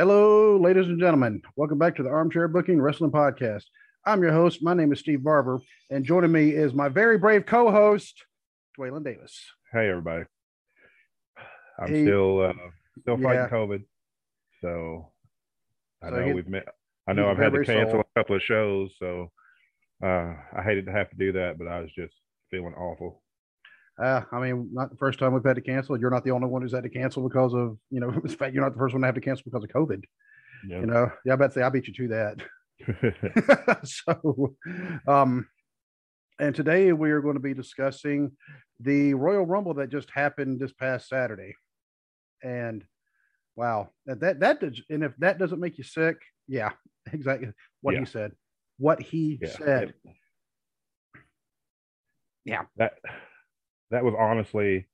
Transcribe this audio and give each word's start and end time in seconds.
Hello, 0.00 0.56
ladies 0.56 0.86
and 0.86 0.98
gentlemen. 0.98 1.42
Welcome 1.56 1.76
back 1.76 1.94
to 1.96 2.02
the 2.02 2.08
Armchair 2.08 2.48
Booking 2.48 2.80
Wrestling 2.80 3.10
Podcast. 3.10 3.64
I'm 4.06 4.22
your 4.22 4.32
host. 4.32 4.62
My 4.62 4.72
name 4.72 4.94
is 4.94 5.00
Steve 5.00 5.22
Barber, 5.22 5.60
and 5.90 6.06
joining 6.06 6.32
me 6.32 6.52
is 6.52 6.72
my 6.72 6.88
very 6.88 7.18
brave 7.18 7.44
co-host, 7.44 8.24
Dwaylon 8.78 9.04
Davis. 9.04 9.38
Hey, 9.70 9.90
everybody. 9.90 10.24
I'm 11.78 11.88
Hey. 11.88 12.04
still 12.06 12.40
uh, 12.40 12.52
still 13.02 13.16
fighting 13.18 13.42
Yeah. 13.42 13.48
COVID, 13.50 13.84
so 14.62 15.12
I 16.02 16.08
So 16.08 16.16
know 16.16 16.24
he- 16.28 16.32
we've 16.32 16.48
met. 16.48 16.66
I 17.06 17.12
know 17.12 17.28
I've 17.28 17.36
had 17.36 17.52
to 17.52 17.62
cancel 17.62 17.90
sore. 17.96 18.06
a 18.16 18.18
couple 18.20 18.36
of 18.36 18.42
shows, 18.42 18.96
so 18.98 19.30
uh, 20.02 20.32
I 20.56 20.62
hated 20.64 20.86
to 20.86 20.92
have 20.92 21.10
to 21.10 21.16
do 21.16 21.32
that, 21.32 21.58
but 21.58 21.68
I 21.68 21.80
was 21.80 21.92
just 21.92 22.14
feeling 22.50 22.72
awful. 22.72 23.19
Uh, 24.00 24.22
I 24.32 24.40
mean, 24.40 24.70
not 24.72 24.90
the 24.90 24.96
first 24.96 25.18
time 25.18 25.34
we've 25.34 25.44
had 25.44 25.56
to 25.56 25.62
cancel. 25.62 25.98
You're 25.98 26.10
not 26.10 26.24
the 26.24 26.30
only 26.30 26.48
one 26.48 26.62
who's 26.62 26.72
had 26.72 26.84
to 26.84 26.88
cancel 26.88 27.26
because 27.28 27.52
of, 27.52 27.76
you 27.90 28.00
know, 28.00 28.08
in 28.24 28.28
fact, 28.28 28.54
you're 28.54 28.62
not 28.62 28.72
the 28.72 28.78
first 28.78 28.94
one 28.94 29.02
to 29.02 29.06
have 29.06 29.14
to 29.14 29.20
cancel 29.20 29.44
because 29.44 29.62
of 29.64 29.70
COVID. 29.70 30.02
Yeah. 30.66 30.80
You 30.80 30.86
know, 30.86 31.10
yeah, 31.24 31.34
I 31.34 31.36
bet 31.36 31.52
say 31.52 31.62
I 31.62 31.68
beat 31.68 31.88
you 31.88 31.94
to 31.94 32.08
that. 32.08 33.80
so, 33.84 34.54
um, 35.06 35.46
and 36.38 36.54
today 36.54 36.92
we 36.92 37.10
are 37.10 37.20
going 37.20 37.34
to 37.34 37.40
be 37.40 37.52
discussing 37.52 38.32
the 38.80 39.12
Royal 39.14 39.44
Rumble 39.44 39.74
that 39.74 39.90
just 39.90 40.10
happened 40.10 40.58
this 40.60 40.72
past 40.72 41.08
Saturday. 41.08 41.54
And 42.42 42.84
wow, 43.56 43.90
that 44.06 44.20
that, 44.20 44.40
that 44.40 44.60
does, 44.60 44.80
and 44.88 45.04
if 45.04 45.12
that 45.18 45.38
doesn't 45.38 45.60
make 45.60 45.76
you 45.76 45.84
sick, 45.84 46.16
yeah, 46.48 46.70
exactly 47.12 47.52
what 47.82 47.92
Yeah. 47.94 48.00
he 48.00 48.06
said. 48.06 48.32
What 48.78 49.02
he 49.02 49.38
Yeah. 49.42 49.48
said. 49.50 49.94
Yeah. 52.46 52.62
that 52.76 52.94
that 53.90 54.04
was 54.04 54.14
honestly 54.18 54.86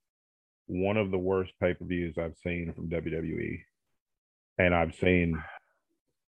one 0.66 0.96
of 0.96 1.10
the 1.10 1.18
worst 1.18 1.52
pay 1.60 1.74
per 1.74 1.84
views 1.84 2.16
I've 2.18 2.36
seen 2.42 2.72
from 2.74 2.88
WWE, 2.88 3.60
and 4.58 4.74
I've 4.74 4.94
seen 4.94 5.42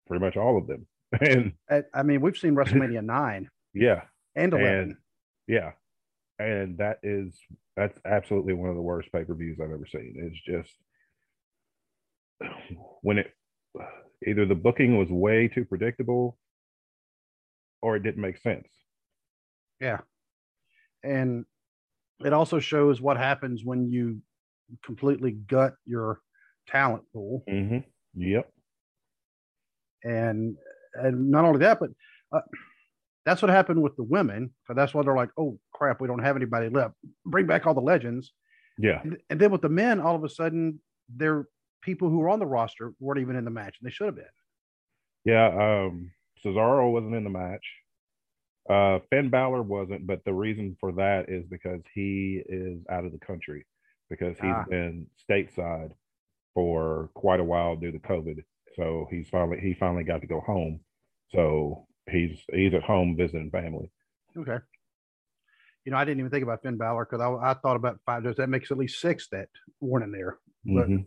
pretty 0.07 0.23
much 0.23 0.37
all 0.37 0.57
of 0.57 0.67
them. 0.67 0.87
And 1.21 1.53
I, 1.93 2.03
mean, 2.03 2.19
we've 2.19 2.35
seen 2.35 2.53
WrestleMania 2.53 3.01
nine 3.03 3.49
yeah, 3.73 4.01
and 4.35 4.51
eleven. 4.51 4.79
and 4.79 4.95
yeah, 5.47 5.71
and 6.37 6.77
that 6.79 6.99
is 7.01 7.33
that's 7.77 7.97
absolutely 8.05 8.53
one 8.53 8.69
of 8.69 8.75
the 8.75 8.81
worst 8.81 9.09
pay 9.13 9.23
per 9.23 9.33
views 9.33 9.57
I've 9.61 9.71
ever 9.71 9.87
seen. 9.89 10.15
It's 10.17 10.41
just 10.41 10.73
when 13.01 13.19
it 13.19 13.31
either 14.25 14.45
the 14.45 14.55
booking 14.55 14.97
was 14.97 15.09
way 15.09 15.47
too 15.47 15.63
predictable 15.63 16.37
or 17.81 17.95
it 17.95 18.03
didn't 18.03 18.21
make 18.21 18.39
sense. 18.39 18.67
Yeah. 19.79 19.99
And 21.03 21.45
it 22.25 22.33
also 22.33 22.59
shows 22.59 23.01
what 23.01 23.17
happens 23.17 23.63
when 23.63 23.89
you 23.89 24.19
completely 24.83 25.31
gut 25.31 25.75
your 25.85 26.19
talent 26.67 27.03
pool. 27.13 27.43
Mm-hmm. 27.49 27.79
Yep. 28.15 28.51
And 30.03 30.55
and 30.93 31.29
not 31.31 31.45
only 31.45 31.59
that, 31.59 31.79
but 31.79 31.89
uh, 32.31 32.41
that's 33.25 33.41
what 33.41 33.49
happened 33.49 33.81
with 33.81 33.95
the 33.95 34.03
women. 34.03 34.53
So 34.65 34.73
that's 34.73 34.93
why 34.93 35.03
they're 35.03 35.15
like, 35.15 35.29
oh 35.37 35.59
crap, 35.73 36.01
we 36.01 36.07
don't 36.07 36.23
have 36.23 36.35
anybody 36.35 36.69
left. 36.69 36.95
Bring 37.25 37.45
back 37.45 37.67
all 37.67 37.73
the 37.73 37.81
legends. 37.81 38.31
Yeah. 38.77 39.01
And, 39.03 39.17
and 39.29 39.39
then 39.39 39.51
with 39.51 39.61
the 39.61 39.69
men, 39.69 39.99
all 39.99 40.15
of 40.15 40.23
a 40.23 40.29
sudden, 40.29 40.79
they're 41.13 41.45
people 41.81 42.09
who 42.09 42.19
were 42.19 42.29
on 42.29 42.39
the 42.39 42.45
roster 42.45 42.93
weren't 42.99 43.21
even 43.21 43.35
in 43.35 43.45
the 43.45 43.51
match, 43.51 43.77
and 43.79 43.89
they 43.89 43.93
should 43.93 44.07
have 44.07 44.15
been. 44.15 44.25
Yeah. 45.25 45.47
Um, 45.47 46.11
Cesaro 46.43 46.91
wasn't 46.91 47.15
in 47.15 47.23
the 47.23 47.29
match. 47.29 47.65
Uh, 48.69 48.99
Finn 49.09 49.29
Balor 49.29 49.61
wasn't, 49.63 50.05
but 50.05 50.23
the 50.25 50.33
reason 50.33 50.75
for 50.79 50.91
that 50.93 51.29
is 51.29 51.45
because 51.45 51.81
he 51.93 52.41
is 52.49 52.79
out 52.89 53.05
of 53.05 53.11
the 53.13 53.19
country 53.19 53.65
because 54.09 54.35
he's 54.39 54.51
Ah. 54.53 54.65
been 54.69 55.07
stateside 55.29 55.91
for 56.53 57.09
quite 57.13 57.39
a 57.39 57.43
while 57.43 57.75
due 57.75 57.91
to 57.91 57.99
COVID. 57.99 58.43
So 58.75 59.07
he's 59.09 59.29
finally 59.29 59.59
he 59.59 59.73
finally 59.73 60.03
got 60.03 60.21
to 60.21 60.27
go 60.27 60.39
home. 60.41 60.81
So 61.29 61.87
he's 62.09 62.43
he's 62.51 62.73
at 62.73 62.83
home 62.83 63.15
visiting 63.15 63.49
family. 63.51 63.89
Okay. 64.37 64.57
You 65.85 65.91
know, 65.91 65.97
I 65.97 66.03
didn't 66.05 66.19
even 66.19 66.31
think 66.31 66.43
about 66.43 66.61
Finn 66.63 66.77
Balor 66.77 67.05
because 67.09 67.21
I, 67.21 67.51
I 67.51 67.53
thought 67.53 67.77
about 67.77 67.99
five. 68.05 68.23
Does 68.23 68.35
That 68.35 68.49
makes 68.49 68.71
at 68.71 68.77
least 68.77 68.99
six 68.99 69.29
that 69.29 69.47
weren't 69.79 70.03
in 70.03 70.11
there. 70.11 70.37
But 70.65 70.89
Mhm. 70.89 71.05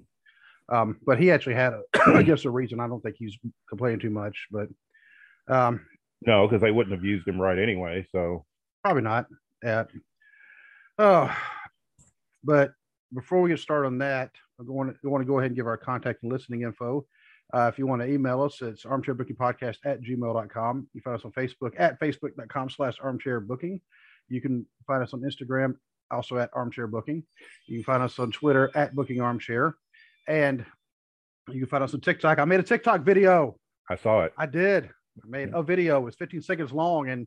Um, 0.70 0.98
but 1.04 1.18
he 1.18 1.32
actually 1.32 1.56
had, 1.56 1.72
a, 1.72 1.82
I 2.14 2.22
guess, 2.22 2.44
a 2.44 2.50
reason. 2.50 2.78
I 2.78 2.86
don't 2.86 3.02
think 3.02 3.16
he's 3.18 3.36
complaining 3.68 3.98
too 3.98 4.10
much, 4.10 4.46
but 4.52 4.68
um, 5.48 5.84
No, 6.26 6.46
because 6.46 6.60
they 6.60 6.70
wouldn't 6.70 6.94
have 6.94 7.04
used 7.04 7.26
him 7.26 7.40
right 7.40 7.58
anyway. 7.58 8.06
So 8.12 8.44
probably 8.84 9.02
not. 9.02 9.26
Yeah. 9.62 9.84
Oh, 10.98 11.34
but 12.44 12.72
before 13.14 13.40
we 13.40 13.50
get 13.50 13.58
started 13.58 13.86
on 13.86 13.98
that, 13.98 14.30
I 14.58 14.64
want 14.66 14.94
to, 15.00 15.10
want 15.10 15.22
to 15.22 15.26
go 15.26 15.38
ahead 15.38 15.50
and 15.50 15.56
give 15.56 15.66
our 15.66 15.76
contact 15.76 16.22
and 16.22 16.32
listening 16.32 16.62
info. 16.62 17.06
Uh, 17.52 17.70
if 17.72 17.78
you 17.78 17.86
want 17.86 18.02
to 18.02 18.08
email 18.08 18.42
us, 18.42 18.60
it's 18.62 18.84
armchairbookingpodcast 18.84 19.78
at 19.84 20.02
gmail.com. 20.02 20.88
You 20.92 21.00
find 21.00 21.16
us 21.16 21.24
on 21.24 21.32
Facebook 21.32 21.72
at 21.78 21.98
facebook.com 21.98 22.70
slash 22.70 22.96
armchair 23.02 23.40
booking. 23.40 23.80
You 24.28 24.40
can 24.40 24.66
find 24.86 25.02
us 25.02 25.12
on 25.12 25.22
Instagram, 25.22 25.74
also 26.10 26.36
at 26.36 26.50
armchair 26.52 26.86
booking. 26.86 27.24
You 27.66 27.78
can 27.78 27.84
find 27.84 28.02
us 28.02 28.18
on 28.18 28.30
Twitter 28.30 28.70
at 28.76 28.94
booking 28.94 29.20
armchair. 29.20 29.74
And 30.28 30.64
you 31.48 31.60
can 31.60 31.66
find 31.66 31.82
us 31.82 31.94
on 31.94 32.00
TikTok. 32.00 32.38
I 32.38 32.44
made 32.44 32.60
a 32.60 32.64
TikTok 32.64 33.02
video. 33.02 33.56
I 33.88 33.96
saw 33.96 34.22
it. 34.22 34.32
I 34.38 34.46
did. 34.46 34.90
I 35.18 35.26
made 35.28 35.50
a 35.52 35.62
video. 35.62 35.98
It 35.98 36.04
was 36.04 36.14
15 36.16 36.42
seconds 36.42 36.72
long, 36.72 37.08
and 37.08 37.26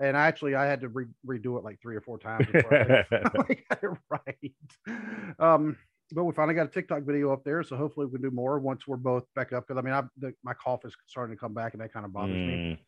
and 0.00 0.16
actually 0.16 0.54
I 0.54 0.64
had 0.66 0.80
to 0.82 0.88
re- 0.88 1.06
redo 1.26 1.58
it 1.58 1.64
like 1.64 1.80
three 1.82 1.96
or 1.96 2.00
four 2.00 2.18
times 2.18 2.46
before 2.50 2.74
I 2.74 3.04
got 3.70 3.82
it 3.82 3.90
right. 4.10 5.34
Um, 5.38 5.76
but 6.12 6.24
we 6.24 6.32
finally 6.32 6.54
got 6.54 6.66
a 6.66 6.70
TikTok 6.70 7.02
video 7.02 7.32
up 7.32 7.44
there, 7.44 7.62
so 7.62 7.76
hopefully 7.76 8.06
we 8.06 8.12
can 8.12 8.22
do 8.22 8.30
more 8.34 8.58
once 8.60 8.86
we're 8.86 8.96
both 8.96 9.24
back 9.34 9.52
up. 9.52 9.66
Because 9.66 9.78
I 9.78 9.82
mean, 9.84 9.92
I, 9.94 10.02
the, 10.18 10.32
my 10.42 10.54
cough 10.54 10.84
is 10.84 10.94
starting 11.06 11.36
to 11.36 11.40
come 11.40 11.52
back, 11.52 11.74
and 11.74 11.82
that 11.82 11.92
kind 11.92 12.06
of 12.06 12.12
bothers 12.12 12.34
me. 12.36 12.54
Mm, 12.54 12.78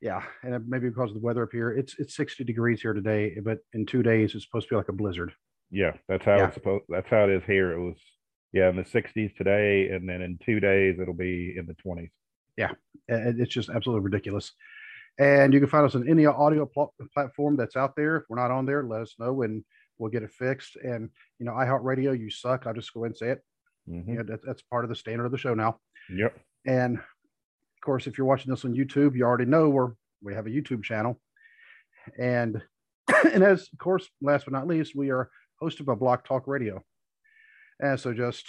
Yeah, 0.00 0.22
and 0.42 0.66
maybe 0.68 0.88
because 0.88 1.10
of 1.10 1.14
the 1.14 1.20
weather 1.20 1.42
up 1.42 1.50
here, 1.52 1.70
it's 1.72 1.96
it's 1.98 2.16
60 2.16 2.44
degrees 2.44 2.80
here 2.80 2.94
today, 2.94 3.36
but 3.42 3.58
in 3.74 3.84
two 3.84 4.02
days 4.02 4.34
it's 4.34 4.44
supposed 4.46 4.68
to 4.68 4.74
be 4.74 4.76
like 4.76 4.88
a 4.88 4.92
blizzard. 4.92 5.32
yeah, 5.70 5.92
that's 6.08 6.24
how 6.24 6.36
Yeah. 6.36 6.46
it's 6.46 6.54
supposed. 6.54 6.84
That's 6.88 7.08
how 7.10 7.24
it 7.24 7.30
is 7.30 7.42
here. 7.46 7.72
It 7.72 7.80
was 7.84 7.96
yeah 8.54 8.70
in 8.70 8.76
the 8.76 8.82
60s 8.84 9.36
today, 9.36 9.90
and 9.90 10.08
then 10.08 10.22
in 10.22 10.38
two 10.42 10.58
days 10.60 10.98
it'll 11.00 11.12
be 11.12 11.54
in 11.58 11.66
the 11.66 11.74
20s. 11.86 12.10
And 13.08 13.40
it's 13.40 13.52
just 13.54 13.70
absolutely 13.70 14.04
ridiculous. 14.04 14.52
And 15.18 15.52
you 15.52 15.60
can 15.60 15.68
find 15.68 15.84
us 15.86 15.94
on 15.94 16.08
any 16.08 16.26
audio 16.26 16.66
pl- 16.66 16.94
platform 17.12 17.56
that's 17.56 17.76
out 17.76 17.96
there. 17.96 18.16
If 18.18 18.24
we're 18.28 18.36
not 18.40 18.50
on 18.50 18.66
there, 18.66 18.84
let 18.84 19.02
us 19.02 19.14
know 19.18 19.42
and 19.42 19.64
we'll 19.98 20.10
get 20.10 20.22
it 20.22 20.30
fixed. 20.30 20.76
And 20.76 21.10
you 21.38 21.46
know, 21.46 21.52
iHeartRadio, 21.52 22.18
you 22.18 22.30
suck. 22.30 22.66
I'll 22.66 22.74
just 22.74 22.92
go 22.92 23.00
ahead 23.04 23.10
and 23.12 23.16
say 23.16 23.30
it. 23.30 23.44
Mhm. 23.88 24.16
Yeah, 24.16 24.22
that, 24.24 24.40
that's 24.44 24.62
part 24.62 24.84
of 24.84 24.90
the 24.90 24.94
standard 24.96 25.24
of 25.24 25.32
the 25.32 25.38
show 25.38 25.54
now. 25.54 25.80
Yep. 26.10 26.38
And 26.66 26.98
of 26.98 27.80
course, 27.84 28.06
if 28.06 28.18
you're 28.18 28.26
watching 28.26 28.50
this 28.50 28.64
on 28.64 28.74
YouTube, 28.74 29.16
you 29.16 29.24
already 29.24 29.46
know 29.46 29.68
we're 29.68 29.92
we 30.22 30.34
have 30.34 30.46
a 30.46 30.50
YouTube 30.50 30.82
channel. 30.82 31.20
And 32.18 32.62
and 33.32 33.42
as 33.42 33.68
of 33.72 33.78
course, 33.78 34.08
last 34.20 34.44
but 34.44 34.52
not 34.52 34.66
least, 34.66 34.94
we 34.94 35.10
are 35.10 35.30
hosted 35.62 35.84
by 35.84 35.94
Block 35.94 36.24
Talk 36.26 36.46
Radio. 36.46 36.84
And 37.80 37.98
so 37.98 38.12
just 38.12 38.46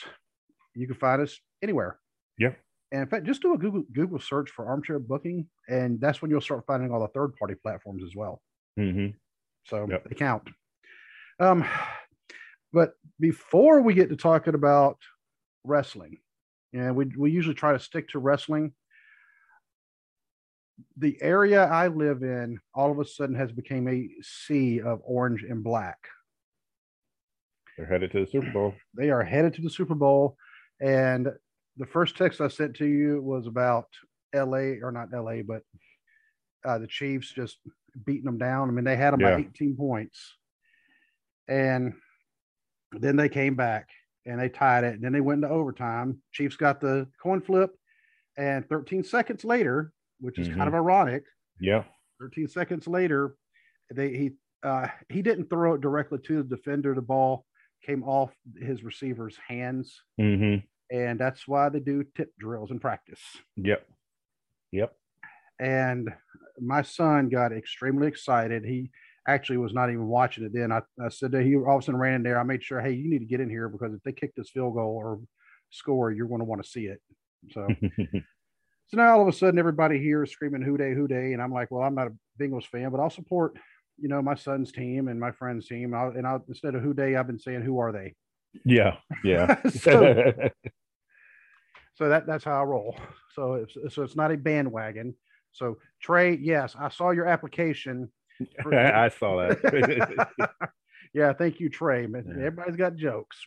you 0.75 0.85
can 0.87 0.95
find 0.95 1.21
us 1.21 1.39
anywhere. 1.63 1.99
Yep. 2.37 2.57
And 2.91 3.01
in 3.01 3.07
fact, 3.07 3.25
just 3.25 3.41
do 3.41 3.53
a 3.53 3.57
Google 3.57 3.83
Google 3.93 4.19
search 4.19 4.49
for 4.49 4.65
armchair 4.65 4.97
booking, 4.99 5.47
and 5.67 6.01
that's 6.01 6.21
when 6.21 6.31
you'll 6.31 6.41
start 6.41 6.65
finding 6.65 6.91
all 6.91 7.01
the 7.01 7.07
third 7.09 7.35
party 7.35 7.55
platforms 7.55 8.03
as 8.03 8.15
well. 8.15 8.41
hmm 8.77 9.07
So 9.65 9.87
Yep. 9.87 10.05
they 10.09 10.15
count. 10.15 10.49
Um, 11.39 11.63
but 12.73 12.93
before 13.19 13.81
we 13.81 13.93
get 13.93 14.09
to 14.09 14.15
talking 14.15 14.55
about 14.55 14.97
wrestling, 15.63 16.17
and 16.73 16.95
we 16.95 17.05
we 17.17 17.31
usually 17.31 17.55
try 17.55 17.73
to 17.73 17.79
stick 17.79 18.09
to 18.09 18.19
wrestling. 18.19 18.73
The 20.97 21.21
area 21.21 21.65
I 21.65 21.87
live 21.87 22.23
in 22.23 22.59
all 22.73 22.91
of 22.91 22.99
a 22.99 23.05
sudden 23.05 23.35
has 23.35 23.51
become 23.51 23.87
a 23.87 24.09
sea 24.21 24.81
of 24.81 25.01
orange 25.03 25.43
and 25.43 25.63
black. 25.63 25.97
They're 27.77 27.85
headed 27.85 28.11
to 28.11 28.21
the 28.21 28.27
Super 28.27 28.51
Bowl. 28.51 28.73
They 28.93 29.09
are 29.09 29.23
headed 29.23 29.53
to 29.55 29.61
the 29.61 29.69
Super 29.69 29.95
Bowl, 29.95 30.37
and 30.81 31.29
the 31.79 31.85
first 31.85 32.15
text 32.17 32.41
I 32.41 32.47
sent 32.49 32.75
to 32.77 32.85
you 32.85 33.21
was 33.21 33.47
about 33.47 33.87
L.A. 34.33 34.79
or 34.81 34.91
not 34.91 35.13
L.A. 35.13 35.41
but 35.41 35.63
uh, 36.65 36.77
the 36.77 36.87
Chiefs 36.87 37.31
just 37.31 37.57
beating 38.05 38.25
them 38.25 38.37
down. 38.37 38.69
I 38.69 38.71
mean, 38.71 38.83
they 38.85 38.97
had 38.97 39.13
them 39.13 39.21
Yeah. 39.21 39.37
by 39.37 39.41
18 39.41 39.75
points, 39.75 40.35
and 41.47 41.93
then 42.91 43.15
they 43.15 43.29
came 43.29 43.55
back 43.55 43.87
and 44.25 44.39
they 44.39 44.49
tied 44.49 44.83
it. 44.83 44.95
And 44.95 45.03
then 45.03 45.13
they 45.13 45.21
went 45.21 45.43
into 45.43 45.53
overtime. 45.55 46.21
Chiefs 46.33 46.55
got 46.57 46.81
the 46.81 47.07
coin 47.21 47.41
flip, 47.41 47.71
and 48.37 48.67
13 48.67 49.03
seconds 49.03 49.43
later, 49.45 49.93
which 50.19 50.37
is 50.37 50.47
kind 50.49 50.67
of 50.67 50.73
ironic, 50.75 51.23
Yeah. 51.59 51.85
13 52.19 52.47
seconds 52.49 52.87
later, 52.87 53.35
they 53.93 54.09
he 54.09 54.31
uh, 54.61 54.87
he 55.07 55.21
didn't 55.21 55.49
throw 55.49 55.73
it 55.75 55.81
directly 55.81 56.19
to 56.19 56.43
the 56.43 56.55
defender. 56.57 56.93
The 56.93 57.01
ball 57.01 57.45
came 57.85 58.03
off 58.03 58.33
his 58.59 58.83
receiver's 58.83 59.37
hands, 59.47 60.01
hmm 60.19 60.55
and 60.91 61.19
that's 61.19 61.47
why 61.47 61.69
they 61.69 61.79
do 61.79 62.03
tip 62.15 62.31
drills 62.37 62.71
in 62.71 62.79
practice. 62.79 63.21
Yep. 63.57 63.85
Yep. 64.71 64.93
And 65.59 66.09
my 66.59 66.81
son 66.81 67.29
got 67.29 67.51
extremely 67.51 68.07
excited. 68.07 68.65
He 68.65 68.91
actually 69.27 69.57
was 69.57 69.73
not 69.73 69.89
even 69.89 70.07
watching 70.07 70.43
it 70.43 70.53
then. 70.53 70.71
I, 70.71 70.81
I 71.03 71.09
said 71.09 71.31
that 71.33 71.43
he 71.43 71.55
all 71.55 71.77
of 71.77 71.83
a 71.83 71.85
sudden 71.85 71.99
ran 71.99 72.15
in 72.15 72.23
there. 72.23 72.39
I 72.39 72.43
made 72.43 72.63
sure, 72.63 72.81
hey, 72.81 72.93
you 72.93 73.09
need 73.09 73.19
to 73.19 73.25
get 73.25 73.41
in 73.41 73.49
here 73.49 73.69
because 73.69 73.93
if 73.93 74.01
they 74.03 74.11
kick 74.11 74.33
this 74.35 74.49
field 74.49 74.75
goal 74.75 74.95
or 74.95 75.19
score, 75.69 76.11
you're 76.11 76.27
going 76.27 76.39
to 76.39 76.45
want 76.45 76.63
to 76.63 76.69
see 76.69 76.85
it. 76.85 77.01
So, 77.51 77.67
so 78.01 78.97
now 78.97 79.13
all 79.13 79.21
of 79.21 79.27
a 79.27 79.33
sudden 79.33 79.59
everybody 79.59 79.99
here 79.99 80.23
is 80.23 80.31
screaming 80.31 80.61
"Who 80.61 80.77
Dey, 80.77 80.93
Who 80.93 81.07
Dey," 81.07 81.33
and 81.33 81.41
I'm 81.41 81.53
like, 81.53 81.71
well, 81.71 81.83
I'm 81.83 81.95
not 81.95 82.07
a 82.07 82.41
Bengals 82.41 82.65
fan, 82.65 82.89
but 82.89 82.99
I'll 82.99 83.09
support 83.09 83.57
you 84.01 84.07
know 84.07 84.21
my 84.21 84.35
son's 84.35 84.71
team 84.71 85.07
and 85.07 85.19
my 85.19 85.31
friend's 85.31 85.67
team. 85.67 85.93
I'll, 85.93 86.09
and 86.09 86.25
I'll 86.25 86.43
instead 86.47 86.75
of 86.75 86.81
"Who 86.81 86.93
Dey," 86.93 87.15
I've 87.15 87.27
been 87.27 87.39
saying 87.39 87.61
"Who 87.61 87.79
are 87.79 87.91
they?" 87.91 88.15
Yeah, 88.65 88.97
yeah. 89.23 89.61
so, 89.69 90.33
so 91.95 92.09
that 92.09 92.25
that's 92.25 92.43
how 92.43 92.61
I 92.61 92.63
roll. 92.63 92.97
So 93.33 93.53
it's 93.53 93.95
so 93.95 94.03
it's 94.03 94.15
not 94.15 94.31
a 94.31 94.37
bandwagon. 94.37 95.15
So 95.51 95.77
Trey, 96.01 96.35
yes, 96.35 96.75
I 96.79 96.89
saw 96.89 97.11
your 97.11 97.25
application. 97.25 98.09
For- 98.61 98.75
I 98.77 99.09
saw 99.09 99.37
that. 99.37 100.59
yeah, 101.13 101.33
thank 101.33 101.59
you, 101.59 101.69
Trey. 101.69 102.05
But 102.05 102.25
Yeah. 102.25 102.45
everybody's 102.45 102.75
got 102.75 102.95
jokes, 102.95 103.37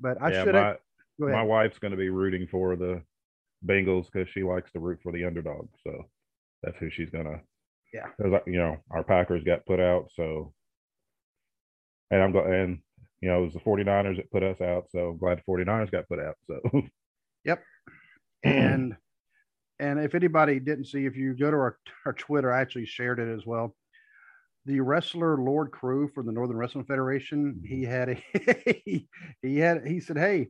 but 0.00 0.20
I 0.20 0.30
yeah, 0.32 0.44
should 0.44 0.54
my. 0.54 0.76
Go 1.20 1.28
my 1.28 1.42
wife's 1.42 1.78
going 1.78 1.90
to 1.90 1.98
be 1.98 2.08
rooting 2.08 2.46
for 2.50 2.76
the 2.76 3.02
Bengals 3.66 4.06
because 4.10 4.28
she 4.30 4.42
likes 4.42 4.72
to 4.72 4.80
root 4.80 5.00
for 5.02 5.12
the 5.12 5.24
underdog. 5.24 5.68
So 5.84 6.06
that's 6.62 6.78
who 6.78 6.88
she's 6.90 7.10
going 7.10 7.26
to. 7.26 7.40
Yeah. 7.92 8.06
Because, 8.16 8.40
you 8.46 8.58
know, 8.58 8.78
our 8.90 9.02
Packers 9.02 9.44
got 9.44 9.66
put 9.66 9.80
out. 9.80 10.10
So, 10.14 10.54
and 12.10 12.22
I'm 12.22 12.32
going 12.32 12.52
and, 12.54 12.78
you 13.20 13.28
know, 13.28 13.42
it 13.42 13.44
was 13.44 13.54
the 13.54 13.60
49ers 13.60 14.16
that 14.16 14.30
put 14.30 14.42
us 14.42 14.60
out. 14.60 14.86
So 14.90 15.10
I'm 15.10 15.18
glad 15.18 15.38
the 15.38 15.52
49ers 15.52 15.90
got 15.90 16.08
put 16.08 16.20
out. 16.20 16.36
So, 16.46 16.60
yep. 17.44 17.62
and 18.44 18.96
and 19.78 19.98
if 19.98 20.14
anybody 20.14 20.60
didn't 20.60 20.86
see, 20.86 21.06
if 21.06 21.16
you 21.16 21.34
go 21.34 21.50
to 21.50 21.56
our, 21.56 21.78
our 22.04 22.12
Twitter, 22.12 22.52
I 22.52 22.60
actually 22.60 22.84
shared 22.84 23.18
it 23.18 23.34
as 23.34 23.46
well. 23.46 23.74
The 24.66 24.80
wrestler 24.80 25.38
Lord 25.38 25.70
Crewe 25.70 26.10
from 26.14 26.26
the 26.26 26.32
Northern 26.32 26.58
Wrestling 26.58 26.84
Federation, 26.84 27.54
mm-hmm. 27.54 27.66
he 27.66 27.84
had 27.84 28.10
a 28.10 29.06
he 29.42 29.56
had 29.56 29.86
he 29.86 30.00
said, 30.00 30.18
Hey, 30.18 30.48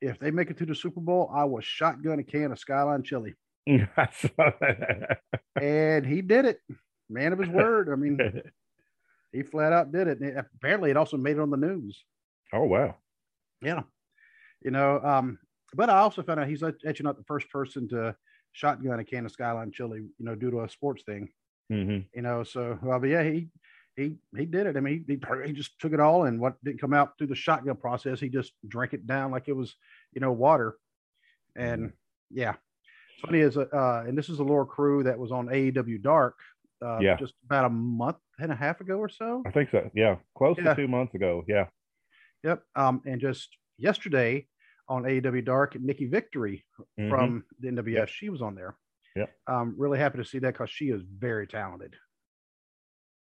if 0.00 0.18
they 0.18 0.30
make 0.30 0.50
it 0.50 0.58
to 0.58 0.66
the 0.66 0.74
Super 0.74 1.00
Bowl, 1.00 1.30
I 1.32 1.44
will 1.44 1.60
shotgun 1.60 2.18
a 2.18 2.24
can 2.24 2.50
of 2.50 2.58
Skyline 2.58 3.04
chili. 3.04 3.34
I 3.68 4.08
saw 4.12 4.50
that. 4.60 5.18
And 5.60 6.04
he 6.04 6.22
did 6.22 6.44
it. 6.44 6.58
Man 7.08 7.32
of 7.32 7.38
his 7.38 7.48
word. 7.48 7.88
I 7.88 7.94
mean, 7.94 8.42
he 9.32 9.42
flat 9.42 9.72
out 9.72 9.92
did 9.92 10.08
it. 10.08 10.20
And 10.20 10.44
apparently 10.56 10.90
it 10.90 10.96
also 10.96 11.16
made 11.16 11.36
it 11.36 11.40
on 11.40 11.50
the 11.50 11.56
news. 11.56 12.04
Oh, 12.52 12.64
wow. 12.64 12.96
Yeah. 13.62 13.82
You 14.62 14.70
know, 14.70 15.00
um, 15.02 15.38
but 15.74 15.90
I 15.90 15.98
also 15.98 16.22
found 16.22 16.40
out 16.40 16.48
he's 16.48 16.62
actually 16.62 17.04
not 17.04 17.16
the 17.16 17.24
first 17.24 17.50
person 17.50 17.88
to 17.90 18.16
shotgun 18.52 19.00
a 19.00 19.04
can 19.04 19.26
of 19.26 19.32
Skyline 19.32 19.72
chili, 19.72 20.00
you 20.00 20.24
know, 20.24 20.34
due 20.34 20.50
to 20.50 20.62
a 20.62 20.68
sports 20.68 21.02
thing, 21.04 21.28
hmm 21.70 22.00
you 22.14 22.22
know. 22.22 22.42
So, 22.44 22.78
well, 22.82 23.00
but 23.00 23.08
yeah, 23.08 23.22
he 23.24 23.48
he 23.96 24.16
he 24.36 24.44
did 24.44 24.66
it. 24.66 24.76
I 24.76 24.80
mean, 24.80 25.04
he, 25.08 25.18
he 25.46 25.52
just 25.52 25.78
took 25.80 25.92
it 25.92 26.00
all, 26.00 26.24
and 26.24 26.38
what 26.40 26.62
didn't 26.62 26.80
come 26.80 26.92
out 26.92 27.16
through 27.18 27.28
the 27.28 27.34
shotgun 27.34 27.76
process, 27.76 28.20
he 28.20 28.28
just 28.28 28.52
drank 28.68 28.92
it 28.92 29.06
down 29.06 29.30
like 29.30 29.48
it 29.48 29.56
was, 29.56 29.74
you 30.12 30.20
know, 30.20 30.32
water. 30.32 30.76
And 31.56 31.92
yeah, 32.30 32.54
it's 33.14 33.22
funny 33.24 33.40
is 33.40 33.56
uh, 33.56 34.04
and 34.06 34.16
this 34.16 34.28
is 34.28 34.38
the 34.38 34.44
Lord 34.44 34.68
Crewe 34.68 35.02
that 35.04 35.18
was 35.18 35.32
on 35.32 35.46
AEW 35.48 36.02
Dark, 36.02 36.38
uh, 36.84 36.98
Yeah. 37.00 37.16
just 37.16 37.34
about 37.44 37.64
a 37.66 37.70
month 37.70 38.18
and 38.38 38.52
a 38.52 38.56
half 38.56 38.80
ago 38.80 38.98
or 38.98 39.08
so. 39.08 39.42
I 39.46 39.50
think 39.50 39.70
so. 39.70 39.90
Yeah. 39.94 40.16
Close 40.36 40.58
Yeah. 40.58 40.74
to 40.74 40.76
two 40.76 40.88
months 40.88 41.14
ago. 41.14 41.44
Yeah. 41.48 41.68
Yep. 42.44 42.62
Um, 42.76 43.02
and 43.06 43.20
just 43.20 43.48
yesterday 43.78 44.46
on 44.88 45.04
AEW 45.04 45.44
Dark, 45.44 45.78
Nikki 45.80 46.06
Victory 46.06 46.64
Mhm. 46.98 47.08
from 47.10 47.44
the 47.60 47.68
NWF, 47.68 47.94
Yep. 47.94 48.08
she 48.08 48.28
was 48.30 48.42
on 48.42 48.54
there. 48.54 48.76
Yep. 49.16 49.34
Um, 49.46 49.74
really 49.78 49.98
happy 49.98 50.18
to 50.18 50.24
see 50.24 50.38
that 50.40 50.54
because 50.54 50.70
she 50.70 50.90
is 50.90 51.02
very 51.02 51.46
talented, 51.46 51.94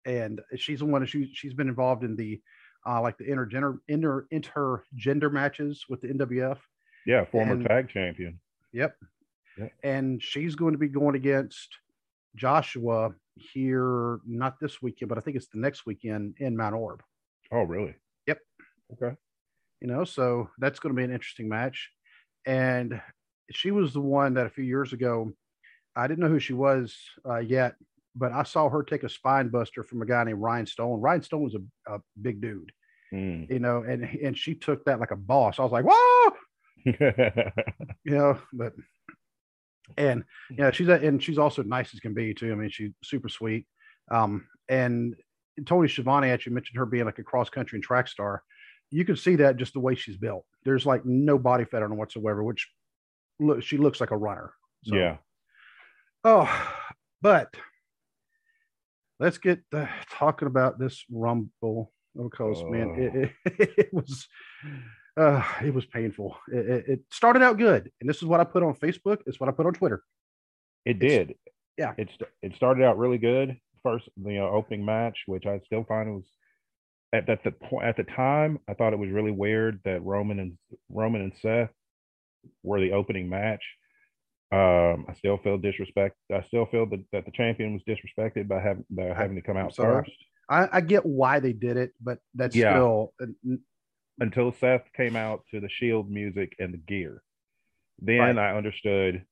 and 0.05 0.41
she's 0.57 0.79
the 0.81 0.87
one 0.87 1.03
that 1.03 1.09
she 1.09 1.33
she's 1.35 1.55
been 1.55 1.69
involved 1.69 2.05
in 2.05 2.17
the 2.17 2.41
uh, 2.87 3.01
like 3.03 3.19
the 3.19 3.25
intergender 3.25 3.79
inter 3.89 4.27
intergender 4.33 5.31
matches 5.31 5.85
with 5.89 6.01
the 6.01 6.09
NWF. 6.09 6.59
yeah. 7.07 7.25
Former 7.27 7.53
and- 7.55 7.67
tag 7.67 7.89
champion. 7.89 8.41
Yep. 8.73 8.97
Yep. 9.59 9.73
And 9.83 10.23
she's 10.23 10.55
going 10.55 10.73
to 10.73 10.79
be 10.79 10.89
going 10.89 11.17
against 11.17 11.77
Joshua 12.37 13.15
here, 13.35 14.21
not 14.25 14.61
this 14.61 14.81
weekend, 14.81 15.09
but 15.09 15.19
I 15.19 15.21
think 15.21 15.37
it's 15.37 15.49
the 15.49 15.59
next 15.59 15.85
weekend 15.87 16.37
in 16.39 16.57
Mount 16.57 16.75
Orab. 16.75 17.01
Oh, 17.51 17.65
really? 17.65 17.95
Okay. 18.95 19.15
you 19.81 19.89
know 19.89 20.05
so 20.05 20.49
that's 20.59 20.79
going 20.81 20.95
to 20.95 20.97
be 20.97 21.05
an 21.05 21.13
interesting 21.13 21.49
match. 21.49 21.91
And 22.47 23.01
she 23.53 23.71
was 23.71 23.93
the 23.93 24.01
one 24.01 24.35
that 24.35 24.47
a 24.47 24.51
few 24.51 24.65
years 24.65 24.93
ago 24.93 25.33
i 25.97 26.07
didn't 26.07 26.21
know 26.21 26.29
who 26.29 26.39
she 26.39 26.53
was 26.53 26.97
uh, 27.29 27.39
yet 27.39 27.75
but 28.15 28.31
i 28.33 28.45
saw 28.45 28.69
her 28.69 28.83
take 28.83 29.03
a 29.03 29.09
spine 29.09 29.49
buster 29.49 29.83
from 29.83 30.03
a 30.03 30.07
guy 30.07 30.23
named 30.25 30.41
ryan 30.41 30.67
stone. 30.67 31.01
Ryan 31.01 31.23
stone 31.23 31.43
was 31.43 31.55
a, 31.57 31.95
a 31.95 31.99
big 32.21 32.41
dude 32.41 32.73
Mm. 33.13 33.51
you 33.51 33.59
know 33.59 33.83
and 33.83 34.05
and 34.05 34.39
she 34.39 34.55
took 34.55 34.85
that 34.85 35.01
like 35.01 35.11
a 35.11 35.17
boss. 35.17 35.59
I 35.59 35.65
was 35.65 35.73
like 35.73 35.85
whoa! 35.85 36.33
You 38.05 38.13
know 38.13 38.39
but 38.53 38.73
and 39.97 40.23
yeah 40.57 40.71
she's 40.71 40.87
a, 40.87 40.93
and 40.93 41.21
she's 41.21 41.37
also 41.37 41.65
nice 41.65 41.93
as 41.93 41.99
can 41.99 42.15
be 42.15 42.33
too. 42.35 42.53
I 42.53 42.55
mean 42.55 42.71
she's 42.71 42.93
super 43.03 43.29
sweet. 43.29 43.67
Um 44.13 44.47
and 44.69 45.17
tony 45.67 45.89
Schiavone 45.89 46.31
actually 46.31 46.53
mentioned 46.53 46.79
her 46.79 46.87
being 46.87 47.05
like 47.05 47.19
a 47.19 47.25
cross 47.25 47.51
country 47.51 47.79
and 47.79 47.83
track 47.83 48.07
star 48.07 48.45
you 48.91 49.05
can 49.05 49.17
see 49.17 49.37
that 49.37 49.57
just 49.57 49.73
the 49.73 49.81
way 49.81 49.95
she's 49.95 50.17
built 50.17 50.45
there's 50.65 50.85
like 50.87 51.05
no 51.05 51.39
body 51.39 51.65
fat 51.65 51.83
on 51.83 51.91
her 51.91 51.97
whatsoever 51.97 52.43
which 52.45 52.69
look 53.39 53.63
she 53.63 53.77
looks 53.77 54.01
like 54.01 54.11
a 54.11 54.17
runner 54.17 54.53
So- 54.85 54.97
yeah. 54.97 55.17
oh 56.25 56.49
but 57.23 57.55
let's 59.19 59.39
get 59.39 59.61
uh, 59.73 59.87
talking 60.11 60.47
about 60.49 60.79
this 60.79 61.05
rumble 61.11 61.93
because 62.17 62.63
man 62.65 62.95
it, 62.99 63.33
it, 63.59 63.71
it 63.79 63.95
was 63.95 64.27
uh 65.17 65.43
it 65.65 65.73
was 65.73 65.87
painful 65.87 66.37
it, 66.53 66.85
it, 66.89 67.01
started 67.13 67.43
out 67.43 67.59
good 67.59 67.91
and 68.01 68.09
this 68.11 68.17
is 68.19 68.25
what 68.25 68.41
i 68.41 68.45
put 68.45 68.63
on 68.63 68.75
facebook 68.75 69.19
it's 69.27 69.39
what 69.39 69.49
i 69.49 69.53
put 69.53 69.67
on 69.67 69.73
twitter 69.73 70.03
It 70.85 70.97
It's- 71.03 71.27
did. 71.29 71.37
yeah. 71.77 71.95
It 71.99 72.11
it 72.43 72.55
started 72.57 72.85
out 72.85 72.99
really 72.99 73.19
good. 73.19 73.57
First, 73.83 74.09
you 74.17 74.35
know, 74.39 74.49
opening 74.49 74.85
match, 74.85 75.19
which 75.27 75.47
I 75.47 75.59
still 75.65 75.85
find 75.85 76.15
was 76.17 76.27
at 77.13 77.27
that 77.27 77.43
the 77.45 77.51
point 77.51 77.87
at 77.87 77.97
the 77.97 78.05
time, 78.05 78.59
I 78.69 78.75
thought 78.75 78.93
it 78.93 78.99
was 78.99 79.11
really 79.11 79.33
weird 79.33 79.81
that 79.85 80.05
Roman 80.05 80.39
and 80.39 80.59
Roman 80.89 81.23
and 81.23 81.33
Seth 81.41 81.71
were 82.63 82.81
the 82.81 82.93
opening 82.93 83.29
match. 83.29 83.63
Um, 84.53 85.07
I 85.09 85.15
still 85.17 85.37
feel 85.39 85.59
disrespect. 85.59 86.17
I 86.33 86.43
still 86.43 86.67
feel 86.67 86.87
that, 86.87 87.05
that 87.13 87.25
the 87.25 87.31
champion 87.33 87.73
was 87.73 87.83
disrespected 87.89 88.49
by 88.49 88.61
having 88.61 88.85
by 88.91 89.05
having 89.15 89.37
to 89.37 89.43
come 89.43 89.57
out 89.57 89.75
first 89.77 90.11
I, 90.49 90.69
I 90.73 90.81
get 90.81 91.07
why 91.07 91.39
they 91.39 91.53
did 91.53 91.77
it 91.77 91.93
but 92.01 92.19
that's 92.35 92.57
Yeah. 92.57 92.73
still 92.75 93.13
until 94.19 94.53
Seth 94.53 94.83
came 94.97 95.15
out 95.17 95.45
to 95.53 95.61
the 95.61 95.69
Shield 95.69 96.11
music 96.11 96.55
and 96.59 96.75
the 96.75 96.79
gear. 96.79 97.23
Then 98.01 98.39
I 98.39 98.57
understood 98.57 99.25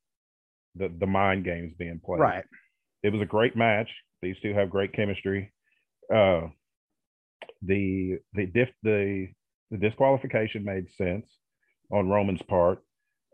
the 0.76 0.88
the 1.00 1.07
mind 1.07 1.45
games 1.45 1.75
being 1.79 2.00
played. 2.05 2.21
right 2.21 2.45
it 3.03 3.12
was 3.12 3.23
a 3.23 3.26
great 3.26 3.57
match. 3.57 3.88
These 4.23 4.37
two 4.43 4.55
have 4.55 4.71
great 4.71 4.93
chemistry. 4.93 5.53
Uh, 6.14 6.49
the 7.62 8.19
the 8.35 8.47
diff 8.47 8.69
the 8.83 9.29
the 9.71 9.79
disqualification 9.79 10.65
made 10.65 10.91
sense 10.97 11.27
on 11.91 12.09
Roman's 12.09 12.43
part. 12.43 12.79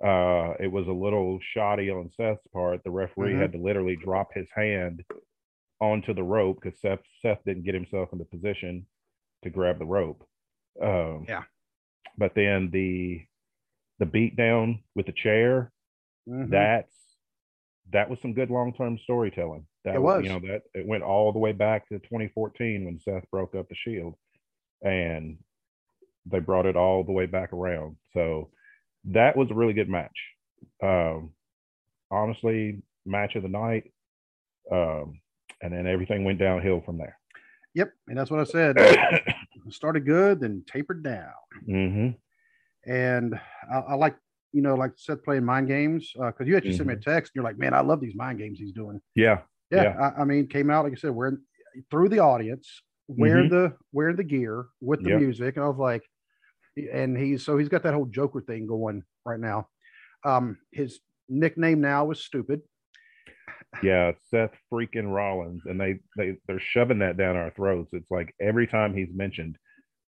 Uh, 0.04 0.54
it 0.58 0.70
was 0.70 0.86
a 0.88 0.92
little 0.92 1.38
shoddy 1.52 1.90
on 1.90 2.10
Seth's 2.16 2.46
part. 2.52 2.82
The 2.84 2.90
referee 2.90 3.34
Mhm. 3.34 3.40
had 3.40 3.52
to 3.52 3.58
literally 3.58 3.96
drop 3.96 4.32
his 4.34 4.48
hand 4.54 5.04
onto 5.80 6.12
the 6.14 6.22
rope 6.22 6.58
because 6.60 6.80
Seth 6.80 7.00
Seth 7.20 7.42
didn't 7.44 7.64
get 7.64 7.74
himself 7.74 8.12
into 8.12 8.24
position 8.24 8.86
to 9.42 9.50
grab 9.50 9.78
the 9.78 9.86
rope. 9.86 10.26
Um, 10.80 11.24
Yeah. 11.28 11.44
But 12.16 12.34
then 12.34 12.70
the 12.70 13.24
the 13.98 14.06
beat 14.06 14.34
down 14.36 14.82
with 14.96 15.06
the 15.06 15.12
chair 15.12 15.72
Mhm. 16.28 16.48
that's 16.50 17.16
that 17.92 18.08
was 18.10 18.20
some 18.20 18.32
good 18.32 18.50
long-term 18.50 18.98
storytelling 18.98 19.66
that 19.84 19.96
It 19.96 20.02
was 20.02 20.24
you 20.24 20.30
know 20.30 20.40
that 20.40 20.62
it 20.74 20.86
went 20.86 21.02
all 21.02 21.32
the 21.32 21.38
way 21.38 21.52
back 21.52 21.88
to 21.88 21.98
2014 21.98 22.84
when 22.84 22.98
seth 23.00 23.30
broke 23.30 23.54
up 23.54 23.68
the 23.68 23.74
shield 23.74 24.14
and 24.82 25.38
they 26.26 26.40
brought 26.40 26.66
it 26.66 26.76
all 26.76 27.04
the 27.04 27.12
way 27.12 27.26
back 27.26 27.52
around. 27.52 27.96
So 28.14 28.50
that 29.04 29.36
was 29.36 29.50
a 29.50 29.54
really 29.54 29.74
good 29.74 29.88
match. 29.88 30.16
Um 30.82 31.30
honestly 32.10 32.82
match 33.04 33.34
of 33.34 33.42
the 33.42 33.48
night 33.48 33.92
um 34.72 35.20
and 35.60 35.72
then 35.72 35.86
everything 35.86 36.24
went 36.24 36.38
downhill 36.38 36.80
from 36.84 36.98
there. 36.98 37.18
Yep 37.74 37.92
and 38.08 38.16
that's 38.16 38.30
what 38.30 38.40
i 38.40 38.44
said. 38.44 38.76
Started 39.70 40.06
good 40.06 40.40
then 40.40 40.64
tapered 40.66 41.02
down. 41.02 41.32
Hmm 41.66 42.10
and 42.86 43.34
I, 43.72 43.78
I 43.78 43.94
like 43.94 44.16
you 44.52 44.62
know 44.62 44.74
like 44.74 44.92
Seth 44.96 45.24
playing 45.24 45.44
mind 45.44 45.68
games 45.68 46.12
because 46.14 46.46
you 46.46 46.56
actually 46.56 46.76
sent 46.76 46.88
me 46.88 46.94
a 46.94 46.98
text 46.98 47.30
and 47.30 47.36
you're 47.36 47.44
like 47.44 47.58
man 47.58 47.74
I 47.74 47.80
love 47.80 48.00
these 48.00 48.14
mind 48.14 48.38
games 48.38 48.58
he's 48.58 48.72
doing. 48.72 49.00
Yeah 49.14 49.40
yeah, 49.74 49.82
Yeah. 49.84 50.10
I, 50.16 50.22
I 50.22 50.24
mean 50.24 50.46
came 50.46 50.70
out 50.70 50.84
like 50.84 50.92
I 50.92 50.96
said 50.96 51.10
we're 51.10 51.32
through 51.90 52.08
the 52.08 52.20
audience 52.20 52.82
wearing 53.08 53.48
the 53.50 53.74
wearing 53.92 54.16
the 54.16 54.24
gear 54.24 54.66
with 54.80 55.02
the 55.02 55.10
Yep. 55.10 55.20
music 55.20 55.56
and 55.56 55.64
I 55.64 55.68
was 55.68 55.78
like 55.78 56.02
and 56.92 57.16
he's 57.16 57.44
so 57.44 57.56
he's 57.58 57.68
got 57.68 57.82
that 57.82 57.94
whole 57.94 58.06
Joker 58.06 58.40
thing 58.40 58.66
going 58.66 59.02
right 59.24 59.40
now 59.40 59.68
um 60.24 60.56
his 60.72 61.00
nickname 61.28 61.80
now 61.80 62.10
is 62.10 62.24
stupid 62.24 62.60
yeah 63.82 64.12
seth 64.30 64.52
freaking 64.72 65.12
rollins 65.12 65.62
and 65.66 65.80
they 65.80 65.98
they 66.16 66.36
they're 66.46 66.60
shoving 66.60 66.98
that 67.00 67.16
down 67.16 67.36
our 67.36 67.50
throats 67.50 67.90
it's 67.92 68.10
like 68.10 68.34
every 68.40 68.66
time 68.66 68.94
he's 68.94 69.12
mentioned 69.12 69.56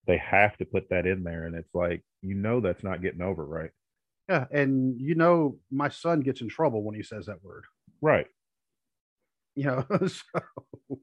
they 0.06 0.18
have 0.18 0.56
to 0.58 0.64
put 0.64 0.88
that 0.90 1.06
in 1.06 1.22
there 1.24 1.46
and 1.46 1.54
it's 1.56 1.74
like 1.74 2.02
you 2.22 2.34
know 2.34 2.60
that's 2.60 2.84
not 2.84 3.02
getting 3.02 3.22
over 3.22 3.44
right 3.44 3.70
Yeah, 4.28 4.46
and 4.50 5.00
you 5.00 5.14
know, 5.14 5.58
my 5.70 5.88
son 5.88 6.20
gets 6.20 6.40
in 6.40 6.48
trouble 6.48 6.82
when 6.82 6.94
he 6.96 7.02
says 7.02 7.26
that 7.26 7.42
word. 7.44 7.64
Right. 8.02 8.26
You 9.56 9.64
know, 9.64 9.86
so 10.06 10.98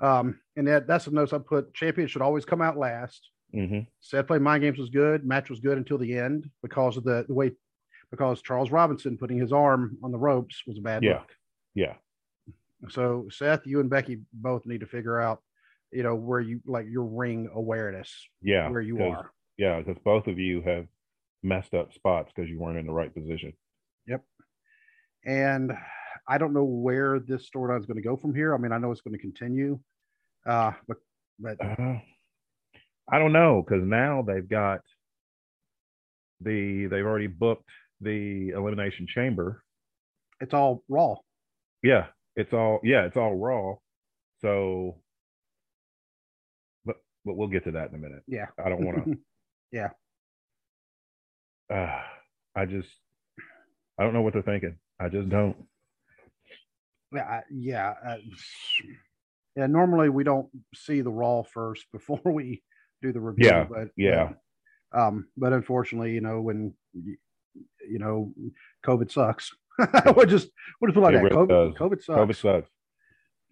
um, 0.00 0.40
and 0.56 0.66
that 0.66 0.86
that's 0.86 1.04
the 1.04 1.12
notes 1.12 1.32
I 1.32 1.38
put. 1.38 1.72
Champion 1.74 2.08
should 2.08 2.22
always 2.22 2.44
come 2.44 2.60
out 2.60 2.76
last. 2.76 3.30
hmm 3.52 3.80
Said 4.00 4.26
play 4.26 4.38
mind 4.38 4.62
games 4.62 4.78
was 4.78 4.90
good. 4.90 5.24
Match 5.24 5.48
was 5.48 5.60
good 5.60 5.78
until 5.78 5.96
the 5.98 6.16
end 6.18 6.50
because 6.62 6.96
of 6.96 7.04
the, 7.04 7.24
the 7.28 7.34
way 7.34 7.52
because 8.10 8.42
Charles 8.42 8.70
Robinson 8.70 9.16
putting 9.16 9.38
his 9.38 9.52
arm 9.52 9.96
on 10.02 10.12
the 10.12 10.18
ropes 10.18 10.62
was 10.66 10.78
a 10.78 10.80
bad 10.82 11.02
Yeah. 11.02 11.18
look. 11.20 11.30
Yeah. 11.74 11.94
So 12.90 13.28
Seth, 13.30 13.66
you 13.66 13.80
and 13.80 13.88
Becky 13.88 14.20
both 14.32 14.66
need 14.66 14.80
to 14.80 14.86
figure 14.86 15.20
out, 15.20 15.40
you 15.92 16.02
know, 16.02 16.14
where 16.14 16.40
you 16.40 16.60
like 16.66 16.86
your 16.88 17.04
ring 17.04 17.48
awareness, 17.54 18.12
Yeah. 18.42 18.68
where 18.70 18.80
you 18.82 19.02
are. 19.02 19.30
Yeah, 19.56 19.80
because 19.80 20.00
both 20.04 20.26
of 20.26 20.38
you 20.38 20.62
have 20.62 20.86
messed 21.42 21.74
up 21.74 21.92
spots 21.94 22.32
because 22.34 22.50
you 22.50 22.58
weren't 22.58 22.78
in 22.78 22.86
the 22.86 22.92
right 22.92 23.14
position. 23.14 23.52
Yep. 24.06 24.22
And 25.24 25.72
I 26.26 26.38
don't 26.38 26.52
know 26.52 26.64
where 26.64 27.18
this 27.20 27.48
storyline 27.50 27.80
is 27.80 27.86
going 27.86 27.96
to 27.96 28.02
go 28.02 28.16
from 28.16 28.34
here. 28.34 28.54
I 28.54 28.58
mean, 28.58 28.72
I 28.72 28.78
know 28.78 28.90
it's 28.90 29.00
going 29.02 29.14
to 29.16 29.20
continue, 29.20 29.78
uh, 30.46 30.72
but 30.88 30.96
but 31.38 31.60
Uh, 31.60 31.98
I 33.10 33.18
don't 33.18 33.32
know 33.32 33.62
because 33.66 33.84
now 33.84 34.22
they've 34.22 34.48
got 34.48 34.80
the 36.40 36.86
they've 36.86 37.04
already 37.04 37.26
booked 37.26 37.68
the 38.00 38.50
elimination 38.50 39.06
chamber. 39.06 39.62
it's 40.40 40.54
all 40.54 40.82
raw. 40.88 41.14
Yeah, 41.82 42.06
it's 42.36 42.52
all 42.52 42.80
yeah, 42.82 43.04
it's 43.04 43.16
all 43.16 43.34
raw. 43.36 43.74
So, 44.40 44.98
but 46.84 46.96
but 47.24 47.36
we'll 47.36 47.48
get 47.48 47.64
to 47.64 47.72
that 47.72 47.90
in 47.90 47.94
a 47.94 47.98
minute. 47.98 48.22
Yeah. 48.26 48.46
I 48.64 48.68
don't 48.68 48.84
want 48.84 49.04
to. 49.04 49.18
Yeah. 49.72 49.88
Uh, 51.68 52.00
I 52.54 52.64
just 52.66 52.88
I 53.98 54.04
don't 54.04 54.12
know 54.12 54.22
what 54.22 54.34
they're 54.34 54.42
thinking. 54.42 54.76
I 55.00 55.08
just 55.08 55.28
don't. 55.28 55.56
Yeah, 57.14 57.40
yeah, 57.50 57.94
uh, 58.06 58.16
yeah. 59.56 59.66
Normally 59.66 60.08
we 60.08 60.24
don't 60.24 60.48
see 60.74 61.00
the 61.00 61.10
raw 61.10 61.42
first 61.42 61.86
before 61.92 62.20
we 62.24 62.62
do 63.02 63.12
the 63.12 63.20
review. 63.20 63.48
Yeah, 63.48 63.64
but 63.64 63.88
yeah. 63.96 64.30
but, 64.92 65.00
um, 65.00 65.28
but 65.36 65.52
unfortunately, 65.52 66.12
you 66.12 66.20
know, 66.20 66.40
when 66.40 66.74
you 66.92 67.98
know, 67.98 68.32
COVID 68.84 69.10
sucks. 69.10 69.50
we'll 70.16 70.26
just 70.26 70.48
we'll 70.80 70.88
just 70.88 70.94
put 70.94 71.02
like 71.02 71.14
It 71.14 71.22
that. 71.22 71.24
really 71.24 71.46
COVID. 71.46 71.76
COVID 71.76 72.02
sucks. 72.02 72.18
COVID 72.18 72.36
sucks. 72.36 72.70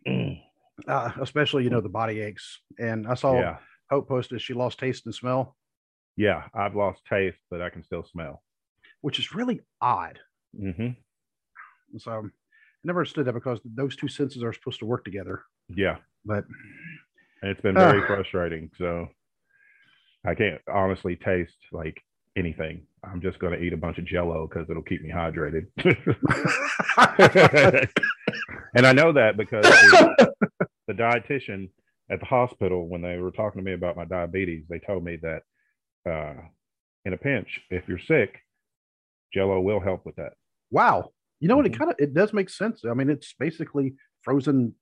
Mm, 0.06 0.40
uh, 0.88 1.10
especially 1.20 1.64
you 1.64 1.70
know 1.70 1.80
the 1.80 1.88
body 1.88 2.20
aches. 2.20 2.60
And 2.78 3.06
I 3.06 3.14
saw 3.14 3.34
yeah, 3.38 3.56
Hope 3.90 4.08
posted 4.08 4.40
she 4.40 4.54
lost 4.54 4.78
taste 4.78 5.06
and 5.06 5.14
smell, 5.14 5.56
yeah. 6.16 6.44
I've 6.54 6.76
lost 6.76 7.02
taste, 7.08 7.38
but 7.50 7.60
I 7.60 7.70
can 7.70 7.82
still 7.82 8.04
smell. 8.04 8.42
which 9.00 9.18
is 9.18 9.34
really 9.34 9.60
odd. 9.80 10.18
Mm-hmm. 10.60 10.90
So 11.98 12.28
I 12.84 12.88
never 12.88 13.00
understood 13.00 13.26
that 13.26 13.32
because 13.34 13.60
those 13.64 13.96
two 13.96 14.08
senses 14.08 14.42
are 14.42 14.52
supposed 14.52 14.80
to 14.80 14.86
work 14.86 15.04
together. 15.04 15.42
Yeah. 15.68 15.98
But 16.24 16.44
it's 17.42 17.60
been 17.60 17.74
very 17.74 18.02
Ah. 18.02 18.06
frustrating. 18.06 18.70
So 18.78 19.08
I 20.24 20.34
can't 20.34 20.60
honestly 20.68 21.16
taste 21.16 21.56
like 21.72 22.00
anything. 22.36 22.86
I'm 23.04 23.20
just 23.20 23.38
going 23.38 23.52
to 23.52 23.60
eat 23.64 23.72
a 23.72 23.76
bunch 23.76 23.98
of 23.98 24.04
Jello 24.04 24.46
because 24.48 24.68
it'll 24.70 24.82
keep 24.82 25.02
me 25.02 25.10
hydrated. 25.10 25.66
and 28.74 28.86
I 28.86 28.92
know 28.92 29.12
that 29.12 29.36
because 29.36 29.64
the, 29.64 30.32
the 30.88 30.94
dietitian 30.94 31.68
at 32.10 32.20
the 32.20 32.26
hospital, 32.26 32.88
when 32.88 33.02
they 33.02 33.16
were 33.18 33.30
talking 33.30 33.60
to 33.60 33.64
me 33.64 33.72
about 33.74 33.96
my 33.96 34.04
diabetes, 34.04 34.64
they 34.68 34.78
told 34.78 35.04
me 35.04 35.18
that 35.22 35.42
uh, 36.08 36.34
in 37.04 37.12
a 37.12 37.16
pinch, 37.16 37.60
if 37.70 37.86
you're 37.88 37.98
sick, 37.98 38.38
Jello 39.32 39.60
will 39.60 39.80
help 39.80 40.04
with 40.06 40.16
that. 40.16 40.32
wow, 40.70 41.10
you 41.42 41.48
know 41.48 41.56
what? 41.56 41.66
It 41.66 41.72
Mhm. 41.72 41.78
kind 41.78 41.90
of 41.90 41.96
it 41.98 42.14
does 42.14 42.32
make 42.32 42.48
sense. 42.48 42.84
I 42.84 42.94
mean, 42.94 43.10
it's 43.10 43.34
basically 43.38 43.94
frozen 44.22 44.74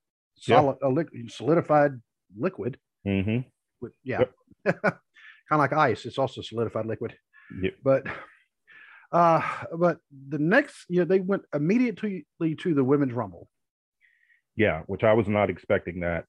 Yeah. 0.46 0.56
solid, 0.56 0.76
a 0.82 0.88
liquid, 0.88 1.30
solidified 1.32 1.92
liquid. 2.36 2.78
Mm-hmm. 3.06 3.48
With, 3.80 3.92
yeah, 4.04 4.24
kind 4.66 4.94
of 5.50 5.58
like 5.64 5.72
ice. 5.72 6.04
It's 6.06 6.18
also 6.18 6.42
solidified 6.42 6.86
liquid. 6.86 7.12
Yep. 7.62 7.74
But 7.82 8.02
uh, 9.12 9.42
but 9.76 9.98
the 10.28 10.38
next, 10.38 10.84
you 10.88 11.00
know, 11.00 11.04
they 11.06 11.20
went 11.20 11.42
immediately 11.54 12.26
to 12.62 12.74
the 12.74 12.84
women's 12.84 13.12
rumble. 13.14 13.48
Yeah, 14.56 14.82
which 14.86 15.02
I 15.04 15.14
was 15.14 15.28
not 15.28 15.50
expecting 15.50 16.00
that. 16.00 16.26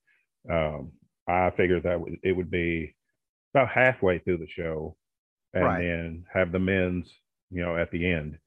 Um, 0.49 0.93
I 1.27 1.51
figured 1.51 1.83
that 1.83 1.99
it 2.23 2.31
would 2.31 2.49
be 2.49 2.95
about 3.53 3.69
halfway 3.69 4.19
through 4.19 4.37
the 4.37 4.47
show, 4.47 4.95
and 5.53 5.63
Right. 5.65 5.81
then 5.81 6.25
have 6.33 6.51
the 6.51 6.59
men's, 6.59 7.13
you 7.49 7.61
know, 7.61 7.75
at 7.77 7.91
the 7.91 8.09
end. 8.09 8.39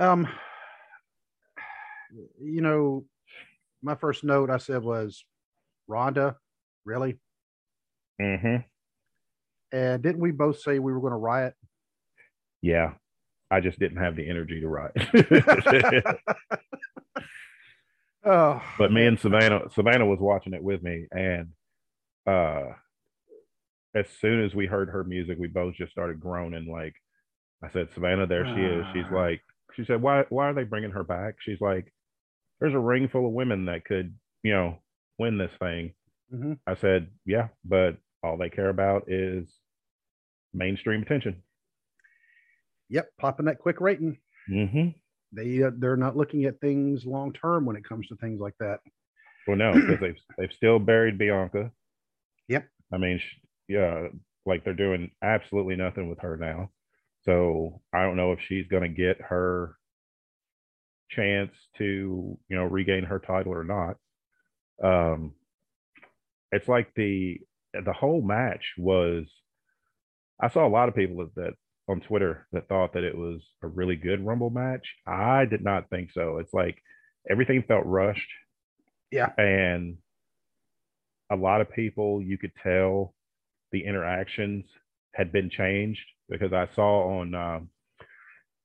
Um, 0.00 0.26
you 2.42 2.62
know, 2.62 3.04
my 3.82 3.94
first 3.94 4.24
note 4.24 4.48
I 4.50 4.56
said 4.56 4.82
was 4.82 5.24
Ronda, 5.86 6.36
really? 6.84 7.18
Mm-hmm. 8.20 8.56
And 9.76 10.02
didn't 10.02 10.20
we 10.20 10.30
both 10.32 10.58
say 10.60 10.78
we 10.78 10.92
were 10.92 11.00
going 11.00 11.12
to 11.12 11.16
riot? 11.18 11.54
Yeah, 12.62 12.92
I 13.50 13.60
just 13.60 13.78
didn't 13.78 13.98
have 13.98 14.16
the 14.16 14.28
energy 14.28 14.60
to 14.60 14.68
write. 14.68 14.92
Oh, 18.22 18.60
but 18.76 18.92
me 18.92 19.06
and 19.06 19.18
Savannah, 19.18 19.70
Savannah 19.74 20.04
was 20.04 20.18
watching 20.20 20.52
it 20.52 20.62
with 20.62 20.82
me, 20.82 21.06
and 21.10 21.48
uh, 22.26 22.64
as 23.94 24.04
soon 24.20 24.44
as 24.44 24.54
we 24.54 24.66
heard 24.66 24.90
her 24.90 25.04
music, 25.04 25.38
we 25.40 25.46
both 25.48 25.72
just 25.76 25.90
started 25.90 26.20
groaning. 26.20 26.70
Like 26.70 26.92
I 27.64 27.70
said, 27.70 27.88
Savannah, 27.94 28.26
there 28.26 28.44
she 28.44 28.60
is. 28.60 28.84
She's 28.92 29.06
Ah. 29.10 29.14
like, 29.14 29.40
she 29.74 29.84
said, 29.84 30.02
why, 30.02 30.24
why 30.28 30.46
are 30.50 30.54
they 30.54 30.64
bringing 30.64 30.90
her 30.92 31.04
back? 31.04 31.36
She's 31.40 31.60
like, 31.60 31.92
there's 32.60 32.74
a 32.74 32.78
ring 32.78 33.08
full 33.08 33.26
of 33.26 33.32
women 33.32 33.66
that 33.66 33.84
could, 33.84 34.14
you 34.42 34.52
know, 34.52 34.78
win 35.18 35.38
this 35.38 35.52
thing. 35.58 35.94
Mhm. 36.32 36.58
I 36.66 36.74
said, 36.76 37.08
yeah, 37.26 37.48
but 37.64 37.96
all 38.22 38.36
they 38.36 38.50
care 38.50 38.68
about 38.68 39.04
is 39.10 39.48
mainstream 40.52 41.02
attention. 41.02 41.42
Yep, 42.90 43.08
popping 43.18 43.46
that 43.46 43.58
quick 43.58 43.80
rating. 43.80 44.18
Mm-hmm. 44.50 44.88
They 45.32 45.62
uh, 45.62 45.70
they're 45.78 45.96
not 45.96 46.16
looking 46.16 46.44
at 46.44 46.60
things 46.60 47.04
long 47.06 47.32
term 47.32 47.64
when 47.64 47.76
it 47.76 47.84
comes 47.88 48.08
to 48.08 48.16
things 48.16 48.40
like 48.40 48.54
that. 48.58 48.80
Well, 49.46 49.56
no, 49.56 49.72
because 49.72 50.00
they've 50.00 50.16
they've 50.38 50.52
still 50.56 50.78
buried 50.78 51.18
Bianca. 51.18 51.70
Yep. 52.48 52.66
I 52.92 52.98
mean, 52.98 53.18
sh- 53.18 53.38
yeah, 53.68 54.08
like 54.44 54.64
they're 54.64 54.74
doing 54.74 55.10
absolutely 55.22 55.76
nothing 55.76 56.08
with 56.08 56.18
her 56.20 56.36
now. 56.36 56.70
So 57.24 57.80
I 57.92 58.02
don't 58.02 58.16
know 58.16 58.32
if 58.32 58.38
she's 58.48 58.66
going 58.68 58.82
to 58.82 58.88
get 58.88 59.20
her 59.20 59.76
chance 61.10 61.50
to, 61.78 62.38
you 62.48 62.56
know, 62.56 62.64
regain 62.64 63.04
her 63.04 63.18
title 63.18 63.52
or 63.52 63.64
not. 63.64 63.96
Um, 64.82 65.34
it's 66.52 66.68
like 66.68 66.92
the 66.94 67.38
the 67.72 67.92
whole 67.92 68.22
match 68.22 68.64
was. 68.78 69.26
I 70.42 70.48
saw 70.48 70.66
a 70.66 70.68
lot 70.70 70.88
of 70.88 70.94
people 70.94 71.18
that, 71.18 71.34
that 71.34 71.52
on 71.86 72.00
Twitter 72.00 72.46
that 72.52 72.68
thought 72.68 72.94
that 72.94 73.04
it 73.04 73.16
was 73.16 73.40
a 73.62 73.66
really 73.66 73.96
good 73.96 74.24
Rumble 74.24 74.48
match. 74.48 74.86
I 75.06 75.44
did 75.44 75.62
not 75.62 75.90
think 75.90 76.10
so. 76.12 76.38
It's 76.38 76.54
like 76.54 76.78
everything 77.30 77.64
felt 77.66 77.84
rushed. 77.84 78.30
Yeah. 79.10 79.30
And 79.36 79.98
a 81.30 81.36
lot 81.36 81.60
of 81.60 81.70
people, 81.70 82.22
you 82.22 82.38
could 82.38 82.52
tell 82.62 83.14
the 83.72 83.84
interactions 83.84 84.64
had 85.14 85.32
been 85.32 85.50
changed 85.50 86.00
because 86.30 86.52
I 86.52 86.68
saw 86.74 87.18
on, 87.20 87.34
um, 87.34 87.68
I 88.00 88.04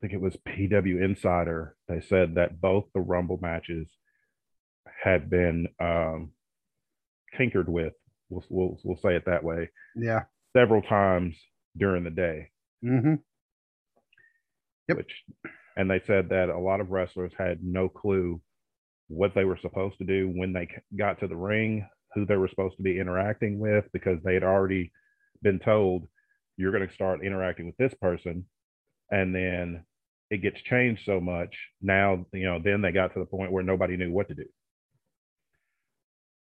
think 0.01 0.13
it 0.13 0.21
was 0.21 0.37
PW 0.47 1.03
Insider, 1.03 1.75
they 1.87 2.01
said 2.01 2.35
that 2.35 2.61
both 2.61 2.85
the 2.93 3.01
Rumble 3.01 3.39
matches 3.41 3.87
had 5.03 5.29
been 5.29 5.67
um, 5.79 6.31
tinkered 7.37 7.67
with. 7.69 7.93
We'll, 8.29 8.43
we'll, 8.49 8.79
we'll 8.83 8.97
say 9.01 9.15
it 9.15 9.25
that 9.25 9.43
way 9.43 9.69
Yeah. 9.95 10.21
several 10.55 10.81
times 10.81 11.35
during 11.77 12.03
the 12.03 12.09
day 12.09 12.49
Mm-hmm. 12.83 13.15
Yep. 14.87 14.97
which 14.97 15.23
and 15.77 15.89
they 15.89 16.01
said 16.05 16.29
that 16.29 16.49
a 16.49 16.57
lot 16.59 16.79
of 16.79 16.91
wrestlers 16.91 17.31
had 17.37 17.63
no 17.63 17.89
clue 17.89 18.39
what 19.07 19.33
they 19.35 19.43
were 19.45 19.57
supposed 19.61 19.97
to 19.97 20.03
do 20.05 20.31
when 20.35 20.53
they 20.53 20.67
got 20.97 21.19
to 21.19 21.27
the 21.27 21.35
ring 21.35 21.87
who 22.13 22.25
they 22.25 22.35
were 22.37 22.47
supposed 22.47 22.77
to 22.77 22.83
be 22.83 22.99
interacting 22.99 23.59
with 23.59 23.85
because 23.93 24.19
they 24.23 24.33
had 24.35 24.43
already 24.43 24.91
been 25.41 25.59
told 25.59 26.07
you're 26.57 26.71
going 26.71 26.87
to 26.87 26.93
start 26.93 27.23
interacting 27.23 27.65
with 27.65 27.77
this 27.77 27.93
person 28.01 28.45
and 29.11 29.33
then 29.35 29.83
it 30.29 30.41
gets 30.41 30.61
changed 30.61 31.03
so 31.05 31.19
much 31.19 31.55
now 31.81 32.25
you 32.33 32.45
know 32.45 32.59
then 32.63 32.81
they 32.81 32.91
got 32.91 33.13
to 33.13 33.19
the 33.19 33.25
point 33.25 33.51
where 33.51 33.63
nobody 33.63 33.97
knew 33.97 34.11
what 34.11 34.27
to 34.27 34.35
do 34.35 34.45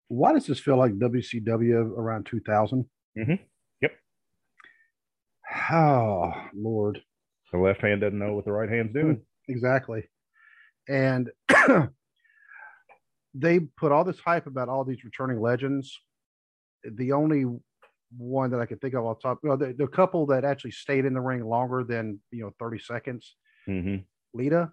Why 0.08 0.34
does 0.34 0.46
this 0.46 0.60
feel 0.60 0.77
like 0.77 0.93
WCW 0.93 1.98
around 1.98 2.25
2000? 2.25 2.86
Mhm. 3.17 3.39
Yep. 3.81 3.91
Oh 5.72 6.34
Lord, 6.53 7.01
the 7.51 7.58
left 7.58 7.81
hand 7.81 8.01
doesn't 8.01 8.20
know 8.20 8.34
what 8.34 8.46
the 8.46 8.51
right 8.51 8.70
hand's 8.70 8.93
doing 8.93 9.22
exactly. 9.48 10.10
And 10.88 11.29
they 13.34 13.60
put 13.60 13.91
all 13.91 14.03
this 14.03 14.20
hype 14.20 14.48
about 14.48 14.70
all 14.70 14.84
these 14.84 15.03
returning 15.03 15.39
legends. 15.39 15.98
The 16.84 17.12
only 17.13 17.46
one 18.18 18.51
that 18.51 18.60
I 18.60 18.65
can 18.65 18.77
think 18.80 18.94
of 18.94 19.06
off 19.06 19.20
the 19.20 19.30
top. 19.30 19.39
Well, 19.44 19.58
the, 19.58 19.74
the 19.74 19.88
couple 19.88 20.25
that 20.27 20.44
actually 20.44 20.72
stayed 20.72 21.06
in 21.06 21.13
the 21.13 21.22
ring 21.22 21.44
longer 21.46 21.84
than 21.84 22.20
you 22.32 22.44
know 22.44 22.53
30 22.60 22.80
seconds, 22.80 23.36
hmm 23.65 23.98
Lita 24.34 24.72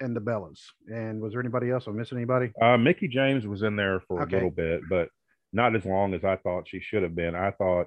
and 0.00 0.14
the 0.16 0.20
Bellas. 0.20 0.60
And 0.88 1.20
was 1.20 1.32
there 1.32 1.40
anybody 1.40 1.70
else? 1.70 1.86
I'm 1.86 1.96
missing 1.96 2.18
anybody? 2.18 2.52
Uh, 2.60 2.76
Mickie 2.78 3.08
James 3.08 3.46
was 3.46 3.62
in 3.62 3.76
there 3.76 4.00
for 4.08 4.22
Okay. 4.22 4.32
a 4.32 4.36
little 4.36 4.50
bit, 4.50 4.80
but 4.88 5.08
not 5.52 5.74
as 5.76 5.84
long 5.84 6.14
as 6.14 6.24
I 6.24 6.36
thought 6.36 6.68
she 6.68 6.80
should 6.80 7.02
have 7.02 7.14
been. 7.14 7.34
I 7.34 7.50
thought 7.50 7.86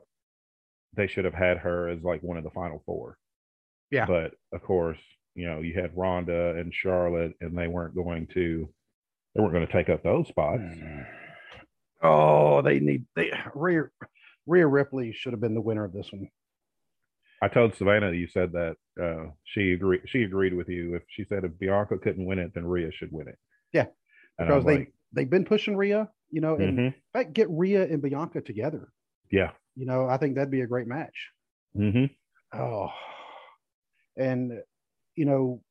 they 0.96 1.08
should 1.08 1.26
have 1.26 1.34
had 1.34 1.58
her 1.58 1.90
as 1.90 2.04
like 2.04 2.22
one 2.22 2.38
of 2.38 2.44
the 2.44 2.50
final 2.52 2.82
four. 2.86 3.18
Yeah. 3.90 4.06
But 4.06 4.34
of 4.52 4.62
course, 4.64 5.00
you 5.36 5.48
know, 5.48 5.62
you 5.62 5.74
had 5.80 5.96
Ronda 5.98 6.56
and 6.58 6.72
Charlotte, 6.74 7.34
and 7.42 7.58
they 7.58 7.68
weren't 7.68 7.96
going 7.96 8.28
to 8.34 8.70
they 9.36 9.42
weren't 9.42 9.54
going 9.54 9.66
to 9.66 9.74
take 9.74 9.90
up 9.90 10.04
those 10.04 10.28
spots. 10.28 10.62
Oh, 12.02 12.62
they 12.62 12.80
need 12.80 13.06
they 13.16 13.32
Rhea 13.56 13.84
Rhea 14.46 14.68
Ripley 14.68 15.14
should 15.14 15.34
have 15.34 15.40
been 15.42 15.54
the 15.56 15.62
winner 15.62 15.86
of 15.86 15.94
this 15.94 16.12
one. 16.12 16.30
I 17.42 17.48
told 17.50 17.76
Savannah 17.76 18.12
you 18.12 18.28
said 18.28 18.54
that 18.54 18.76
uh, 19.02 19.32
she 19.44 19.74
agreed. 19.74 20.02
She 20.06 20.24
agreed 20.24 20.54
with 20.54 20.70
you. 20.70 20.96
If 20.96 21.04
she 21.10 21.26
said 21.26 21.44
if 21.44 21.58
Bianca 21.60 21.98
couldn't 21.98 22.26
win 22.26 22.40
it, 22.40 22.54
then 22.54 22.66
Rhea 22.66 22.92
should 22.92 23.12
win 23.12 23.28
it. 23.28 23.38
Yeah, 23.74 23.88
And 24.40 24.48
Because 24.48 24.64
they 24.66 24.78
like, 24.78 24.94
they've 25.12 25.30
been 25.30 25.44
pushing 25.46 25.76
Rhea, 25.76 26.10
you 26.30 26.40
know, 26.42 26.56
and 26.56 26.80
in 26.80 26.92
mhm, 26.92 26.94
fact, 27.12 27.34
get 27.34 27.50
Rhea 27.50 27.84
and 27.84 28.02
Bianca 28.02 28.40
together. 28.42 28.90
yeah, 29.32 29.52
You 29.76 29.86
know, 29.86 30.08
I 30.08 30.18
think 30.18 30.36
that'd 30.36 30.52
be 30.52 30.62
a 30.62 30.68
great 30.68 30.88
match. 30.88 31.32
hmm 31.76 32.06
Oh, 32.54 32.90
and 34.16 34.54
you 35.16 35.26
know, 35.26 35.62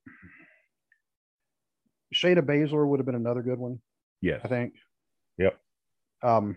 Shayna 2.14 2.42
Baszler 2.42 2.86
would 2.86 2.98
have 3.00 3.06
been 3.06 3.14
another 3.14 3.42
good 3.42 3.58
one. 3.58 3.80
yes, 4.20 4.40
I 4.44 4.48
think. 4.48 4.74
Yep. 5.38 5.58
Um, 6.22 6.56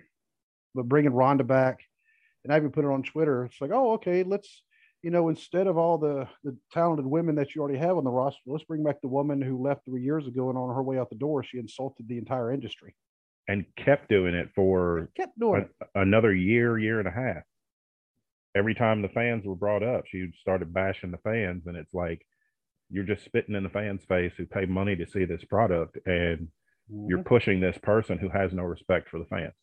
but 0.74 0.90
bringing 0.90 1.14
Ronda 1.14 1.44
back, 1.44 1.80
and 2.46 2.54
I 2.54 2.58
even 2.58 2.72
put 2.72 2.86
it 2.86 2.92
on 2.92 3.04
Twitter. 3.04 3.44
It's 3.46 3.60
like, 3.60 3.72
oh, 3.74 3.94
okay, 3.94 4.24
let's, 4.24 4.64
you 5.02 5.10
know, 5.12 5.28
instead 5.30 5.68
of 5.68 5.78
all 5.78 5.98
the 5.98 6.28
the 6.44 6.56
talented 6.72 7.06
women 7.06 7.36
that 7.36 7.54
you 7.56 7.62
already 7.62 7.78
have 7.80 7.98
on 7.98 8.04
the 8.06 8.12
roster, 8.12 8.40
let's 8.46 8.64
bring 8.64 8.84
back 8.84 9.02
the 9.02 9.08
woman 9.08 9.42
who 9.42 9.62
left 9.62 9.84
three 9.86 10.04
years 10.04 10.28
ago, 10.28 10.50
and 10.50 10.58
on 10.58 10.74
her 10.74 10.82
way 10.84 10.98
out 10.98 11.10
the 11.10 11.16
door, 11.18 11.44
she 11.44 11.58
insulted 11.58 12.08
the 12.08 12.18
entire 12.18 12.52
industry. 12.52 12.96
and 13.48 13.66
kept 13.76 14.10
doing 14.10 14.34
it 14.34 14.50
for 14.56 15.10
Kept 15.16 15.38
doing 15.38 15.62
it. 15.64 15.88
another 15.94 16.34
year, 16.34 16.78
year 16.80 16.98
and 17.00 17.08
a 17.08 17.12
half. 17.12 17.44
Every 18.56 18.74
time 18.74 19.02
the 19.02 19.10
fans 19.10 19.46
were 19.46 19.56
brought 19.56 19.84
up, 19.84 20.06
she 20.08 20.32
started 20.40 20.74
bashing 20.74 21.12
the 21.12 21.18
fans, 21.20 21.68
and 21.68 21.76
it's 21.78 21.94
like 21.94 22.26
you're 22.90 23.04
just 23.04 23.26
spitting 23.26 23.54
in 23.56 23.64
the 23.64 23.70
fans' 23.70 24.06
face 24.06 24.34
who 24.38 24.46
pay 24.46 24.66
money 24.66 24.96
to 24.96 25.06
see 25.06 25.26
this 25.26 25.44
product, 25.44 25.98
and 26.08 26.48
you're 27.08 27.20
Mhm. 27.20 27.26
pushing 27.26 27.60
this 27.60 27.78
person 27.80 28.18
who 28.18 28.30
has 28.30 28.54
no 28.54 28.64
respect 28.64 29.10
for 29.10 29.20
the 29.20 29.26
fans. 29.26 29.54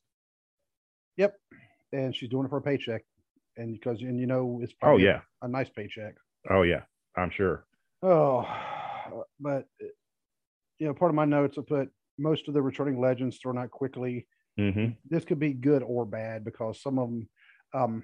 Yep. 1.16 1.38
And 1.92 2.14
she's 2.14 2.28
doing 2.30 2.46
it 2.46 2.48
for 2.48 2.58
a 2.58 2.62
paycheck, 2.62 3.02
and 3.56 3.74
because 3.74 4.00
and 4.00 4.18
you 4.18 4.26
know 4.26 4.60
it's 4.62 4.72
Oh 4.74 4.76
probably 4.80 5.04
yeah, 5.04 5.20
a 5.42 5.48
nice 5.48 5.68
paycheck. 5.68 6.14
oh 6.50 6.62
yeah, 6.62 6.82
I'm 7.16 7.30
sure. 7.30 7.66
Oh, 8.02 8.44
but 9.38 9.66
you 10.78 10.86
know, 10.86 10.94
part 10.94 11.10
of 11.10 11.14
my 11.14 11.24
notes 11.24 11.58
I 11.58 11.62
put 11.62 11.90
most 12.18 12.48
of 12.48 12.54
the 12.54 12.62
returning 12.62 13.00
legends 13.00 13.38
thrown 13.38 13.58
out 13.58 13.70
quickly. 13.70 14.26
hmm 14.58 14.86
This 15.08 15.24
could 15.24 15.38
be 15.38 15.52
good 15.52 15.82
or 15.82 16.04
bad 16.06 16.44
because 16.44 16.80
some 16.82 16.98
of 16.98 17.08
them. 17.10 17.28
Um, 17.74 18.02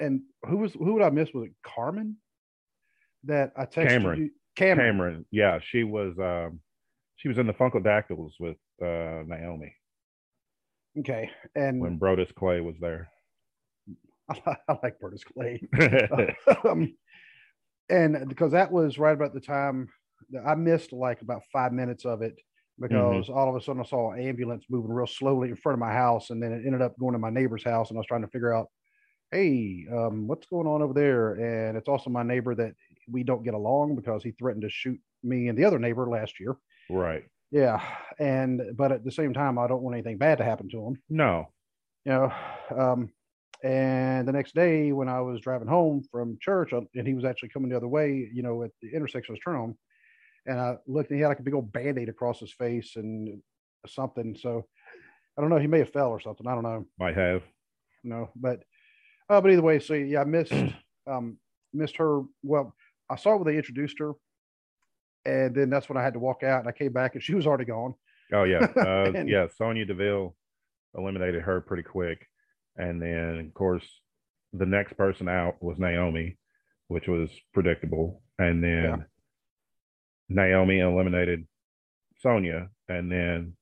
and 0.00 0.22
who 0.44 0.58
was 0.58 0.74
who 0.74 0.94
would 0.94 1.02
I 1.02 1.10
miss? 1.10 1.32
Was 1.32 1.46
it 1.46 1.54
Carmen? 1.64 2.16
That 3.24 3.52
I 3.56 3.64
texted 3.66 3.88
Cameron. 3.88 4.18
you. 4.20 4.30
Cameron. 4.56 4.86
Cameron, 4.92 5.26
yeah, 5.30 5.58
she 5.62 5.84
was 5.84 6.18
um, 6.18 6.60
she 7.16 7.28
was 7.28 7.38
in 7.38 7.46
the 7.46 7.52
Funkadactyls 7.54 8.32
with 8.40 8.56
uh, 8.82 9.22
Naomi 9.26 9.72
Okay, 10.98 11.30
and 11.54 11.80
when 11.80 11.98
Brodus 11.98 12.34
Clay 12.34 12.60
was 12.60 12.74
there. 12.80 13.08
I, 14.30 14.56
like 14.82 14.98
Burtis 15.00 15.24
Clay. 15.24 15.62
um, 16.68 16.94
and 17.88 18.28
because 18.28 18.52
that 18.52 18.70
was 18.70 18.98
right 18.98 19.14
about 19.14 19.34
the 19.34 19.40
time 19.40 19.88
that 20.30 20.42
I 20.46 20.54
missed 20.54 20.92
like 20.92 21.22
about 21.22 21.42
five 21.52 21.72
minutes 21.72 22.04
of 22.04 22.22
it 22.22 22.38
because 22.80 23.28
all 23.28 23.48
of 23.48 23.56
a 23.56 23.64
sudden 23.64 23.82
I 23.82 23.84
saw 23.84 24.12
an 24.12 24.20
ambulance 24.20 24.64
moving 24.68 24.92
real 24.92 25.06
slowly 25.06 25.48
in 25.48 25.56
front 25.56 25.74
of 25.74 25.80
my 25.80 25.92
house, 25.92 26.30
and 26.30 26.42
then 26.42 26.52
it 26.52 26.62
ended 26.64 26.82
up 26.82 26.98
going 26.98 27.12
to 27.12 27.18
my 27.18 27.30
neighbor's 27.30 27.64
house, 27.64 27.90
and 27.90 27.96
I 27.96 28.00
was 28.00 28.06
trying 28.06 28.22
to 28.22 28.28
figure 28.28 28.54
out, 28.54 28.68
hey, 29.32 29.84
um, 29.92 30.26
what's 30.28 30.46
going 30.46 30.66
on 30.66 30.82
over 30.82 30.94
there? 30.94 31.34
And 31.34 31.76
it's 31.76 31.88
also 31.88 32.10
my 32.10 32.22
neighbor 32.22 32.54
that 32.54 32.74
we 33.10 33.24
don't 33.24 33.42
get 33.42 33.54
along 33.54 33.96
because 33.96 34.22
he 34.22 34.30
threatened 34.32 34.62
to 34.62 34.70
shoot 34.70 35.00
me 35.22 35.48
and 35.48 35.58
the 35.58 35.64
other 35.64 35.78
neighbor 35.78 36.08
last 36.08 36.38
year. 36.38 36.56
right. 36.90 37.24
Yeah, 37.50 37.82
and 38.18 38.76
but 38.76 38.92
at 38.92 39.04
the 39.04 39.10
same 39.10 39.32
time, 39.32 39.58
I 39.58 39.66
don't 39.66 39.82
want 39.82 39.94
anything 39.96 40.18
bad 40.18 40.38
to 40.38 40.44
happen 40.44 40.68
to 40.68 40.86
him 40.86 41.02
No. 41.08 41.48
you 42.04 42.12
know 42.12 42.32
um 42.76 43.10
and 43.64 44.26
the 44.28 44.32
next 44.32 44.54
day 44.54 44.92
when 44.92 45.08
i 45.08 45.20
was 45.20 45.40
driving 45.40 45.66
home 45.68 46.02
from 46.12 46.38
church 46.40 46.72
uh, 46.72 46.80
and 46.94 47.06
he 47.06 47.14
was 47.14 47.24
actually 47.24 47.48
coming 47.48 47.68
the 47.70 47.76
other 47.76 47.88
way 47.88 48.28
you 48.32 48.42
know 48.42 48.62
at 48.62 48.70
the 48.82 48.88
intersection 48.94 49.34
of 49.34 49.40
turn 49.42 49.56
on 49.56 49.76
and 50.46 50.60
i 50.60 50.74
looked 50.86 51.10
and 51.10 51.18
he 51.18 51.22
had 51.22 51.28
like 51.28 51.40
a 51.40 51.42
big 51.42 51.54
old 51.54 51.72
band-aid 51.72 52.08
across 52.08 52.38
his 52.40 52.52
face 52.52 52.92
and 52.96 53.40
something. 53.86 54.36
So 54.40 54.64
i 55.36 55.40
don't 55.40 55.50
know 55.50 55.58
he 55.58 55.66
may 55.66 55.78
have 55.80 55.92
fell 55.92 56.08
or 56.10 56.20
something 56.20 56.46
i 56.46 56.54
don't 56.54 56.62
know. 56.62 56.84
Might 56.98 57.16
have. 57.16 57.42
you 58.04 58.10
know 58.10 58.30
but 58.36 58.60
uh, 59.30 59.40
but 59.40 59.50
either 59.50 59.62
way 59.62 59.78
so 59.80 59.94
yeah 59.94 60.20
i 60.20 60.24
missed 60.24 60.52
um 61.10 61.36
missed 61.72 61.96
her. 61.96 62.22
Well 62.42 62.74
i 63.10 63.16
saw 63.16 63.36
when 63.36 63.46
they 63.46 63.56
introduced 63.58 63.98
her 63.98 64.12
and 65.24 65.54
then 65.54 65.68
that's 65.70 65.88
when 65.88 65.98
i 65.98 66.02
had 66.02 66.12
to 66.14 66.18
walk 66.20 66.42
out 66.44 66.60
and 66.60 66.68
i 66.68 66.72
came 66.72 66.92
back 66.92 67.14
and 67.14 67.22
she 67.22 67.34
was 67.34 67.46
already 67.46 67.64
gone. 67.64 67.94
Oh 68.32 68.44
yeah, 68.44 68.66
uh, 68.76 69.10
And- 69.14 69.28
yeah. 69.28 69.46
Sonya 69.56 69.84
Deville 69.86 70.36
eliminated 70.96 71.42
her 71.42 71.60
pretty 71.60 71.82
quick, 71.82 72.26
and 72.78 73.02
then 73.02 73.38
of 73.46 73.54
course 73.54 73.84
the 74.54 74.66
next 74.66 74.96
person 74.96 75.28
out 75.28 75.62
was 75.62 75.78
Naomi, 75.78 76.38
which 76.88 77.06
was 77.06 77.30
predictable, 77.52 78.22
and 78.38 78.64
then 78.64 78.84
Yeah. 78.84 78.96
Naomi 80.30 80.80
eliminated 80.80 81.46
Sonya, 82.20 82.68
and 82.88 83.10
then 83.12 83.56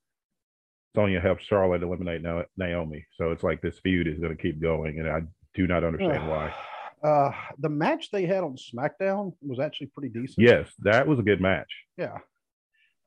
Sonya 0.95 1.21
helped 1.21 1.43
Charlotte 1.45 1.83
eliminate 1.83 2.23
Naomi. 2.57 3.05
So 3.17 3.33
it's 3.33 3.43
like 3.43 3.61
this 3.61 3.79
feud 3.81 4.07
is 4.07 4.19
going 4.19 4.37
to 4.37 4.43
keep 4.43 4.61
going, 4.61 4.99
and 4.99 5.09
I 5.09 5.23
do 5.55 5.67
not 5.67 5.85
understand 5.85 6.29
why. 6.29 6.55
Uh, 7.03 7.31
the 7.59 7.69
match 7.69 8.11
they 8.11 8.25
had 8.27 8.43
on 8.43 8.57
SmackDown 8.57 9.33
was 9.43 9.61
actually 9.61 9.89
pretty 9.89 10.09
decent. 10.09 10.39
Yes, 10.39 10.73
that 10.81 11.07
was 11.07 11.19
a 11.19 11.23
good 11.23 11.41
match. 11.41 11.71
Yeah. 11.97 12.19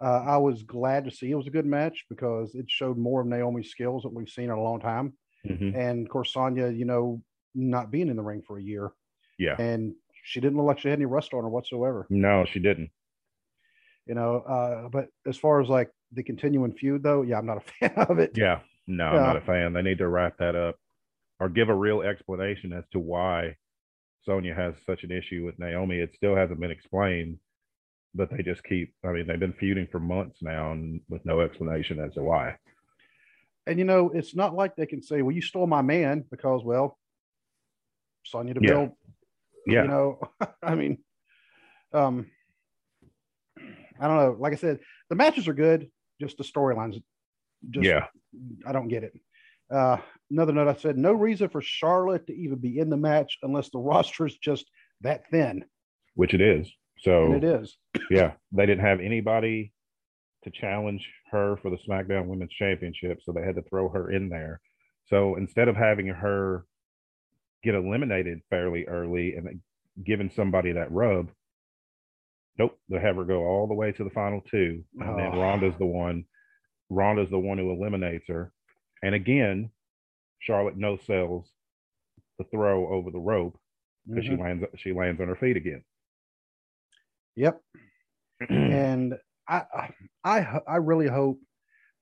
Uh, 0.02 0.24
I 0.26 0.38
was 0.38 0.64
glad 0.64 1.06
to 1.06 1.12
see 1.12 1.32
it 1.32 1.36
was 1.36 1.48
a 1.48 1.52
good 1.52 1.66
match 1.66 2.06
because 2.10 2.56
it 2.56 2.66
showed 2.70 2.98
more 2.98 3.22
of 3.22 3.28
Naomi's 3.28 3.72
skills 3.72 4.04
that 4.04 4.14
we've 4.14 4.30
seen 4.30 4.46
in 4.46 4.52
a 4.52 4.62
long 4.62 4.80
time. 4.80 5.14
Mhm. 5.48 5.76
And 5.76 6.06
of 6.06 6.12
course, 6.12 6.34
Sonya, 6.34 6.68
you 6.70 6.86
know, 6.86 7.22
not 7.56 7.92
being 7.92 8.10
in 8.10 8.16
the 8.18 8.24
ring 8.24 8.42
for 8.42 8.58
a 8.58 8.62
year, 8.62 8.92
Yeah. 9.38 9.56
and 9.60 9.96
she 10.24 10.40
didn't 10.40 10.58
look 10.58 10.66
like 10.68 10.80
she 10.80 10.90
had 10.90 11.00
any 11.00 11.06
rust 11.06 11.34
on 11.34 11.44
her 11.44 11.50
whatsoever. 11.50 12.06
No, 12.10 12.46
she 12.46 12.60
didn't. 12.60 12.92
You 14.06 14.16
know, 14.16 14.38
uh, 14.42 14.90
but 14.90 15.10
as 15.28 15.38
far 15.38 15.62
as 15.62 15.70
like 15.70 15.92
the 16.12 16.24
continuing 16.24 16.74
feud, 16.74 17.04
though, 17.04 17.22
yeah, 17.22 17.38
I'm 17.38 17.46
not 17.46 17.58
a 17.58 17.62
fan 17.90 17.94
of 18.10 18.20
it. 18.20 18.32
Yeah, 18.36 18.62
no, 18.88 19.06
I'm 19.06 19.16
not 19.16 19.38
a 19.38 19.42
fan. 19.42 19.74
They 19.74 19.82
need 19.82 20.00
to 20.00 20.08
wrap 20.08 20.38
that 20.40 20.56
up 20.56 20.76
or 21.40 21.48
give 21.50 21.70
a 21.70 21.76
real 21.76 22.02
explanation 22.02 22.74
as 22.74 22.84
to 22.92 23.00
why 23.00 23.56
Sonya 24.24 24.54
has 24.54 24.76
such 24.86 25.04
an 25.04 25.12
issue 25.12 25.46
with 25.46 25.58
Naomi. 25.60 26.00
It 26.00 26.14
still 26.14 26.36
hasn't 26.36 26.60
been 26.60 26.72
explained, 26.72 27.40
but 28.14 28.30
they 28.30 28.44
just 28.44 28.64
keep, 28.64 28.94
I 29.06 29.12
mean, 29.12 29.28
they've 29.28 29.40
been 29.40 29.54
feuding 29.54 29.88
for 29.88 30.00
months 30.00 30.42
now 30.42 30.72
and 30.74 31.02
with 31.08 31.26
no 31.26 31.40
explanation 31.42 32.00
as 32.00 32.14
to 32.16 32.24
why. 32.24 32.58
And 33.70 33.78
you 33.80 33.86
know, 33.86 34.10
it's 34.10 34.36
not 34.36 34.56
like 34.56 34.76
they 34.76 34.86
can 34.88 35.02
say, 35.02 35.22
"Well, 35.22 35.36
you 35.36 35.42
stole 35.42 35.68
my 35.68 35.82
man," 35.82 36.26
because 36.30 36.64
well, 36.64 36.98
Sonya 38.26 38.54
Yeah. 38.56 38.60
Deville 38.60 38.98
Yeah. 39.68 39.82
you 39.84 39.88
know 39.88 40.20
i 40.64 40.74
mean 40.76 40.98
um 41.94 42.26
i 44.00 44.08
don't 44.08 44.18
know 44.18 44.36
like 44.40 44.54
i 44.54 44.56
said 44.56 44.80
the 45.10 45.16
matches 45.16 45.48
are 45.48 45.54
good 45.54 45.90
just 46.22 46.38
the 46.38 46.44
storylines 46.44 47.02
just 47.70 47.86
yeah. 47.86 48.06
i 48.66 48.72
don't 48.72 48.88
get 48.88 49.04
it 49.04 49.14
uh 49.72 49.98
another 50.32 50.54
note 50.54 50.68
i 50.68 50.74
said 50.74 50.98
no 50.98 51.12
reason 51.12 51.50
for 51.50 51.62
charlotte 51.62 52.26
to 52.28 52.34
even 52.34 52.58
be 52.58 52.80
in 52.80 52.90
the 52.90 52.98
match 52.98 53.38
unless 53.44 53.70
the 53.70 53.80
roster 53.90 54.26
is 54.26 54.38
just 54.38 54.66
that 55.02 55.30
thin 55.30 55.66
Which 56.16 56.34
it 56.34 56.42
is. 56.42 56.72
So, 57.00 57.26
and 57.26 57.44
it 57.44 57.44
is 57.44 57.78
yeah, 58.10 58.34
they 58.52 58.66
didn't 58.66 58.86
have 58.86 59.00
anybody 59.00 59.72
to 60.44 60.52
challenge 60.52 61.06
her 61.32 61.58
for 61.62 61.70
the 61.70 61.78
SmackDown 61.88 62.26
Women's 62.28 62.54
Championship. 62.54 63.20
So 63.24 63.32
they 63.32 63.42
had 63.44 63.56
to 63.56 63.62
throw 63.64 63.90
her 63.90 64.12
in 64.12 64.30
there. 64.30 64.62
So 65.08 65.36
instead 65.36 65.68
of 65.68 65.76
having 65.76 66.08
her 66.08 66.66
get 67.64 67.76
eliminated 67.76 68.42
fairly 68.50 68.86
early 68.86 69.36
and 69.36 69.60
giving 70.06 70.30
somebody 70.30 70.72
that 70.74 70.92
rub, 70.92 71.30
nope, 72.58 72.78
they 72.90 73.00
have 73.00 73.18
her 73.18 73.26
go 73.26 73.44
all 73.44 73.68
the 73.68 73.74
way 73.74 73.92
to 73.92 74.04
the 74.04 74.10
final 74.12 74.42
two. 74.42 74.84
And 75.00 75.18
then 75.20 75.32
Oh. 75.34 75.42
Ronda's 75.42 75.78
the 75.78 75.86
one, 75.86 76.26
Ronda's 76.90 77.30
the 77.30 77.40
one 77.40 77.58
who 77.58 77.72
eliminates 77.72 78.28
her. 78.28 78.54
And 79.04 79.14
again, 79.16 79.72
Charlotte 80.40 80.78
no 80.78 80.96
sells 80.98 81.52
the 82.38 82.46
throw 82.46 82.88
over 82.88 83.12
the 83.12 83.20
rope 83.20 83.60
because 84.08 84.24
Mhm. 84.24 84.28
she 84.30 84.36
lands 84.38 84.66
she 84.78 84.94
lands 84.94 85.20
on 85.20 85.28
her 85.28 85.36
feet 85.36 85.58
again. 85.58 85.84
yep 87.36 87.62
and 88.50 89.18
I, 89.50 89.90
I 90.24 90.60
i 90.68 90.76
really 90.76 91.08
hope 91.08 91.40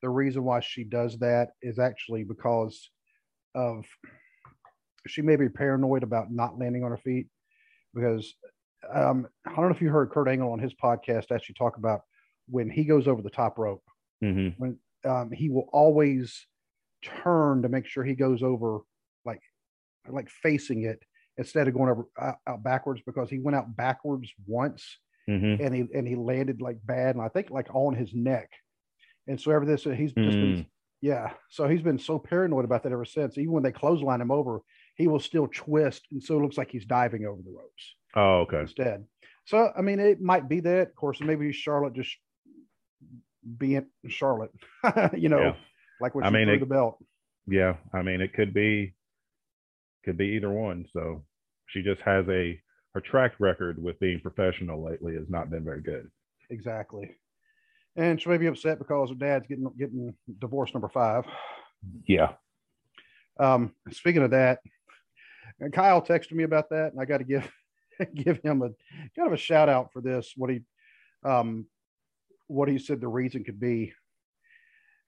the 0.02 0.10
reason 0.10 0.44
why 0.44 0.60
she 0.60 0.84
does 0.84 1.18
that 1.20 1.50
is 1.62 1.80
actually 1.80 2.24
because 2.24 2.90
of 3.56 3.86
she 5.08 5.22
may 5.22 5.36
be 5.38 5.50
paranoid 5.50 6.04
about 6.04 6.32
not 6.32 6.60
landing 6.60 6.84
on 6.84 6.92
her 6.92 6.98
feet 6.98 7.28
because 7.94 8.36
um, 8.94 9.28
I 9.46 9.56
don't 9.56 9.70
know 9.70 9.76
if 9.76 9.82
you 9.82 9.90
heard 9.90 10.12
Kurt 10.12 10.28
Angle 10.28 10.52
on 10.52 10.60
his 10.60 10.74
podcast 10.74 11.32
actually 11.32 11.56
talk 11.58 11.78
about 11.78 12.02
when 12.48 12.70
he 12.70 12.84
goes 12.84 13.08
over 13.08 13.22
the 13.22 13.30
top 13.30 13.58
rope, 13.58 13.84
hmm 14.22 14.50
when 14.58 14.78
um, 15.06 15.32
he 15.32 15.50
will 15.50 15.70
always 15.72 16.46
turn 17.04 17.62
to 17.62 17.70
make 17.70 17.86
sure 17.86 18.04
he 18.04 18.16
goes 18.16 18.44
over 18.44 18.80
like 19.26 19.42
like 20.10 20.30
facing 20.30 20.84
it 20.84 21.00
instead 21.38 21.68
of 21.68 21.74
going 21.74 21.90
over 21.90 22.06
out, 22.20 22.36
out 22.48 22.64
backwards 22.64 23.02
because 23.06 23.30
he 23.30 23.40
went 23.40 23.56
out 23.56 23.76
backwards 23.76 24.32
once 24.46 24.98
hmm 25.28 25.56
and 25.60 25.76
he 25.76 25.86
and 25.94 26.08
he 26.08 26.16
landed 26.16 26.62
like 26.62 26.78
bad 26.86 27.16
and 27.16 27.24
I 27.24 27.28
think 27.28 27.50
like 27.50 27.68
on 27.74 27.94
his 27.96 28.14
neck. 28.14 28.50
And 29.28 29.40
so 29.40 29.52
ever 29.52 29.66
this 29.66 29.84
he's 29.84 30.14
just 30.14 30.40
been 30.40 30.66
yeah. 31.02 31.34
So 31.50 31.68
he's 31.68 31.82
been 31.82 32.00
so 32.00 32.18
paranoid 32.18 32.66
about 32.66 32.84
that 32.84 32.92
ever 32.94 33.06
since. 33.06 33.38
Even 33.38 33.52
when 33.52 33.64
they 33.64 33.72
clothesline 33.72 34.22
him 34.22 34.32
over, 34.32 34.62
he 34.96 35.08
will 35.08 35.20
still 35.20 35.48
twist 35.48 36.04
and 36.12 36.24
so 36.24 36.38
it 36.38 36.42
looks 36.42 36.58
like 36.58 36.72
he's 36.72 36.86
diving 36.86 37.26
over 37.26 37.42
the 37.44 37.52
ropes 37.52 37.96
Oh, 38.16 38.40
okay. 38.42 38.62
instead. 38.62 39.06
So 39.46 39.72
I 39.78 39.82
mean 39.82 40.00
it 40.00 40.22
might 40.22 40.48
be 40.48 40.62
that. 40.62 40.88
Of 40.88 40.96
course, 40.96 41.20
maybe 41.20 41.52
Charlotte 41.52 41.94
just 41.94 42.16
being 43.58 43.86
Charlotte, 44.08 44.52
you 45.18 45.30
know, 45.30 45.40
Yeah. 45.42 45.54
like 46.02 46.16
when 46.16 46.24
I 46.26 46.30
she 46.30 46.34
mean, 46.34 46.48
threw 46.48 46.56
it- 46.56 46.60
the 46.60 46.66
belt. 46.66 46.98
Yeah, 47.50 47.78
I 47.94 48.02
mean, 48.02 48.20
it 48.20 48.34
could 48.34 48.54
be, 48.54 48.94
could 50.04 50.18
be 50.18 50.26
either 50.36 50.50
one. 50.50 50.86
So 50.92 51.24
she 51.68 51.82
just 51.82 52.02
has 52.02 52.28
a 52.28 52.60
her 52.98 53.02
track 53.02 53.34
record 53.38 53.82
with 53.82 54.00
being 54.00 54.20
professional 54.20 54.84
lately 54.84 55.14
has 55.14 55.30
not 55.30 55.52
been 55.52 55.64
very 55.64 55.82
good. 55.82 56.10
Exactly. 56.50 57.16
And 57.96 58.20
she 58.20 58.28
may 58.28 58.38
be 58.38 58.48
upset 58.48 58.80
because 58.80 59.10
her 59.10 59.16
dad's 59.16 59.46
getting 59.46 59.70
getting 59.78 60.16
divorce 60.40 60.74
number 60.74 60.90
five. 60.90 61.24
Yeah. 62.08 62.34
Um, 63.40 63.74
speaking 63.92 64.24
of 64.24 64.32
that, 64.32 64.62
Kyle 65.74 66.02
texted 66.02 66.32
me 66.32 66.44
about 66.44 66.72
that, 66.72 66.92
and 66.92 67.00
I 67.00 67.06
got 67.06 67.20
to 67.20 67.24
give 67.24 67.48
give 68.16 68.40
him 68.44 68.64
a 68.64 68.70
kind 69.16 69.28
of 69.28 69.34
a 69.34 69.38
shout 69.38 69.70
out 69.70 69.94
for 69.94 70.02
this. 70.02 70.34
What 70.36 70.50
he 70.50 70.62
um 71.24 71.68
what 72.48 72.68
he 72.68 72.80
said 72.80 73.00
the 73.00 73.08
reason 73.08 73.44
could 73.44 73.60
be. 73.60 73.94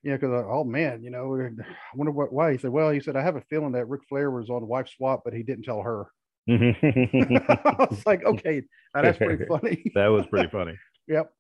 You 0.04 0.12
know, 0.12 0.18
because 0.18 0.46
oh 0.48 0.64
man, 0.64 1.02
you 1.02 1.10
know, 1.10 1.36
I 1.42 1.96
wonder 1.96 2.12
what 2.12 2.32
why 2.32 2.52
he 2.52 2.60
said. 2.60 2.70
Well, 2.70 2.92
he 2.92 3.00
said 3.00 3.16
I 3.16 3.24
have 3.24 3.36
a 3.36 3.42
feeling 3.50 3.72
that 3.72 3.90
Ric 3.90 4.02
Flair 4.08 4.30
was 4.30 4.52
on 4.52 4.68
wife 4.68 4.90
swap, 4.96 5.22
but 5.26 5.34
he 5.34 5.42
didn't 5.42 5.64
tell 5.64 5.82
her. 5.82 6.06
I 6.50 7.88
was 7.90 8.06
like, 8.06 8.24
okay, 8.26 8.64
that's 8.94 9.18
pretty 9.18 9.46
funny. 9.50 9.84
that 9.96 10.08
was 10.08 10.26
pretty 10.28 10.50
funny. 10.52 10.74
Yep. 11.08 11.32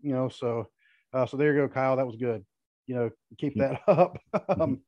You 0.00 0.12
know, 0.12 0.28
so 0.28 0.68
uh, 1.12 1.26
so 1.26 1.36
there 1.36 1.54
you 1.54 1.60
go, 1.60 1.68
Kyle. 1.68 1.96
That 1.96 2.06
was 2.06 2.16
good. 2.16 2.44
You 2.86 2.94
know, 2.94 3.10
keep 3.38 3.56
that 3.58 3.80
up. 3.86 4.18
um, 4.48 4.80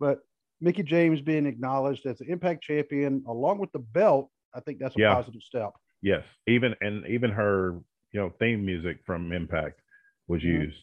but 0.00 0.20
Mickie 0.60 0.82
James 0.82 1.20
being 1.20 1.46
acknowledged 1.46 2.06
as 2.06 2.18
the 2.18 2.26
Impact 2.26 2.62
champion 2.62 3.24
along 3.26 3.58
with 3.58 3.70
the 3.72 3.78
belt, 3.80 4.30
I 4.54 4.60
think 4.60 4.78
that's 4.78 4.96
a 4.96 5.00
Yeah. 5.00 5.14
positive 5.14 5.42
step. 5.42 5.70
Yes, 6.02 6.24
even 6.46 6.74
and 6.80 7.06
even 7.06 7.30
her, 7.30 7.74
you 8.12 8.20
know, 8.20 8.30
theme 8.40 8.64
music 8.64 8.98
from 9.06 9.32
Impact 9.32 9.80
was 10.28 10.42
Mhm. 10.42 10.64
used. 10.64 10.82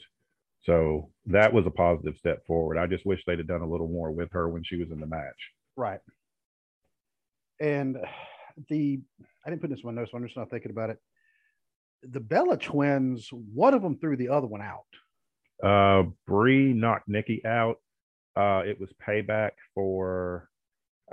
So 0.65 1.09
that 1.27 1.51
was 1.51 1.65
a 1.65 1.71
positive 1.71 2.17
step 2.17 2.45
forward. 2.45 2.77
I 2.77 2.85
just 2.85 3.05
wish 3.05 3.23
they'd 3.25 3.39
have 3.39 3.47
done 3.47 3.61
a 3.61 3.67
little 3.67 3.87
more 3.87 4.11
with 4.11 4.31
her 4.33 4.49
when 4.49 4.63
she 4.63 4.75
was 4.75 4.91
in 4.91 4.99
the 4.99 5.07
match. 5.07 5.53
Right. 5.75 5.99
And 7.59 7.97
the 8.69 8.99
I 9.45 9.49
didn't 9.49 9.61
put 9.61 9.69
this 9.69 9.79
in 9.83 9.87
my 9.87 9.93
notes, 9.93 10.11
so 10.11 10.17
I'm 10.17 10.23
just 10.25 10.37
not 10.37 10.49
thinking 10.49 10.71
about 10.71 10.89
it. 10.89 10.97
The 12.03 12.19
Bella 12.19 12.57
twins, 12.57 13.29
one 13.31 13.73
of 13.73 13.81
them 13.81 13.97
threw 13.97 14.15
the 14.15 14.29
other 14.29 14.47
one 14.47 14.61
out. 14.61 14.85
Uh 15.63 16.09
Brie 16.25 16.73
knocked 16.73 17.07
Nikki 17.09 17.41
out. 17.45 17.77
Uh 18.35 18.61
it 18.65 18.79
was 18.79 18.89
payback 19.05 19.51
for 19.75 20.49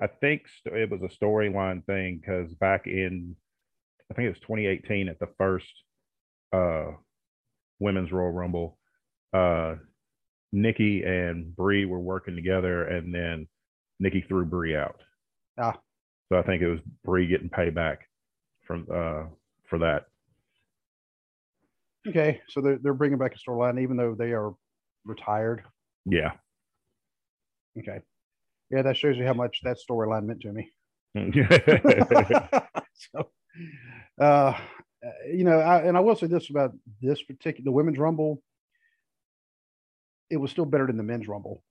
I 0.01 0.07
think 0.07 0.43
st- 0.61 0.77
it 0.77 0.91
was 0.91 1.03
a 1.03 1.25
storyline 1.25 1.85
thing 1.87 2.19
because 2.21 2.53
back 2.55 2.87
in 2.87 3.35
I 4.11 4.15
think 4.15 4.27
it 4.27 4.31
was 4.31 4.41
2018 4.41 5.09
at 5.09 5.19
the 5.19 5.29
first 5.39 5.67
uh 6.53 6.93
women's 7.81 8.13
Royal 8.13 8.31
Rumble, 8.31 8.79
uh 9.33 9.77
Nikki 10.53 11.03
and 11.03 11.55
Brie 11.57 11.85
were 11.87 11.99
working 12.01 12.37
together 12.37 12.85
and 12.85 13.13
then 13.13 13.49
Nikki 13.99 14.25
threw 14.29 14.45
Brie 14.45 14.77
out. 14.77 15.01
Ah. 15.59 15.79
So 16.29 16.39
I 16.39 16.43
think 16.43 16.63
it 16.63 16.69
was 16.69 16.81
Brie 17.05 17.27
getting 17.27 17.49
payback 17.49 17.99
from 18.67 18.87
uh 18.93 19.25
for 19.69 19.79
that. 19.79 20.07
Okay, 22.09 22.41
so 22.49 22.61
they're 22.61 22.79
they're 22.79 22.95
bringing 22.95 23.19
back 23.19 23.35
a 23.35 23.39
storyline, 23.39 23.81
even 23.81 23.97
though 23.97 24.15
they 24.15 24.33
are 24.33 24.53
retired. 25.05 25.63
Yeah. 26.05 26.33
Okay, 27.79 28.01
yeah, 28.71 28.83
that 28.83 28.97
shows 28.97 29.17
you 29.17 29.27
how 29.27 29.35
much 29.35 29.61
that 29.63 29.79
storyline 29.89 30.25
meant 30.25 30.41
to 30.41 30.53
me. 30.53 30.71
so, 33.15 33.31
uh, 34.21 34.59
you 35.33 35.45
know, 35.45 35.59
I, 35.59 35.83
and 35.83 35.97
I 35.97 36.01
will 36.01 36.17
say 36.17 36.27
this 36.27 36.51
about 36.51 36.73
this 37.01 37.23
particular 37.23 37.65
the 37.65 37.73
women's 37.73 37.99
rumble. 37.99 38.43
It 40.31 40.39
was 40.39 40.51
still 40.51 40.65
better 40.65 40.87
than 40.87 40.97
the 40.97 41.03
men's 41.03 41.29
rumble. 41.29 41.63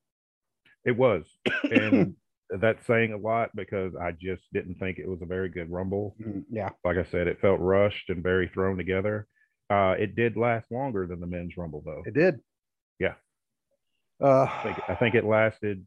It 0.86 0.96
was. 0.96 1.26
And 1.64 2.16
that's 2.50 2.86
saying 2.86 3.14
a 3.14 3.18
lot 3.18 3.50
because 3.56 3.94
I 3.96 4.12
just 4.12 4.44
didn't 4.54 4.76
think 4.76 5.00
it 5.00 5.08
was 5.08 5.22
a 5.22 5.26
very 5.26 5.50
good 5.50 5.72
rumble. 5.72 6.16
Mm, 6.22 6.44
yeah, 6.52 6.70
Like 6.84 6.98
I 6.98 7.04
said, 7.10 7.28
it 7.28 7.40
felt 7.42 7.60
rushed 7.60 8.10
and 8.10 8.22
very 8.24 8.48
thrown 8.54 8.78
together. 8.78 9.28
Uh, 9.70 9.96
it 9.98 10.16
did 10.16 10.38
last 10.38 10.72
longer 10.72 11.08
than 11.08 11.20
the 11.20 11.26
men's 11.28 11.58
rumble, 11.58 11.82
though. 11.86 12.04
it 12.06 12.14
did. 12.14 12.40
Yeah. 13.00 13.16
Uh, 14.22 14.44
I 14.44 14.62
think, 14.64 14.78
I 14.90 14.96
think 14.96 15.16
it 15.16 15.26
lasted 15.26 15.86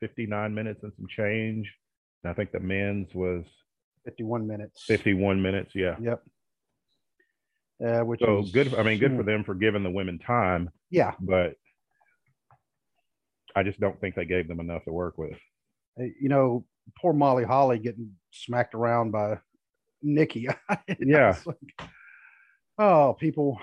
59 0.00 0.52
minutes 0.54 0.82
and 0.82 0.92
some 0.96 1.06
change. 1.08 1.72
And 2.24 2.30
I 2.30 2.34
think 2.34 2.50
the 2.50 2.60
men's 2.60 3.14
was 3.14 3.44
51 4.04 4.46
minutes. 4.48 4.84
51 4.86 5.40
minutes. 5.40 5.70
Yeah. 5.74 5.94
Yep. 6.00 6.22
Uh, 7.86 8.00
which 8.00 8.20
So 8.20 8.40
is 8.40 8.50
good. 8.50 8.74
I 8.74 8.82
mean, 8.82 8.98
good 8.98 9.16
for 9.16 9.22
them 9.22 9.44
for 9.44 9.54
giving 9.54 9.84
the 9.84 9.90
women 9.90 10.18
time, 10.18 10.70
Yeah, 10.90 11.14
but 11.20 11.54
I 13.54 13.62
just 13.62 13.78
don't 13.78 14.00
think 14.00 14.16
they 14.16 14.24
gave 14.24 14.48
them 14.48 14.58
enough 14.58 14.84
to 14.86 14.92
work 14.92 15.16
with. 15.16 15.38
Uh, 16.00 16.04
you 16.20 16.28
know, 16.28 16.64
poor 17.00 17.12
Molly 17.12 17.44
Holly 17.44 17.78
getting 17.78 18.12
smacked 18.30 18.74
around 18.74 19.10
by 19.12 19.38
Nikki. 20.02 20.48
Yeah. 21.00 21.36
Like, 21.44 21.88
oh, 22.78 23.14
people. 23.18 23.58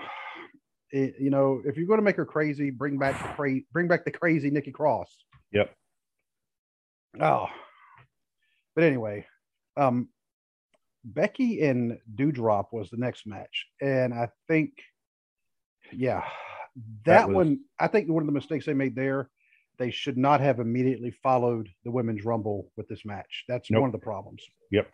eh, 0.92 1.10
you 1.18 1.30
know, 1.30 1.60
if 1.64 1.76
you're 1.76 1.86
going 1.86 1.98
to 1.98 2.04
make 2.04 2.16
her 2.16 2.26
crazy, 2.26 2.70
bring 2.70 2.98
back 2.98 3.20
the 3.22 3.28
cra- 3.34 3.60
bring 3.72 3.88
back 3.88 4.04
the 4.04 4.10
crazy 4.10 4.50
Nikki 4.50 4.72
Cross. 4.72 5.16
Yep. 5.52 5.74
Oh, 7.20 7.46
but 8.74 8.84
anyway, 8.84 9.26
um, 9.78 10.08
Becky 11.04 11.62
and 11.62 11.98
Doudrop 12.14 12.66
was 12.72 12.90
the 12.90 12.98
next 12.98 13.26
match, 13.26 13.66
and 13.80 14.12
I 14.12 14.28
think, 14.48 14.72
yeah, 15.92 16.24
that, 17.06 17.20
That 17.20 17.28
was- 17.28 17.34
one. 17.36 17.60
I 17.78 17.86
think 17.88 18.08
one 18.10 18.22
of 18.22 18.26
the 18.26 18.32
mistakes 18.32 18.66
they 18.66 18.74
made 18.74 18.94
there, 18.94 19.30
they 19.78 19.90
should 19.90 20.16
not 20.16 20.40
have 20.40 20.58
immediately 20.60 21.10
followed 21.10 21.68
the 21.84 21.90
women's 21.90 22.24
rumble 22.24 22.70
with 22.76 22.88
this 22.88 23.04
match. 23.04 23.44
That's 23.48 23.70
Nope. 23.70 23.82
one 23.82 23.88
of 23.88 23.92
the 23.92 23.98
problems. 24.04 24.42
Yep. 24.70 24.90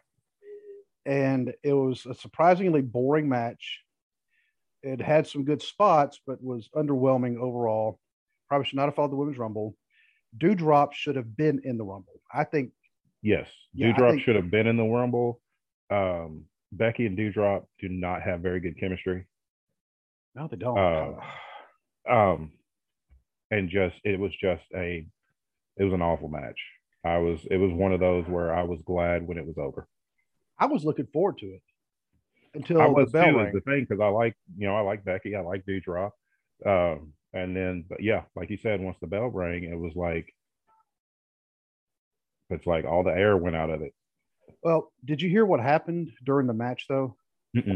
And 1.07 1.53
it 1.62 1.73
was 1.73 2.07
a 2.07 2.14
surprisingly 2.14 2.81
boring 2.83 3.29
match. 3.29 3.81
It 4.83 5.01
had 5.01 5.27
some 5.27 5.45
good 5.45 5.62
spots, 5.62 6.21
but 6.27 6.42
was 6.42 6.68
underwhelming 6.75 7.37
overall. 7.38 8.01
Probably 8.49 8.66
should 8.66 8.77
not 8.77 8.87
have 8.87 8.95
followed 8.95 9.12
the 9.12 9.16
women's 9.16 9.38
rumble. 9.38 9.77
Doudrop 10.38 10.92
should 10.92 11.16
have 11.16 11.37
been 11.37 11.61
in 11.64 11.77
the 11.79 11.85
rumble. 11.85 12.21
I 12.33 12.45
think 12.45 12.73
Yes, 13.25 13.49
Yeah, 13.73 13.92
Doudrop 13.92 14.11
think- 14.11 14.23
should 14.23 14.35
have 14.37 14.51
been 14.51 14.66
in 14.66 14.77
the 14.77 14.83
Rumble. 14.85 15.40
Um, 15.90 16.47
Becky 16.73 17.07
and 17.07 17.16
Doudrop 17.16 17.66
do 17.79 17.88
not 17.88 18.21
have 18.23 18.40
very 18.40 18.59
good 18.59 18.77
chemistry. 18.81 19.27
no, 20.35 20.49
they 20.49 20.57
don't. 20.57 20.77
Uh, 20.79 21.21
Um, 22.11 22.53
and 23.53 23.69
just 23.69 23.97
it 24.03 24.19
was 24.19 24.33
just 24.41 24.65
a, 24.75 25.07
it 25.77 25.85
was 25.85 25.93
an 25.93 26.03
awful 26.03 26.29
match. 26.29 26.59
I 27.05 27.19
was 27.19 27.41
it 27.51 27.59
was 27.59 27.73
one 27.73 27.93
of 27.93 28.01
those 28.01 28.27
where 28.27 28.55
I 28.55 28.62
was 28.62 28.81
glad 28.83 29.27
when 29.27 29.37
it 29.38 29.47
was 29.47 29.59
over. 29.59 29.87
I 30.59 30.67
was 30.67 30.85
looking 30.85 31.07
forward 31.12 31.38
to 31.38 31.47
it 31.47 31.62
until 32.55 32.81
I 32.81 32.87
the 32.87 32.93
was 32.93 33.12
bell 33.12 33.27
too, 33.27 33.37
rang. 33.37 33.53
the 33.53 33.61
thing 33.61 33.87
because 33.88 34.01
I 34.01 34.09
like 34.09 34.35
you 34.57 34.67
know 34.67 34.77
I 34.77 34.81
like 34.81 35.05
Becky, 35.05 35.37
I 35.37 35.41
like 35.41 35.65
Doudrop, 35.67 36.12
um, 36.65 37.12
and 37.35 37.55
then 37.55 37.85
but 37.88 38.03
yeah, 38.03 38.23
like 38.35 38.51
you 38.51 38.57
said, 38.57 38.81
once 38.81 38.97
the 39.01 39.07
bell 39.07 39.29
rang, 39.29 39.65
it 39.65 39.79
was 39.79 39.95
like 39.95 40.33
it's 42.51 42.67
like 42.67 42.85
all 42.85 43.03
the 43.03 43.11
air 43.11 43.37
went 43.37 43.57
out 43.57 43.71
of 43.71 43.83
it. 43.83 43.93
Well, 44.62 44.93
did 45.05 45.21
you 45.21 45.29
hear 45.29 45.45
what 45.45 45.61
happened 45.61 46.12
during 46.25 46.47
the 46.47 46.55
match 46.55 46.87
though? 46.88 47.17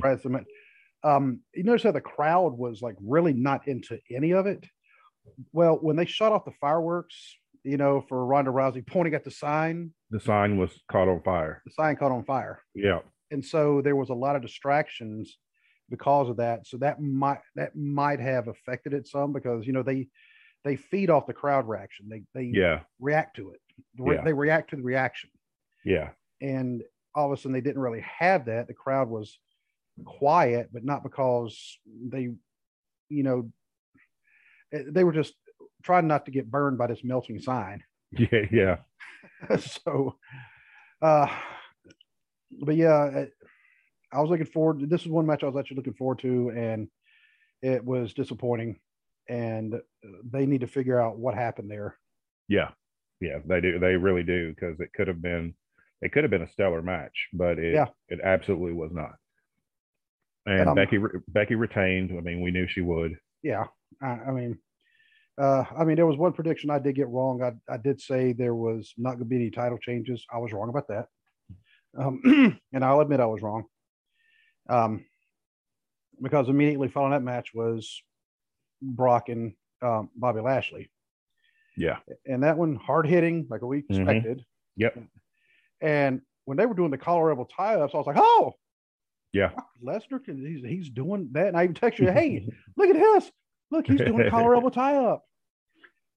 Right, 0.03 0.19
Um, 1.03 1.41
you 1.55 1.65
notice 1.65 1.83
how 1.83 1.93
the 1.93 2.01
crowd 2.01 2.57
was 2.57 2.81
like 2.81 2.97
really 3.03 3.33
not 3.35 3.69
into 3.69 3.99
any 4.11 4.33
of 4.33 4.47
it. 4.47 4.65
Well, 5.53 5.77
when 5.81 5.97
they 5.97 6.07
shut 6.07 6.33
off 6.33 6.45
the 6.45 6.53
fireworks, 6.61 7.37
you 7.63 7.77
know, 7.77 8.01
for 8.09 8.25
Ronda 8.25 8.51
Rousey 8.51 8.87
pointing 8.87 9.15
at 9.15 9.25
the 9.25 9.31
sign, 9.31 9.93
The 10.11 10.21
sign 10.21 10.57
was 10.59 10.71
caught 10.91 11.09
on 11.09 11.21
fire. 11.23 11.63
the 11.65 11.73
sign 11.73 11.97
caught 11.97 12.13
on 12.13 12.25
fire. 12.25 12.63
Yeah, 12.75 13.01
and 13.31 13.45
so 13.45 13.81
there 13.83 13.97
was 13.97 14.11
a 14.11 14.15
lot 14.15 14.37
of 14.37 14.43
distractions 14.43 15.39
because 15.89 16.29
of 16.29 16.37
that 16.39 16.67
so 16.67 16.77
that 16.79 17.01
might 17.01 17.39
that 17.55 17.77
might 17.77 18.19
have 18.19 18.49
affected 18.49 18.93
it 18.93 19.07
some 19.07 19.33
because 19.33 19.67
you 19.67 19.73
know 19.73 19.85
they 19.85 20.09
they 20.65 20.75
feed 20.75 21.11
off 21.11 21.29
the 21.29 21.33
crowd 21.33 21.69
reaction 21.69 22.09
they 22.09 22.23
they 22.35 22.51
yeah, 22.53 22.81
react 22.99 23.37
to 23.37 23.51
it 23.51 23.61
Re- 23.97 24.17
Yeah. 24.17 24.25
they 24.25 24.33
react 24.33 24.71
to 24.71 24.77
the 24.77 24.83
reaction 24.83 25.31
Yeah. 25.85 26.11
And 26.41 26.83
all 27.15 27.27
of 27.33 27.39
a 27.39 27.41
sudden, 27.41 27.53
they 27.53 27.61
didn't 27.63 27.81
really 27.81 28.05
have 28.19 28.45
that. 28.47 28.67
The 28.67 28.75
crowd 28.75 29.09
was 29.09 29.39
quiet, 30.05 30.69
but 30.73 30.85
not 30.85 31.03
because 31.03 31.79
they, 31.87 32.29
you 33.09 33.23
know, 33.23 33.51
they 34.89 35.05
were 35.05 35.13
just 35.13 35.35
trying 35.83 36.07
not 36.07 36.25
to 36.27 36.31
get 36.31 36.51
burned 36.51 36.79
by 36.79 36.87
this 36.87 37.05
melting 37.05 37.41
sign. 37.41 37.83
Yeah. 38.13 38.47
Yeah. 39.51 39.57
so, 39.59 40.17
uh, 41.03 41.29
but 42.63 42.77
yeah, 42.77 43.25
I 44.13 44.21
was 44.21 44.31
looking 44.31 44.47
forward. 44.47 44.89
This 44.89 45.03
is 45.03 45.09
one 45.09 45.27
match 45.27 45.43
I 45.43 45.47
was 45.47 45.57
actually 45.59 45.79
looking 45.79 45.95
forward 45.95 46.21
to, 46.21 46.51
and 46.51 46.89
it 47.63 47.85
was 47.85 48.15
disappointing. 48.15 48.79
And 49.29 49.75
they 50.25 50.47
need 50.47 50.61
to 50.61 50.69
figure 50.69 51.01
out 51.01 51.19
what 51.19 51.35
happened 51.35 51.69
there. 51.71 51.97
Yeah. 52.49 52.71
Yeah. 53.21 53.39
They 53.45 53.61
do. 53.61 53.79
They 53.81 53.97
really 53.97 54.23
do 54.23 54.51
because 54.55 54.79
it 54.81 54.93
could 54.95 55.09
have 55.09 55.21
been. 55.21 55.55
It 56.01 56.13
could 56.13 56.23
have 56.25 56.31
been 56.31 56.43
a 56.43 56.53
stellar 56.53 56.83
match, 56.83 57.29
but 57.33 57.59
it 57.59 57.75
Yeah. 57.75 57.87
it 58.09 58.21
absolutely 58.23 58.73
was 58.73 58.93
not. 58.93 59.17
And 60.47 60.77
Becky 60.77 60.99
Becky 61.29 61.57
retained. 61.57 62.13
I 62.17 62.21
mean, 62.21 62.41
we 62.41 62.53
knew 62.53 62.69
she 62.69 62.83
would. 62.83 63.19
Yeah, 63.43 63.65
I, 64.01 64.07
I 64.07 64.31
mean, 64.31 64.59
uh, 65.39 65.65
I 65.79 65.85
mean, 65.85 65.97
there 65.97 66.07
was 66.07 66.17
one 66.17 66.33
prediction 66.33 66.71
I 66.71 66.79
did 66.79 66.95
get 66.95 67.09
wrong. 67.09 67.43
I, 67.43 67.53
I 67.73 67.77
did 67.77 68.01
say 68.01 68.33
there 68.33 68.55
was 68.55 68.95
not 68.97 69.11
going 69.13 69.21
to 69.21 69.25
be 69.27 69.37
any 69.37 69.51
title 69.51 69.79
changes. 69.79 70.25
I 70.33 70.39
was 70.39 70.53
wrong 70.53 70.69
about 70.69 70.89
that, 70.89 71.07
um, 71.99 72.59
and 72.73 72.85
I'll 72.85 73.01
admit 73.01 73.21
I 73.21 73.27
was 73.27 73.43
wrong. 73.43 73.65
Um, 74.69 75.05
because 76.23 76.49
immediately 76.49 76.89
following 76.89 77.13
that 77.13 77.23
match 77.23 77.51
was 77.55 78.03
Brock 78.81 79.29
and 79.29 79.55
um, 79.83 80.11
Bobby 80.17 80.41
Lashley, 80.41 80.91
Yeah. 81.77 81.99
and 82.25 82.43
that 82.43 82.57
one 82.57 82.75
hard 82.77 83.07
hitting 83.07 83.47
like 83.51 83.61
we 83.63 83.83
Mhm. 83.83 83.91
expected. 83.91 84.45
Yep. 84.77 84.99
And 85.83 86.23
when 86.47 86.57
they 86.57 86.65
were 86.67 86.75
doing 86.75 86.91
the 86.91 86.99
collar 86.99 87.35
tie 87.55 87.75
ups, 87.77 87.95
I 87.95 87.99
was 87.99 88.07
like, 88.07 88.17
oh, 88.19 88.55
Yeah. 89.33 89.51
Lesnar 89.85 90.25
can 90.25 90.39
he's 90.45 90.65
he's 90.65 90.89
doing 90.91 91.29
that. 91.33 91.49
And 91.49 91.57
I 91.57 91.65
even 91.65 91.75
texted 91.75 91.99
you, 92.01 92.11
hey, 92.11 92.49
look 92.77 92.89
at 92.89 92.95
this. 92.97 93.31
Look, 93.71 93.87
he's 93.87 93.99
doing 93.99 94.29
elbow 94.33 94.69
tie 94.69 94.97
up. 94.97 95.25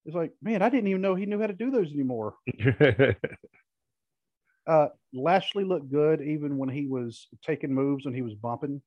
It's 0.05 0.15
like, 0.15 0.31
man, 0.41 0.61
I 0.61 0.69
didn't 0.69 0.87
even 0.87 1.01
know 1.01 1.15
he 1.15 1.25
knew 1.25 1.39
how 1.39 1.47
to 1.47 1.53
do 1.53 1.71
those 1.71 1.91
anymore. 1.91 2.35
Uh, 4.67 4.89
Lashley 5.15 5.63
looked 5.63 5.89
good 5.89 6.21
even 6.21 6.59
when 6.59 6.69
he 6.69 6.85
was 6.85 7.27
taking 7.43 7.73
moves 7.73 8.05
and 8.05 8.13
he 8.13 8.21
was 8.21 8.35
bumping. 8.35 8.83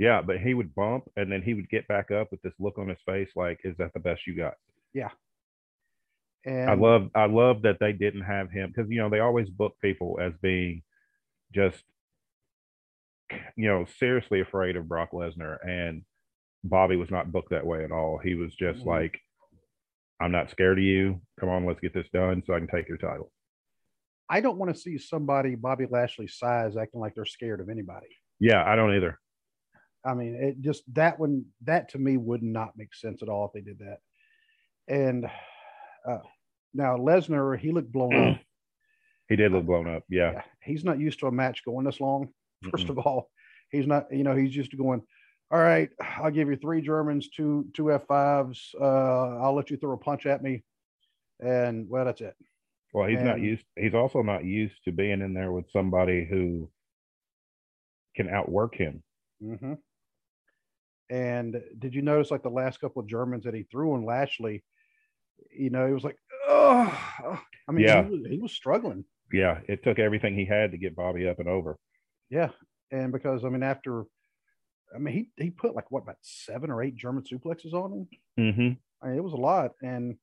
yeah, 0.00 0.20
but 0.20 0.40
he 0.40 0.54
would 0.54 0.74
bump 0.74 1.04
and 1.16 1.30
then 1.30 1.40
he 1.40 1.54
would 1.54 1.70
get 1.70 1.86
back 1.86 2.10
up 2.10 2.32
with 2.32 2.42
this 2.42 2.54
look 2.58 2.78
on 2.78 2.88
his 2.88 2.98
face, 3.06 3.28
like, 3.36 3.60
"Is 3.62 3.76
that 3.76 3.92
the 3.92 4.00
best 4.00 4.26
you 4.26 4.34
got?" 4.36 4.54
Yeah. 4.92 5.10
And 6.44 6.68
I 6.68 6.74
love 6.74 7.10
I 7.14 7.26
love 7.26 7.62
that 7.62 7.78
they 7.78 7.92
didn't 7.92 8.22
have 8.22 8.50
him 8.50 8.72
because 8.74 8.90
you 8.90 8.98
know 8.98 9.08
they 9.08 9.20
always 9.20 9.48
book 9.50 9.74
people 9.80 10.18
as 10.20 10.32
being 10.42 10.82
just 11.54 11.84
you 13.56 13.68
know 13.68 13.84
seriously 14.00 14.40
afraid 14.40 14.74
of 14.74 14.88
Brock 14.88 15.10
Lesnar 15.12 15.58
and 15.64 16.02
Bobby 16.64 16.96
was 16.96 17.10
not 17.10 17.32
booked 17.32 17.50
that 17.50 17.66
way 17.66 17.84
at 17.84 17.92
all. 17.92 18.18
He 18.18 18.34
was 18.34 18.54
just 18.54 18.80
Mhm. 18.82 18.86
like 18.86 19.20
I'm 20.20 20.32
not 20.32 20.50
scared 20.50 20.78
of 20.78 20.84
you. 20.84 21.20
Come 21.38 21.48
on, 21.48 21.64
let's 21.64 21.78
get 21.80 21.94
this 21.94 22.08
done 22.10 22.42
so 22.44 22.52
I 22.52 22.58
can 22.58 22.66
take 22.66 22.88
your 22.88 22.98
title. 22.98 23.30
I 24.28 24.40
don't 24.40 24.58
want 24.58 24.74
to 24.74 24.80
see 24.80 24.98
somebody 24.98 25.54
Bobby 25.54 25.86
Lashley's 25.86 26.36
size 26.36 26.76
acting 26.76 27.00
like 27.00 27.14
they're 27.14 27.24
scared 27.24 27.60
of 27.60 27.68
anybody. 27.68 28.08
Yeah, 28.40 28.64
I 28.68 28.74
don't 28.76 28.94
either. 28.94 29.18
I 30.04 30.14
mean, 30.14 30.34
it 30.34 30.60
just 30.60 30.82
that 30.94 31.18
one 31.20 31.46
that 31.62 31.90
to 31.90 31.98
me 31.98 32.16
would 32.16 32.42
not 32.42 32.76
make 32.76 32.94
sense 32.94 33.22
at 33.22 33.28
all 33.28 33.46
if 33.46 33.52
they 33.52 33.60
did 33.60 33.78
that. 33.78 33.98
And 34.88 35.26
uh, 36.06 36.18
now 36.74 36.96
Lesnar, 36.96 37.56
he 37.58 37.70
looked 37.72 37.92
blown 37.92 38.14
up. 38.14 38.38
He 39.28 39.36
did 39.36 39.52
look 39.52 39.66
blown 39.66 39.86
up. 39.86 40.04
Yeah. 40.08 40.32
Yeah, 40.32 40.42
he's 40.62 40.84
not 40.84 40.98
used 40.98 41.20
to 41.20 41.26
a 41.26 41.30
match 41.30 41.62
going 41.62 41.84
this 41.84 42.00
long. 42.00 42.30
1st 42.64 42.86
Mm-mm. 42.86 42.88
of 42.88 42.98
all, 43.00 43.30
he's 43.70 43.86
not. 43.86 44.06
You 44.10 44.24
know, 44.24 44.34
he's 44.34 44.56
used 44.56 44.70
to 44.70 44.78
going. 44.78 45.02
All 45.50 45.58
right, 45.58 45.88
I'll 46.00 46.30
give 46.30 46.48
you 46.48 46.56
three 46.56 46.82
Germans, 46.82 47.28
two 47.30 47.66
two 47.72 47.92
F 47.92 48.06
fives. 48.06 48.74
Uh, 48.78 49.38
I'll 49.38 49.54
let 49.54 49.70
you 49.70 49.76
throw 49.78 49.92
a 49.92 49.96
punch 49.98 50.26
at 50.26 50.42
me, 50.42 50.62
and 51.40 51.88
well, 51.88 52.04
that's 52.04 52.20
it. 52.20 52.34
Well, 52.92 53.08
he's 53.08 53.22
not 53.22 53.40
used. 53.40 53.64
He's 53.76 53.94
also 53.94 54.22
not 54.22 54.44
used 54.44 54.84
to 54.84 54.92
being 54.92 55.20
in 55.20 55.34
there 55.34 55.52
with 55.52 55.70
somebody 55.70 56.26
who 56.28 56.70
can 58.16 58.28
outwork 58.28 58.74
him. 58.74 59.02
Mm-hmm. 59.42 59.74
And 61.10 61.62
did 61.78 61.94
you 61.94 62.02
notice 62.02 62.30
like 62.30 62.42
the 62.42 62.50
last 62.50 62.80
couple 62.80 63.00
of 63.00 63.08
Germans 63.08 63.44
that 63.44 63.54
he 63.54 63.62
threw 63.62 63.94
on 63.94 64.04
Lashley? 64.04 64.64
You 65.50 65.70
know, 65.70 65.86
he 65.86 65.92
was 65.92 66.04
like, 66.04 66.16
oh, 66.48 67.40
I 67.68 67.72
mean, 67.72 67.86
Yeah. 67.86 68.04
he, 68.04 68.10
was, 68.10 68.26
he 68.28 68.38
was 68.38 68.52
struggling. 68.52 69.04
Yeah, 69.32 69.60
it 69.68 69.82
took 69.84 69.98
everything 69.98 70.34
he 70.34 70.44
had 70.44 70.72
to 70.72 70.78
get 70.78 70.96
Bobby 70.96 71.28
up 71.28 71.38
and 71.38 71.48
over. 71.48 71.78
Yeah, 72.30 72.50
and 72.90 73.12
because 73.12 73.44
I 73.44 73.48
mean, 73.48 73.62
after, 73.62 74.04
I 74.94 74.98
mean, 74.98 75.14
he 75.36 75.44
he 75.44 75.50
put 75.50 75.74
like 75.74 75.90
what 75.90 76.02
about 76.02 76.16
seven 76.22 76.70
or 76.70 76.82
eight 76.82 76.96
German 76.96 77.24
suplexes 77.24 77.72
on 77.74 77.92
him. 77.92 78.08
Mm-hmm. 78.38 78.72
I 79.02 79.08
mean, 79.08 79.18
it 79.18 79.24
was 79.24 79.32
a 79.34 79.36
lot, 79.36 79.72
and 79.82 80.16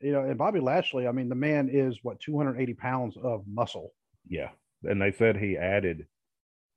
you 0.00 0.12
know, 0.12 0.22
and 0.22 0.38
Bobby 0.38 0.60
Lashley, 0.60 1.06
I 1.08 1.12
mean, 1.12 1.28
the 1.28 1.34
man 1.34 1.68
is 1.72 1.98
what 2.02 2.20
280 2.20 2.74
pounds 2.74 3.16
of 3.22 3.44
muscle. 3.48 3.92
Yeah, 4.28 4.50
and 4.84 5.00
they 5.00 5.10
said 5.12 5.36
he 5.36 5.56
added 5.56 6.06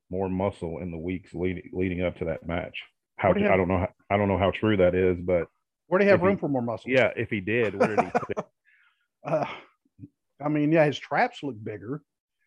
more 0.10 0.30
muscle 0.30 0.80
in 0.80 0.92
the 0.92 0.98
weeks 0.98 1.34
leading 1.34 1.70
leading 1.74 2.02
up 2.04 2.18
to 2.20 2.26
that 2.26 2.48
match. 2.48 2.82
How 3.18 3.34
do 3.34 3.42
you 3.42 3.50
I 3.50 3.58
don't 3.58 3.68
know. 3.68 3.78
How, 3.80 3.90
I 4.10 4.18
don't 4.18 4.28
know 4.28 4.38
how 4.38 4.52
true 4.52 4.78
that 4.78 4.96
is, 4.96 5.18
but 5.22 5.48
Where 5.88 6.00
do 6.00 6.06
you 6.06 6.12
have 6.12 6.20
If 6.20 6.24
he- 6.24 6.28
room 6.28 6.38
for 6.38 6.50
more 6.50 6.62
muscle? 6.62 6.90
yeah, 6.90 7.12
if 7.16 7.30
he 7.30 7.40
did, 7.42 7.76
where 7.76 7.96
did 7.96 8.06
he? 8.06 8.12
Uh, 9.24 9.46
I 10.44 10.50
mean, 10.50 10.72
yeah, 10.72 10.84
his 10.86 10.98
traps 10.98 11.44
look 11.44 11.56
bigger. 11.64 12.02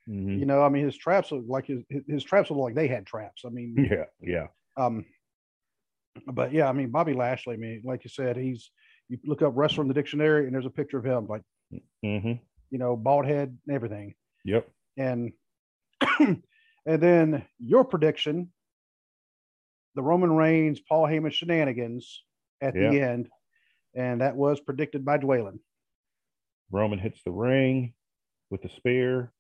Mhm. 0.09 0.39
You 0.39 0.45
know, 0.47 0.63
I 0.63 0.69
mean, 0.69 0.85
his 0.85 0.97
traps 0.97 1.33
look 1.33 1.45
like 1.49 1.67
his 1.67 1.83
his, 1.89 2.03
his 2.07 2.25
traps 2.25 2.51
look 2.51 2.59
like 2.61 2.75
they 2.75 2.89
had 2.89 3.07
traps. 3.07 3.43
I 3.47 3.49
mean, 3.49 3.75
Yeah, 3.91 4.05
yeah, 4.21 4.47
um, 4.77 5.05
but 6.27 6.53
yeah, 6.53 6.69
I 6.69 6.73
mean, 6.73 6.91
Bobby 6.91 7.15
Lashley. 7.15 7.55
I 7.55 7.57
mean, 7.59 7.83
like 7.85 8.05
you 8.05 8.11
said, 8.11 8.37
he's 8.37 8.71
you 9.09 9.19
look 9.25 9.43
up 9.43 9.53
wrestler 9.57 9.83
in 9.83 9.89
the 9.89 9.95
dictionary, 9.95 10.45
and 10.47 10.55
there's 10.55 10.67
a 10.67 10.71
picture 10.71 10.99
of 10.99 11.05
him, 11.07 11.27
like 11.27 11.43
mm-hmm. 12.05 12.33
you 12.71 12.79
know, 12.79 12.97
bald 12.97 13.25
head 13.27 13.57
and 13.67 13.75
everything. 13.75 14.15
yep. 14.45 14.69
and 14.99 15.33
and 16.21 16.43
then 16.85 17.45
your 17.59 17.85
prediction 17.85 18.53
the 19.95 20.03
roman 20.03 20.33
reigns 20.33 20.81
paul 20.81 21.07
heyman 21.07 21.33
shenanigans 21.33 22.25
at 22.61 22.75
Yeah. 22.75 22.91
the 22.91 23.01
end 23.01 23.29
and 23.95 24.21
that 24.21 24.37
was 24.37 24.61
predicted 24.61 25.05
by 25.05 25.17
dwaylen 25.19 25.59
Roman 26.71 26.99
hits 26.99 27.21
the 27.25 27.31
ring 27.31 27.95
with 28.51 28.63
the 28.63 28.69
spear, 28.71 29.33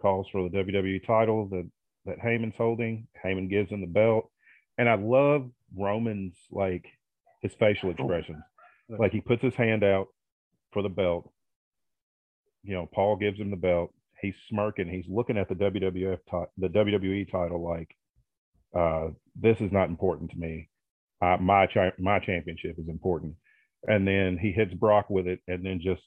calls 0.00 0.28
for 0.30 0.48
the 0.48 0.56
WWE 0.56 1.04
title 1.06 1.48
that 1.48 1.68
that 2.06 2.18
Heyman's 2.20 2.56
holding. 2.56 3.08
Heyman 3.24 3.50
gives 3.50 3.70
him 3.70 3.80
the 3.80 3.86
belt, 3.86 4.30
and 4.78 4.88
I 4.88 4.94
love 4.94 5.50
Roman's 5.76 6.36
like 6.50 6.84
his 7.42 7.54
facial 7.54 7.90
expressions. 7.90 8.42
Like 8.88 9.12
he 9.12 9.20
puts 9.20 9.42
his 9.42 9.54
hand 9.54 9.82
out 9.82 10.06
for 10.72 10.82
the 10.82 10.88
belt. 10.88 11.32
You 12.62 12.74
know, 12.74 12.88
Paul 12.92 13.16
gives 13.16 13.38
him 13.38 13.50
the 13.50 13.56
belt. 13.56 13.92
He's 14.20 14.34
smirking. 14.48 14.88
He's 14.88 15.08
looking 15.08 15.36
at 15.36 15.48
the 15.48 15.54
WWF 15.54 16.18
ti- 16.30 16.52
the 16.58 16.68
WWE 16.68 17.30
title 17.30 17.62
like, 17.62 17.96
uh, 18.74 19.08
"This 19.34 19.60
is 19.60 19.72
not 19.72 19.88
important 19.88 20.30
to 20.30 20.38
me. 20.38 20.68
Uh, 21.20 21.36
my 21.40 21.66
cha- 21.66 21.92
my 21.98 22.18
championship 22.20 22.78
is 22.78 22.88
important." 22.88 23.34
And 23.88 24.06
then 24.06 24.38
he 24.38 24.52
hits 24.52 24.74
Brock 24.74 25.10
with 25.10 25.26
it, 25.26 25.40
and 25.48 25.64
then 25.64 25.80
just 25.80 26.02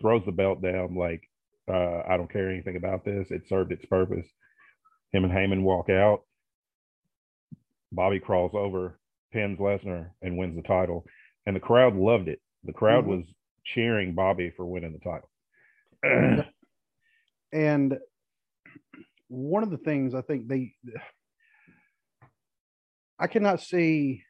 throws 0.00 0.24
the 0.24 0.32
belt 0.32 0.62
down 0.62 0.94
like, 0.94 1.29
uh, 1.70 2.02
"I 2.08 2.16
don't 2.16 2.30
care 2.32 2.50
anything 2.50 2.76
about 2.76 3.04
this. 3.04 3.30
It 3.30 3.48
served 3.48 3.72
its 3.72 3.84
purpose." 3.86 4.26
Him 5.12 5.24
and 5.24 5.32
Heyman 5.32 5.62
walk 5.62 5.88
out. 5.90 6.22
Bobby 7.92 8.20
crawls 8.20 8.52
over, 8.54 9.00
pins 9.32 9.58
Lesnar, 9.58 10.10
and 10.22 10.36
wins 10.38 10.54
the 10.56 10.62
title. 10.62 11.04
And 11.46 11.56
the 11.56 11.60
crowd 11.60 11.96
loved 11.96 12.28
it. 12.28 12.40
The 12.64 12.72
crowd 12.72 13.04
Mhm. 13.04 13.08
was 13.08 13.34
cheering 13.64 14.14
Bobby 14.14 14.50
for 14.50 14.66
winning 14.66 14.92
the 14.92 14.98
title. 15.00 15.30
and 17.52 17.98
one 19.28 19.62
of 19.62 19.70
the 19.70 19.76
things 19.78 20.14
i 20.14 20.22
think 20.22 20.48
they 20.48 20.72
i 23.18 23.26
cannot 23.26 23.60
see 23.60 24.22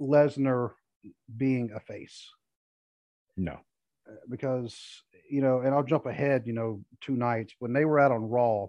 lesnar 0.00 0.72
being 1.36 1.70
a 1.72 1.80
face 1.80 2.28
no. 3.36 3.58
because 4.28 5.02
you 5.30 5.40
know, 5.40 5.60
and 5.60 5.74
I'll 5.74 5.82
jump 5.84 6.06
ahead, 6.06 6.46
you 6.46 6.52
know, 6.52 6.82
two 7.00 7.16
nights 7.16 7.54
when 7.58 7.72
they 7.72 7.84
were 7.84 8.00
out 8.00 8.12
on 8.12 8.28
Raw, 8.28 8.66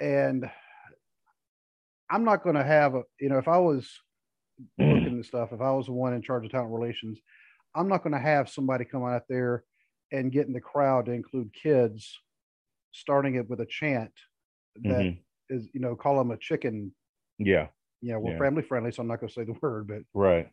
and 0.00 0.50
I'm 2.10 2.24
not 2.24 2.42
going 2.42 2.56
to 2.56 2.64
have 2.64 2.94
a, 2.94 3.02
you 3.20 3.28
know, 3.28 3.38
if 3.38 3.48
I 3.48 3.58
was 3.58 3.90
looking 4.78 5.18
at 5.18 5.24
stuff, 5.24 5.52
if 5.52 5.60
I 5.60 5.70
was 5.72 5.86
the 5.86 5.92
one 5.92 6.14
in 6.14 6.22
charge 6.22 6.44
of 6.44 6.50
talent 6.50 6.72
relations, 6.72 7.18
I'm 7.74 7.88
not 7.88 8.02
going 8.02 8.12
to 8.12 8.18
have 8.18 8.48
somebody 8.50 8.84
come 8.84 9.04
out 9.04 9.22
there 9.28 9.64
and 10.12 10.30
get 10.32 10.46
in 10.46 10.52
the 10.52 10.60
crowd 10.60 11.06
to 11.06 11.12
include 11.12 11.54
kids, 11.54 12.18
starting 12.92 13.36
it 13.36 13.48
with 13.48 13.60
a 13.60 13.66
chant 13.66 14.12
that 14.84 15.14
is, 15.48 15.64
Mhm. 15.66 15.70
you 15.74 15.80
know, 15.80 15.96
call 15.96 16.18
them 16.18 16.30
a 16.30 16.36
chicken. 16.36 16.94
Yeah. 17.38 17.68
Yeah. 18.02 18.14
know, 18.14 18.20
we're 18.20 18.32
Yeah. 18.32 18.38
family 18.38 18.62
friendly, 18.62 18.92
so 18.92 19.00
I'm 19.02 19.08
not 19.08 19.20
going 19.20 19.28
to 19.28 19.34
say 19.34 19.44
the 19.44 19.52
word, 19.62 19.86
but 19.88 20.02
Right. 20.12 20.52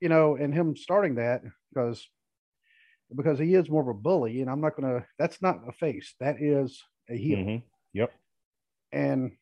you 0.00 0.08
know, 0.08 0.36
and 0.36 0.52
him 0.54 0.76
starting 0.76 1.14
that 1.16 1.42
because 1.72 2.08
because 3.14 3.38
he 3.38 3.54
is 3.54 3.68
more 3.70 3.82
of 3.82 3.88
a 3.88 3.94
bully, 3.94 4.40
and 4.42 4.50
I'm 4.50 4.60
not 4.60 4.76
gonna. 4.76 5.04
That's 5.18 5.40
not 5.42 5.60
a 5.68 5.72
face. 5.72 6.14
That 6.20 6.36
is 6.40 6.82
a 7.08 7.16
heel. 7.16 7.38
Mhm. 7.38 7.62
Yep. 7.94 8.12
And 8.92 9.32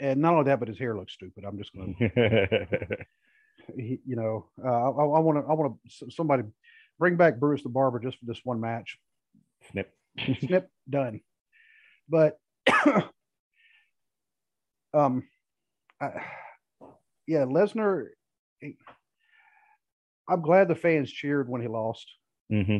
and 0.00 0.20
not 0.20 0.32
only 0.34 0.44
that, 0.46 0.58
but 0.58 0.68
his 0.68 0.78
hair 0.78 0.96
looks 0.96 1.12
stupid. 1.12 1.44
I'm 1.44 1.58
just 1.58 1.72
gonna, 1.74 1.94
he, 3.76 4.00
you 4.06 4.16
know, 4.16 4.46
uh, 4.64 4.68
I 4.68 5.18
want 5.20 5.38
to, 5.44 5.50
I 5.50 5.54
want 5.54 5.78
to 6.00 6.10
somebody 6.10 6.42
bring 6.98 7.16
back 7.16 7.38
Bruce 7.38 7.62
the 7.62 7.68
Barber 7.68 7.98
just 8.00 8.18
for 8.18 8.26
this 8.26 8.40
one 8.44 8.60
match. 8.60 8.98
Snip. 9.70 9.92
Snip 10.40 10.68
done. 10.88 11.20
But 12.08 12.38
um, 14.94 15.24
I, 16.00 16.10
yeah, 17.26 17.44
Lesnar. 17.44 18.06
he- 18.60 18.76
I'm 20.28 20.40
glad 20.42 20.68
the 20.68 20.74
fans 20.74 21.10
cheered 21.10 21.48
when 21.48 21.60
he 21.60 21.68
lost 21.68 22.10
hmm 22.50 22.78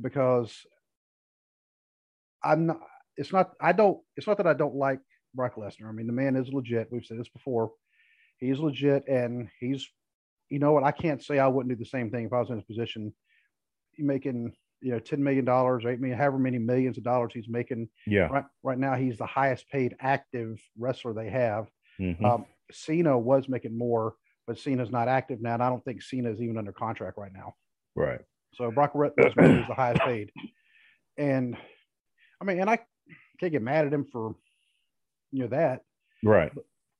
because 0.00 0.64
I'm 2.42 2.66
not. 2.66 2.80
It's 3.16 3.32
not. 3.32 3.52
I 3.60 3.72
don't. 3.72 3.98
It's 4.16 4.26
not 4.26 4.36
that 4.38 4.46
I 4.46 4.54
don't 4.54 4.74
like 4.74 5.00
Brock 5.34 5.56
Lesnar. 5.56 5.88
I 5.88 5.92
mean, 5.92 6.06
the 6.06 6.12
man 6.12 6.34
is 6.36 6.48
legit. 6.52 6.88
We've 6.90 7.04
said 7.04 7.18
this 7.18 7.28
before. 7.28 7.72
He's 8.38 8.58
legit, 8.58 9.06
and 9.08 9.48
he's. 9.60 9.86
You 10.48 10.58
know 10.58 10.72
what? 10.72 10.84
I 10.84 10.92
can't 10.92 11.22
say 11.22 11.38
I 11.38 11.46
wouldn't 11.48 11.72
do 11.74 11.82
the 11.82 11.88
same 11.88 12.10
thing 12.10 12.26
if 12.26 12.32
I 12.32 12.40
was 12.40 12.50
in 12.50 12.56
his 12.56 12.64
position. 12.64 13.12
Making 13.98 14.52
you 14.80 14.92
know 14.92 14.98
ten 14.98 15.22
million 15.22 15.44
dollars, 15.44 15.84
eight 15.86 16.00
million, 16.00 16.18
however 16.18 16.38
many 16.38 16.58
millions 16.58 16.98
of 16.98 17.04
dollars 17.04 17.32
he's 17.34 17.48
making 17.48 17.88
Yeah. 18.06 18.28
right 18.28 18.44
right 18.62 18.78
now. 18.78 18.94
He's 18.94 19.18
the 19.18 19.26
highest 19.26 19.68
paid 19.68 19.94
active 20.00 20.58
wrestler 20.78 21.12
they 21.12 21.30
have. 21.30 21.68
Mhm. 22.00 22.24
Um, 22.24 22.46
Cena 22.72 23.16
was 23.18 23.48
making 23.48 23.76
more, 23.76 24.14
but 24.46 24.58
Cena's 24.58 24.90
not 24.90 25.08
active 25.08 25.40
now, 25.42 25.54
and 25.54 25.62
I 25.62 25.68
don't 25.68 25.84
think 25.84 26.02
Cena 26.02 26.30
is 26.30 26.40
even 26.40 26.56
under 26.58 26.72
contract 26.72 27.18
right 27.18 27.32
now. 27.32 27.54
Right. 27.94 28.20
So 28.54 28.70
Brock 28.70 28.92
Lesnar 28.94 29.60
is 29.60 29.66
the 29.66 29.74
highest 29.74 30.02
paid, 30.04 30.30
and 31.16 31.56
I 32.40 32.44
mean, 32.44 32.60
and 32.60 32.68
I 32.68 32.78
can't 33.40 33.52
get 33.52 33.62
mad 33.62 33.86
at 33.86 33.92
him 33.92 34.04
for 34.12 34.34
you 35.30 35.40
know 35.42 35.48
that, 35.48 35.82
Right. 36.22 36.52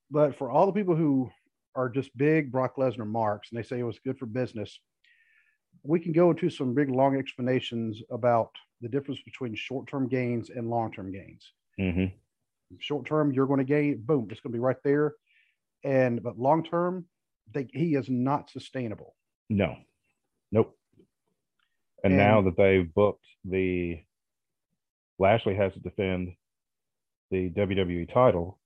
but 0.09 0.35
for 0.35 0.49
all 0.49 0.65
the 0.65 0.71
people 0.73 0.95
who 0.95 1.29
are 1.75 1.89
just 1.89 2.15
big 2.17 2.51
Brock 2.51 2.75
Lesnar 2.77 3.07
marks 3.07 3.49
and 3.51 3.57
they 3.57 3.63
say 3.67 3.79
it 3.79 3.83
was 3.83 3.99
good 3.99 4.17
for 4.17 4.25
business, 4.25 4.79
we 5.83 5.99
can 5.99 6.11
go 6.11 6.31
into 6.31 6.49
some 6.49 6.73
big 6.73 6.89
long 6.89 7.17
explanations 7.17 8.01
about 8.11 8.51
the 8.81 8.89
difference 8.89 9.21
between 9.23 9.55
short-term 9.55 10.07
gains 10.07 10.49
and 10.49 10.69
long-term 10.69 11.11
gains. 11.11 11.51
hmm 11.79 12.05
Short 12.79 13.05
term, 13.05 13.31
you're 13.31 13.45
going 13.45 13.59
to 13.59 13.63
gain, 13.63 14.01
boom, 14.01 14.27
it's 14.31 14.41
going 14.41 14.51
to 14.51 14.57
be 14.57 14.59
right 14.59 14.81
there, 14.83 15.13
and 15.83 16.23
but 16.23 16.39
long 16.39 16.63
term, 16.63 17.05
they, 17.53 17.67
he 17.71 17.93
is 17.95 18.09
not 18.09 18.49
sustainable. 18.49 19.15
No. 19.49 19.75
Nope. 20.51 20.75
And, 22.03 22.13
And- 22.13 22.17
now 22.17 22.41
that 22.41 22.57
they've 22.57 22.93
booked 22.93 23.25
the 23.45 23.99
Lashley 25.19 25.55
has 25.55 25.73
to 25.73 25.79
defend 25.79 26.33
the 27.29 27.49
WWE 27.51 28.13
title 28.13 28.59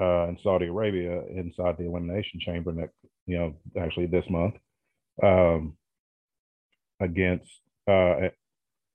uh, 0.00 0.28
in 0.28 0.38
Saudi 0.42 0.66
Arabia 0.66 1.22
inside 1.26 1.76
the 1.78 1.86
Elimination 1.86 2.40
Chamber 2.40 2.72
next, 2.72 2.94
you 3.26 3.38
know, 3.38 3.54
actually 3.80 4.06
this 4.06 4.24
month, 4.28 4.54
um, 5.22 5.76
against 7.00 7.50
uh, 7.88 8.28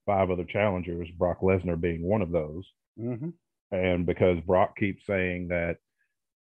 five 0.06 0.30
other 0.30 0.44
challengers, 0.44 1.08
Brock 1.16 1.40
Lesnar 1.40 1.80
being 1.80 2.02
one 2.02 2.22
of 2.22 2.30
those. 2.30 2.64
Mm-hmm. 2.98 3.30
And 3.70 4.06
because 4.06 4.38
Brock 4.46 4.76
keeps 4.76 5.06
saying 5.06 5.48
that 5.48 5.76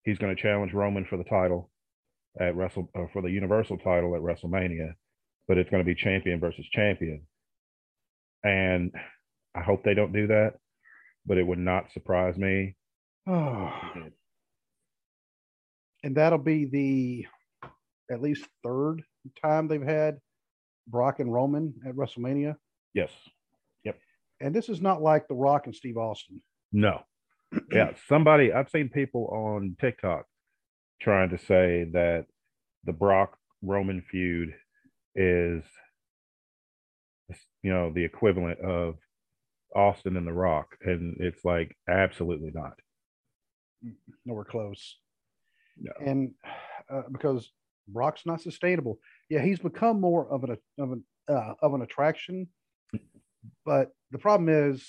he's 0.05 0.19
going 0.19 0.35
to 0.35 0.41
challenge 0.41 0.73
Roman 0.73 1.07
for 1.07 1.17
the 1.17 1.25
title 1.25 1.71
at 2.39 2.55
Wrestle 2.55 2.91
uh, 2.95 3.07
for 3.13 3.23
the 3.23 3.31
Universal 3.31 3.79
title 3.79 4.15
at 4.15 4.21
WrestleMania, 4.21 4.93
but 5.49 5.59
it's 5.59 5.71
going 5.71 5.83
to 5.83 5.87
be 5.87 5.95
champion 5.95 6.41
versus 6.41 6.67
champion. 6.73 7.23
And 8.45 8.93
I 9.55 9.63
hope 9.63 9.83
they 9.85 9.95
don't 9.95 10.13
do 10.13 10.27
that, 10.29 10.55
but 11.25 11.39
it 11.39 11.47
would 11.47 11.59
not 11.59 11.93
surprise 11.93 12.37
me. 12.37 12.77
Oh, 13.27 13.73
and 16.03 16.17
that'll 16.17 16.39
be 16.39 16.67
the 16.67 17.27
at 18.11 18.23
least 18.23 18.47
third 18.63 19.03
time 19.43 19.67
they've 19.67 19.83
had 19.83 20.19
Brock 20.87 21.21
and 21.21 21.33
Roman 21.33 21.75
at 21.87 21.95
WrestleMania. 21.95 22.57
Yes. 22.95 23.11
Yep. 23.85 23.99
And 24.41 24.55
this 24.55 24.69
is 24.69 24.81
not 24.81 25.03
like 25.03 25.27
The 25.27 25.35
Rock 25.35 25.67
and 25.67 25.75
Steve 25.75 25.97
Austin. 25.97 26.41
No. 26.73 27.01
Yeah. 27.73 27.93
Somebody, 28.09 28.53
I've 28.53 28.69
seen 28.71 28.89
people 28.89 29.29
on 29.29 29.77
TikTok 29.81 30.27
trying 31.01 31.31
to 31.31 31.39
say 31.39 31.87
that 31.93 32.27
the 32.85 32.93
Brock 32.93 33.39
Roman 33.63 34.03
feud 34.03 34.53
is, 35.17 35.65
you 37.63 37.73
know, 37.73 37.91
the 37.93 38.05
equivalent 38.05 38.61
of 38.61 38.95
Austin 39.75 40.17
and 40.17 40.27
The 40.27 40.33
Rock. 40.33 40.77
And 40.83 41.17
it's 41.19 41.45
like, 41.45 41.77
absolutely 41.89 42.53
not. 42.55 42.75
Nowhere 44.25 44.45
close. 44.45 44.97
No. 45.79 45.93
And 46.05 46.33
uh, 46.93 47.03
because 47.13 47.51
Brock's 47.89 48.27
not 48.27 48.41
sustainable. 48.41 48.99
Yeah, 49.29 49.43
he's 49.43 49.59
become 49.59 50.01
more 50.01 50.29
of 50.33 50.45
an 50.45 50.57
of 50.79 50.93
an 50.93 51.05
uh, 51.29 51.55
of 51.63 51.75
an 51.75 51.83
attraction. 51.83 52.49
But 53.65 53.91
the 54.11 54.19
problem 54.19 54.49
is, 54.49 54.85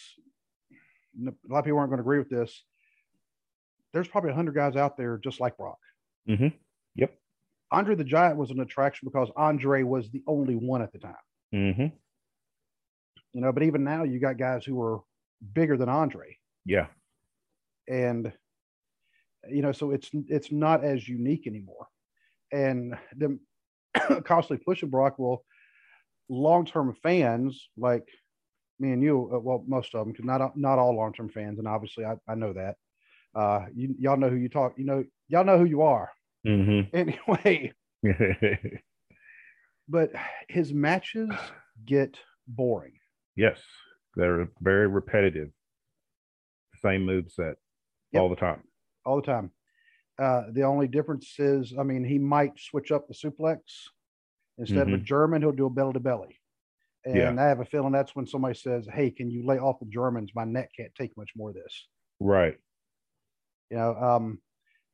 a 1.19 1.31
lot 1.49 1.59
of 1.59 1.65
people 1.65 1.79
aren't 1.79 1.91
going 1.91 1.97
to 1.97 2.03
agree 2.03 2.19
with 2.19 2.29
this. 2.29 2.63
There's 3.93 4.07
probably 4.07 4.33
hundred 4.33 4.55
guys 4.55 4.75
out 4.75 4.97
there 4.97 5.19
just 5.23 5.39
like 5.39 5.57
Brock. 5.57 5.79
Mm-hmm. 6.29 6.47
Andre 7.71 7.95
the 7.95 8.03
Giant 8.03 8.37
was 8.37 8.51
an 8.51 8.59
attraction 8.59 9.07
because 9.07 9.29
Andre 9.35 9.83
was 9.83 10.09
the 10.09 10.23
only 10.27 10.55
one 10.55 10.81
at 10.81 10.91
the 10.93 10.99
time. 10.99 11.15
Mm-hmm. 11.53 11.87
You 13.33 13.41
know, 13.41 13.51
but 13.51 13.63
even 13.63 13.83
now 13.83 14.03
you 14.03 14.19
got 14.19 14.37
guys 14.37 14.65
who 14.65 14.81
are 14.81 15.01
bigger 15.53 15.77
than 15.77 15.89
Andre. 15.89 16.37
Yeah. 16.65 16.87
and 17.87 18.31
you 19.49 19.61
know 19.61 19.71
so 19.71 19.91
it's 19.91 20.09
it's 20.27 20.51
not 20.51 20.83
as 20.83 21.07
unique 21.07 21.47
anymore 21.47 21.87
and 22.51 22.97
them 23.15 23.39
constantly 24.25 24.63
pushing 24.65 24.89
brock 24.89 25.17
will 25.17 25.45
long-term 26.29 26.93
fans 27.01 27.69
like 27.77 28.07
me 28.79 28.91
and 28.91 29.01
you 29.01 29.31
uh, 29.33 29.39
well 29.39 29.63
most 29.67 29.95
of 29.95 30.01
them 30.05 30.11
because 30.11 30.25
not 30.25 30.57
not 30.57 30.79
all 30.79 30.95
long-term 30.95 31.29
fans 31.29 31.59
and 31.59 31.67
obviously 31.67 32.03
i, 32.03 32.15
I 32.27 32.35
know 32.35 32.53
that 32.53 32.75
uh 33.35 33.65
you, 33.73 33.95
y'all 33.97 34.17
know 34.17 34.29
who 34.29 34.35
you 34.35 34.49
talk 34.49 34.73
you 34.77 34.85
know 34.85 35.05
y'all 35.29 35.45
know 35.45 35.57
who 35.57 35.65
you 35.65 35.83
are 35.83 36.09
Mm-hmm. 36.47 36.95
anyway 36.95 37.73
but 39.89 40.11
his 40.49 40.73
matches 40.73 41.29
get 41.85 42.17
boring 42.47 42.93
yes. 43.35 43.59
They're 44.15 44.47
very 44.61 44.87
repetitive. 44.87 45.49
Same 46.81 47.05
move 47.05 47.29
set 47.31 47.55
Yep. 48.13 48.21
all 48.21 48.29
the 48.29 48.35
time. 48.35 48.63
all 49.05 49.17
the 49.17 49.27
time. 49.27 49.51
Uh, 50.17 50.43
the 50.53 50.63
only 50.63 50.87
difference 50.87 51.35
is, 51.37 51.73
I 51.79 51.83
mean, 51.83 52.03
he 52.03 52.17
might 52.17 52.57
switch 52.59 52.91
up 52.91 53.07
the 53.07 53.13
suplex 53.13 53.59
instead 54.57 54.87
of 54.87 54.93
a 54.93 54.97
German, 54.97 55.41
he'll 55.43 55.51
do 55.51 55.67
a 55.67 55.69
belly 55.69 55.93
to 55.93 55.99
belly. 55.99 56.39
And 57.05 57.15
Mm-hmm. 57.15 57.37
Yeah. 57.37 57.45
I 57.45 57.47
have 57.47 57.59
a 57.59 57.65
feeling 57.65 57.91
that's 57.91 58.15
when 58.15 58.25
somebody 58.25 58.55
says, 58.55 58.87
"Hey, 58.91 59.11
can 59.11 59.29
you 59.29 59.45
lay 59.45 59.59
off 59.59 59.79
the 59.79 59.85
Germans? 59.85 60.31
My 60.33 60.45
neck 60.45 60.71
can't 60.75 60.93
take 60.95 61.15
much 61.15 61.29
more 61.35 61.49
of 61.49 61.55
this." 61.55 61.87
Right. 62.19 62.57
You 63.69 63.77
know, 63.77 63.95
um, 63.95 64.39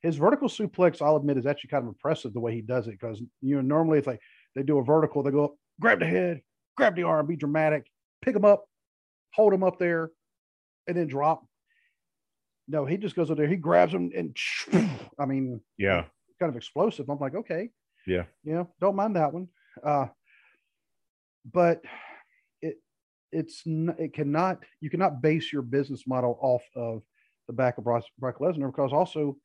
his 0.04 0.16
vertical 0.16 0.48
suplex, 0.48 1.00
I'll 1.00 1.16
admit, 1.16 1.38
is 1.38 1.46
actually 1.46 1.70
kind 1.70 1.82
of 1.82 1.88
impressive 1.88 2.34
the 2.34 2.40
way 2.40 2.54
he 2.54 2.60
does 2.60 2.86
it 2.86 2.92
because 3.00 3.20
you 3.40 3.56
know 3.56 3.62
normally 3.62 3.98
it's 3.98 4.06
like 4.06 4.20
they 4.54 4.62
do 4.62 4.78
a 4.78 4.84
vertical, 4.84 5.22
they 5.22 5.30
go 5.30 5.44
up, 5.46 5.54
grab 5.80 5.98
the 5.98 6.06
head, 6.06 6.42
grab 6.76 6.94
the 6.94 7.04
arm, 7.04 7.26
be 7.26 7.36
dramatic, 7.36 7.86
pick 8.20 8.36
him 8.36 8.44
up, 8.44 8.66
hold 9.32 9.52
him 9.54 9.64
up 9.64 9.78
there, 9.78 10.10
and 10.86 10.96
then 10.96 11.06
drop. 11.06 11.44
No, 12.68 12.84
he 12.84 12.98
just 12.98 13.16
goes 13.16 13.30
up 13.30 13.38
there, 13.38 13.46
he 13.48 13.56
grabs 13.56 13.94
him, 13.94 14.10
and 14.14 14.36
I 15.18 15.24
mean, 15.24 15.60
Yeah. 15.78 16.04
kind 16.38 16.50
of 16.50 16.56
explosive. 16.56 17.08
I'm 17.08 17.18
like, 17.18 17.34
okay, 17.34 17.70
Yeah. 18.06 18.24
you 18.44 18.52
know, 18.52 18.70
don't 18.80 18.96
mind 18.96 19.16
that 19.16 19.32
one. 19.32 19.48
Uh, 19.82 20.08
but 21.50 21.82
it 22.60 22.76
it's 23.32 23.62
it 23.66 24.12
cannot 24.12 24.62
you 24.80 24.90
cannot 24.90 25.20
base 25.22 25.52
your 25.52 25.62
business 25.62 26.06
model 26.06 26.38
off 26.40 26.62
of 26.76 27.02
the 27.48 27.52
back 27.54 27.78
of 27.78 27.84
Brock, 27.84 28.04
Brock 28.18 28.38
Lesnar 28.38 28.66
because 28.70 28.92
also 28.92 29.36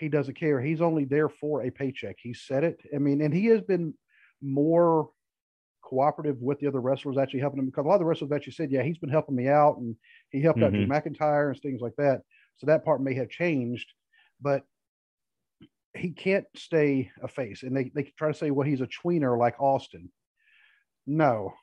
he 0.00 0.08
doesn't 0.08 0.34
care. 0.34 0.60
He's 0.60 0.80
only 0.80 1.04
there 1.04 1.28
for 1.28 1.62
a 1.62 1.70
paycheck. 1.70 2.16
He 2.20 2.34
said 2.34 2.64
it. 2.64 2.80
I 2.94 2.98
mean, 2.98 3.20
and 3.20 3.32
he 3.32 3.46
has 3.46 3.60
been 3.60 3.94
more 4.42 5.10
cooperative 5.82 6.40
with 6.40 6.58
the 6.60 6.66
other 6.66 6.80
wrestlers, 6.80 7.18
actually 7.18 7.40
helping 7.40 7.58
him 7.58 7.66
because 7.66 7.84
a 7.84 7.88
lot 7.88 7.94
of 7.94 8.00
the 8.00 8.06
wrestlers 8.06 8.32
actually 8.32 8.54
said, 8.54 8.70
yeah, 8.70 8.82
he's 8.82 8.98
been 8.98 9.10
helping 9.10 9.36
me 9.36 9.48
out, 9.48 9.76
and 9.78 9.94
he 10.30 10.40
helped 10.40 10.62
out 10.62 10.72
Drew 10.72 10.86
mm-hmm. 10.86 10.92
McIntyre 10.92 11.50
and 11.50 11.60
things 11.60 11.80
like 11.80 11.94
that. 11.98 12.22
So 12.56 12.66
that 12.66 12.84
part 12.84 13.02
may 13.02 13.14
have 13.14 13.28
changed, 13.28 13.92
but 14.40 14.64
he 15.94 16.10
can't 16.10 16.46
stay 16.56 17.10
a 17.22 17.28
face. 17.28 17.62
And 17.62 17.76
they, 17.76 17.90
they 17.94 18.04
try 18.16 18.28
to 18.28 18.38
say, 18.38 18.50
well, 18.50 18.66
he's 18.66 18.80
a 18.80 18.86
tweener 18.86 19.38
like 19.38 19.60
Austin. 19.60 20.10
No, 21.06 21.54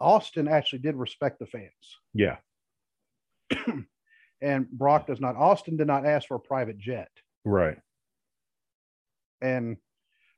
Austin 0.00 0.48
actually 0.48 0.80
did 0.80 0.96
respect 0.96 1.38
the 1.38 1.46
fans. 1.46 1.70
Yeah. 2.14 2.36
And 4.42 4.70
Brock 4.70 5.06
does 5.06 5.20
not. 5.20 5.36
Austin 5.36 5.76
did 5.76 5.86
not 5.86 6.06
ask 6.06 6.28
for 6.28 6.36
a 6.36 6.40
private 6.40 6.78
jet, 6.78 7.10
Right. 7.44 7.78
and 9.40 9.76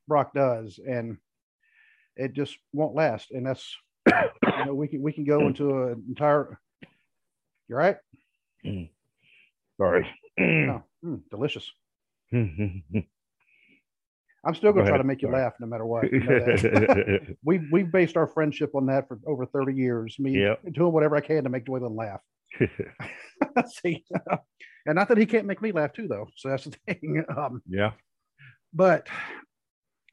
Brock 0.09 0.33
does. 0.35 0.79
And 0.85 1.19
it 2.17 2.33
just 2.35 2.57
won't 2.73 2.95
last. 2.95 3.31
And 3.31 3.47
that's 3.47 3.75
you 4.07 4.65
know 4.65 4.75
we 4.75 4.89
can 4.89 5.03
we 5.03 5.13
can 5.13 5.25
go 5.25 5.47
into 5.47 5.85
an 5.85 6.05
entire. 6.09 6.59
You're 7.69 7.79
right. 7.79 7.97
Sorry. 9.79 10.07
No, 10.39 10.83
mm, 11.05 11.21
delicious. 11.31 11.71
I'm 12.33 13.05
still 14.55 14.73
gonna 14.73 14.85
Go 14.85 14.89
try 14.89 14.99
to 14.99 15.05
make 15.05 15.21
you 15.23 15.29
laugh 15.29 15.53
no 15.61 15.67
matter 15.67 15.85
what. 15.85 16.11
You 16.11 16.21
know 16.21 17.37
we've 17.45 17.63
we've 17.71 17.93
based 17.93 18.17
our 18.17 18.27
friendship 18.27 18.75
on 18.75 18.87
that 18.87 19.07
for 19.09 19.21
over 19.27 19.45
30 19.47 19.75
years. 19.75 20.17
Me 20.19 20.41
Yep. 20.41 20.73
doing 20.73 20.93
whatever 20.93 21.17
I 21.17 21.21
can 21.21 21.45
to 21.45 21.51
make 21.51 21.67
Joyland 21.67 21.97
laugh. 21.97 22.21
See, 23.67 24.05
and 24.87 24.95
not 24.97 25.09
that 25.09 25.19
he 25.19 25.27
can't 25.27 25.47
make 25.47 25.63
me 25.63 25.73
laugh 25.73 25.93
too, 25.93 26.09
though. 26.09 26.29
So 26.37 26.49
that's 26.49 26.65
the 26.65 26.77
thing. 26.87 27.25
Um, 27.37 27.63
yeah. 27.69 27.93
but 28.73 29.09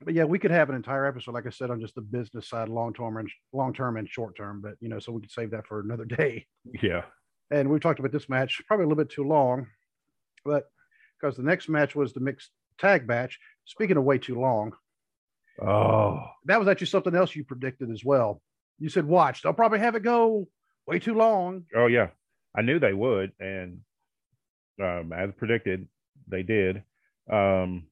but 0.02 0.14
yeah, 0.14 0.24
we 0.24 0.40
could 0.40 0.52
have 0.52 0.70
an 0.70 0.76
entire 0.76 1.06
episode, 1.06 1.34
like 1.34 1.46
I 1.46 1.50
said, 1.50 1.70
on 1.72 1.82
just 1.82 1.96
the 1.96 2.02
business 2.02 2.48
side, 2.50 2.70
long 2.70 2.94
term 2.94 3.18
and 3.18 3.30
long 3.52 3.74
term 3.74 3.98
and 3.98 4.10
short 4.10 4.36
term. 4.38 4.62
But 4.62 4.76
you 4.80 4.88
know, 4.90 5.00
so 5.00 5.12
we 5.12 5.22
could 5.22 5.32
save 5.32 5.52
that 5.52 5.68
for 5.68 5.80
another 5.82 6.06
day. 6.18 6.46
Yeah. 6.82 7.04
And 7.52 7.70
we've 7.70 7.82
talked 7.82 8.00
about 8.00 8.12
this 8.12 8.30
match 8.30 8.62
probably 8.68 8.86
a 8.86 8.88
little 8.88 9.04
bit 9.04 9.12
too 9.12 9.24
long, 9.24 9.68
but 10.46 10.66
because 11.20 11.36
the 11.36 11.44
next 11.44 11.68
match 11.68 11.96
was 11.96 12.14
the 12.14 12.20
mixed 12.20 12.52
tag 12.78 13.08
match. 13.08 13.40
Speaking 13.66 13.98
of 13.98 14.04
way 14.04 14.18
too 14.20 14.40
long, 14.40 14.72
Oh. 15.62 16.22
that 16.46 16.60
was 16.60 16.68
actually 16.70 16.88
something 16.88 17.14
else 17.16 17.36
you 17.36 17.44
predicted 17.44 17.92
as 17.92 18.04
well. 18.06 18.42
You 18.78 18.88
said, 18.90 19.06
"Watch, 19.06 19.42
they'll 19.42 19.52
probably 19.54 19.80
have 19.80 19.96
it 19.96 20.04
go 20.04 20.48
way 20.88 21.00
too 21.00 21.16
long." 21.16 21.66
Oh 21.76 21.88
yeah. 21.88 22.10
I 22.56 22.62
knew 22.62 22.80
they 22.80 22.94
would, 22.94 23.34
and 23.40 23.80
um, 24.82 25.12
as 25.14 25.30
predicted, 25.38 25.88
they 26.28 26.44
did. 26.44 26.84
Um, 27.32 27.88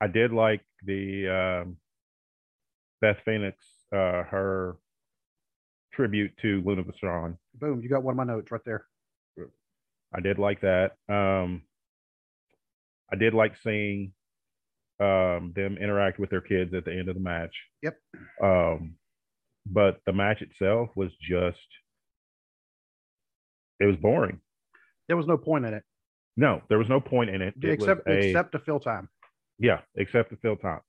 I 0.00 0.06
did 0.06 0.32
like 0.32 0.62
the 0.84 1.62
um, 1.64 1.76
Beth 3.00 3.18
Phoenix, 3.24 3.56
uh, 3.92 4.22
her 4.24 4.76
tribute 5.92 6.32
to 6.42 6.62
Luna 6.64 6.82
Vachon. 6.82 7.36
Boom, 7.54 7.80
you 7.82 7.88
got 7.88 8.02
one 8.02 8.12
of 8.12 8.16
my 8.16 8.24
notes 8.24 8.50
right 8.50 8.60
there. 8.64 8.86
I 10.14 10.20
did 10.20 10.38
like 10.38 10.60
that. 10.60 10.92
Um, 11.08 11.62
I 13.12 13.16
did 13.16 13.34
like 13.34 13.54
seeing 13.64 14.12
um, 15.00 15.52
them 15.56 15.76
interact 15.76 16.20
with 16.20 16.30
their 16.30 16.40
kids 16.40 16.72
at 16.72 16.84
the 16.84 16.92
end 16.92 17.08
of 17.08 17.14
the 17.16 17.20
match. 17.20 17.54
Yep. 17.82 17.98
Um, 18.42 18.94
but 19.66 20.00
the 20.06 20.12
match 20.12 20.40
itself 20.40 20.90
was 20.94 21.10
just, 21.20 21.58
it 23.80 23.86
was 23.86 23.96
boring. 23.96 24.40
There 25.08 25.16
was 25.16 25.26
no 25.26 25.36
point 25.36 25.64
in 25.64 25.74
it, 25.74 25.82
No, 26.36 26.62
there 26.68 26.78
was 26.78 26.88
no 26.88 27.00
point 27.00 27.30
in 27.30 27.40
it. 27.42 27.54
It 27.62 27.70
except 27.70 28.08
a, 28.08 28.12
except 28.12 28.52
to 28.52 28.58
fill 28.58 28.80
time. 28.80 29.08
yeah, 29.58 29.80
except 29.94 30.30
the 30.30 30.36
fill 30.36 30.56
time. 30.56 30.80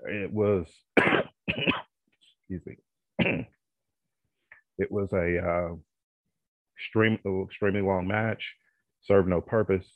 It 0.00 0.32
was, 0.32 0.66
excuse 0.96 2.62
me, 2.66 2.76
it 4.78 4.90
was 4.90 5.12
a 5.12 5.38
uh, 5.38 5.74
extreme, 6.76 7.18
extremely 7.44 7.80
long 7.82 8.06
match, 8.08 8.54
served 9.02 9.28
no 9.28 9.40
purpose, 9.40 9.88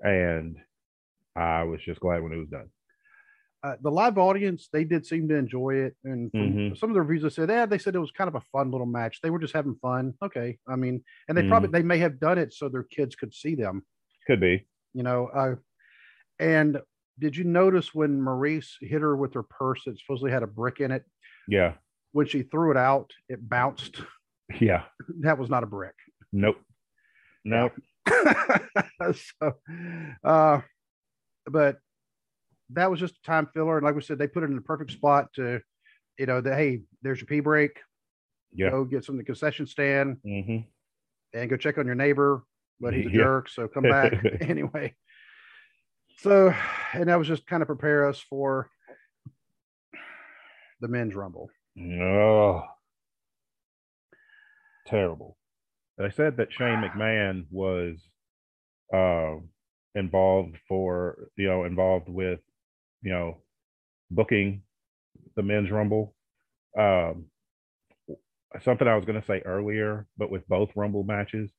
and 0.00 0.56
I 1.36 1.64
was 1.64 1.80
just 1.82 2.00
glad 2.00 2.22
when 2.22 2.32
it 2.32 2.36
was 2.38 2.48
done. 2.48 2.68
Uh, 3.62 3.76
the 3.80 3.90
live 3.90 4.18
audience, 4.18 4.68
they 4.70 4.84
did 4.84 5.06
seem 5.06 5.26
to 5.26 5.34
enjoy 5.36 5.74
it, 5.74 5.96
and 6.04 6.30
from 6.32 6.52
Mhm. 6.52 6.76
some 6.78 6.90
of 6.90 6.94
the 6.94 7.00
reviews 7.00 7.24
I 7.24 7.28
said, 7.28 7.48
yeah, 7.48 7.64
they 7.64 7.78
said 7.78 7.94
it 7.94 7.98
was 7.98 8.10
kind 8.10 8.28
of 8.28 8.34
a 8.34 8.42
fun 8.52 8.70
little 8.70 8.86
match. 8.86 9.22
They 9.22 9.30
were 9.30 9.38
just 9.38 9.54
having 9.54 9.74
fun. 9.76 10.12
Okay, 10.22 10.58
I 10.68 10.76
mean, 10.76 11.02
and 11.28 11.36
they 11.38 11.48
probably 11.48 11.70
they 11.70 11.82
may 11.82 11.96
have 11.98 12.20
done 12.20 12.36
it 12.36 12.52
so 12.52 12.68
their 12.68 12.82
kids 12.82 13.14
could 13.16 13.32
see 13.32 13.54
them. 13.54 13.86
Could 14.26 14.40
be. 14.40 14.66
you 14.92 15.02
know. 15.02 15.28
Uh, 15.28 15.54
and 16.38 16.80
did 17.18 17.36
you 17.36 17.44
notice 17.44 17.94
when 17.94 18.20
Maryse 18.20 18.72
hit 18.80 19.00
her 19.00 19.16
with 19.16 19.34
her 19.34 19.42
purse 19.42 19.82
that 19.84 19.98
supposedly 19.98 20.30
had 20.30 20.42
a 20.42 20.48
brick 20.48 20.80
in 20.80 20.90
it? 20.90 21.04
Yeah. 21.48 21.74
When 22.12 22.26
she 22.26 22.42
threw 22.42 22.70
it 22.70 22.76
out, 22.76 23.10
it 23.28 23.46
bounced. 23.48 24.00
Yeah. 24.60 24.82
That 25.20 25.38
was 25.38 25.48
not 25.48 25.62
a 25.62 25.66
brick. 25.66 25.94
Nope. 26.32 26.56
Nope. 27.44 27.72
so, 29.14 29.52
uh, 30.22 30.60
but 31.46 31.78
that 32.70 32.90
was 32.90 33.00
just 33.00 33.14
a 33.16 33.26
time 33.26 33.48
filler. 33.54 33.78
And 33.78 33.84
like 33.84 33.94
we 33.94 34.02
said, 34.02 34.18
they 34.18 34.26
put 34.26 34.42
it 34.42 34.50
in 34.50 34.56
the 34.56 34.62
perfect 34.62 34.90
spot 34.90 35.32
to, 35.34 35.60
you 36.18 36.26
know, 36.26 36.40
that 36.40 36.56
hey, 36.56 36.82
there's 37.02 37.20
your 37.20 37.26
pee 37.26 37.40
break. 37.40 37.80
Yeah. 38.52 38.70
Go 38.70 38.84
get 38.84 39.04
some 39.04 39.16
of 39.16 39.18
the 39.18 39.24
concession 39.24 39.66
stand 39.66 40.18
mm-hmm. 40.26 40.58
and 41.38 41.50
go 41.50 41.56
check 41.56 41.78
on 41.78 41.86
your 41.86 41.96
neighbor, 41.96 42.42
but 42.80 42.94
he's 42.94 43.06
a 43.06 43.10
Yeah. 43.10 43.16
jerk. 43.24 43.48
So 43.48 43.68
come 43.68 43.84
back 43.84 44.12
anyway. 44.40 44.94
So, 46.18 46.54
and 46.92 47.08
that 47.08 47.18
was 47.18 47.28
just 47.28 47.46
kind 47.46 47.62
of 47.62 47.66
prepare 47.66 48.08
us 48.08 48.18
for 48.20 48.70
the 50.80 50.88
men's 50.88 51.14
rumble. 51.14 51.50
Oh. 51.78 52.62
Terrible. 54.86 55.36
They 55.98 56.10
said 56.10 56.36
that 56.38 56.52
Shane 56.52 56.82
McMahon 56.82 57.46
was 57.50 57.98
uh, 58.94 59.36
involved 59.94 60.56
for, 60.68 61.28
you 61.36 61.46
know, 61.48 61.64
involved 61.64 62.08
with, 62.08 62.40
you 63.02 63.12
know, 63.12 63.38
booking 64.10 64.62
the 65.36 65.42
men's 65.42 65.70
rumble. 65.70 66.14
Um, 66.78 67.26
something 68.62 68.86
I 68.86 68.96
was 68.96 69.04
going 69.04 69.20
to 69.20 69.26
say 69.26 69.40
earlier, 69.44 70.06
but 70.16 70.30
with 70.30 70.46
both 70.48 70.70
rumble 70.76 71.04
matches, 71.04 71.50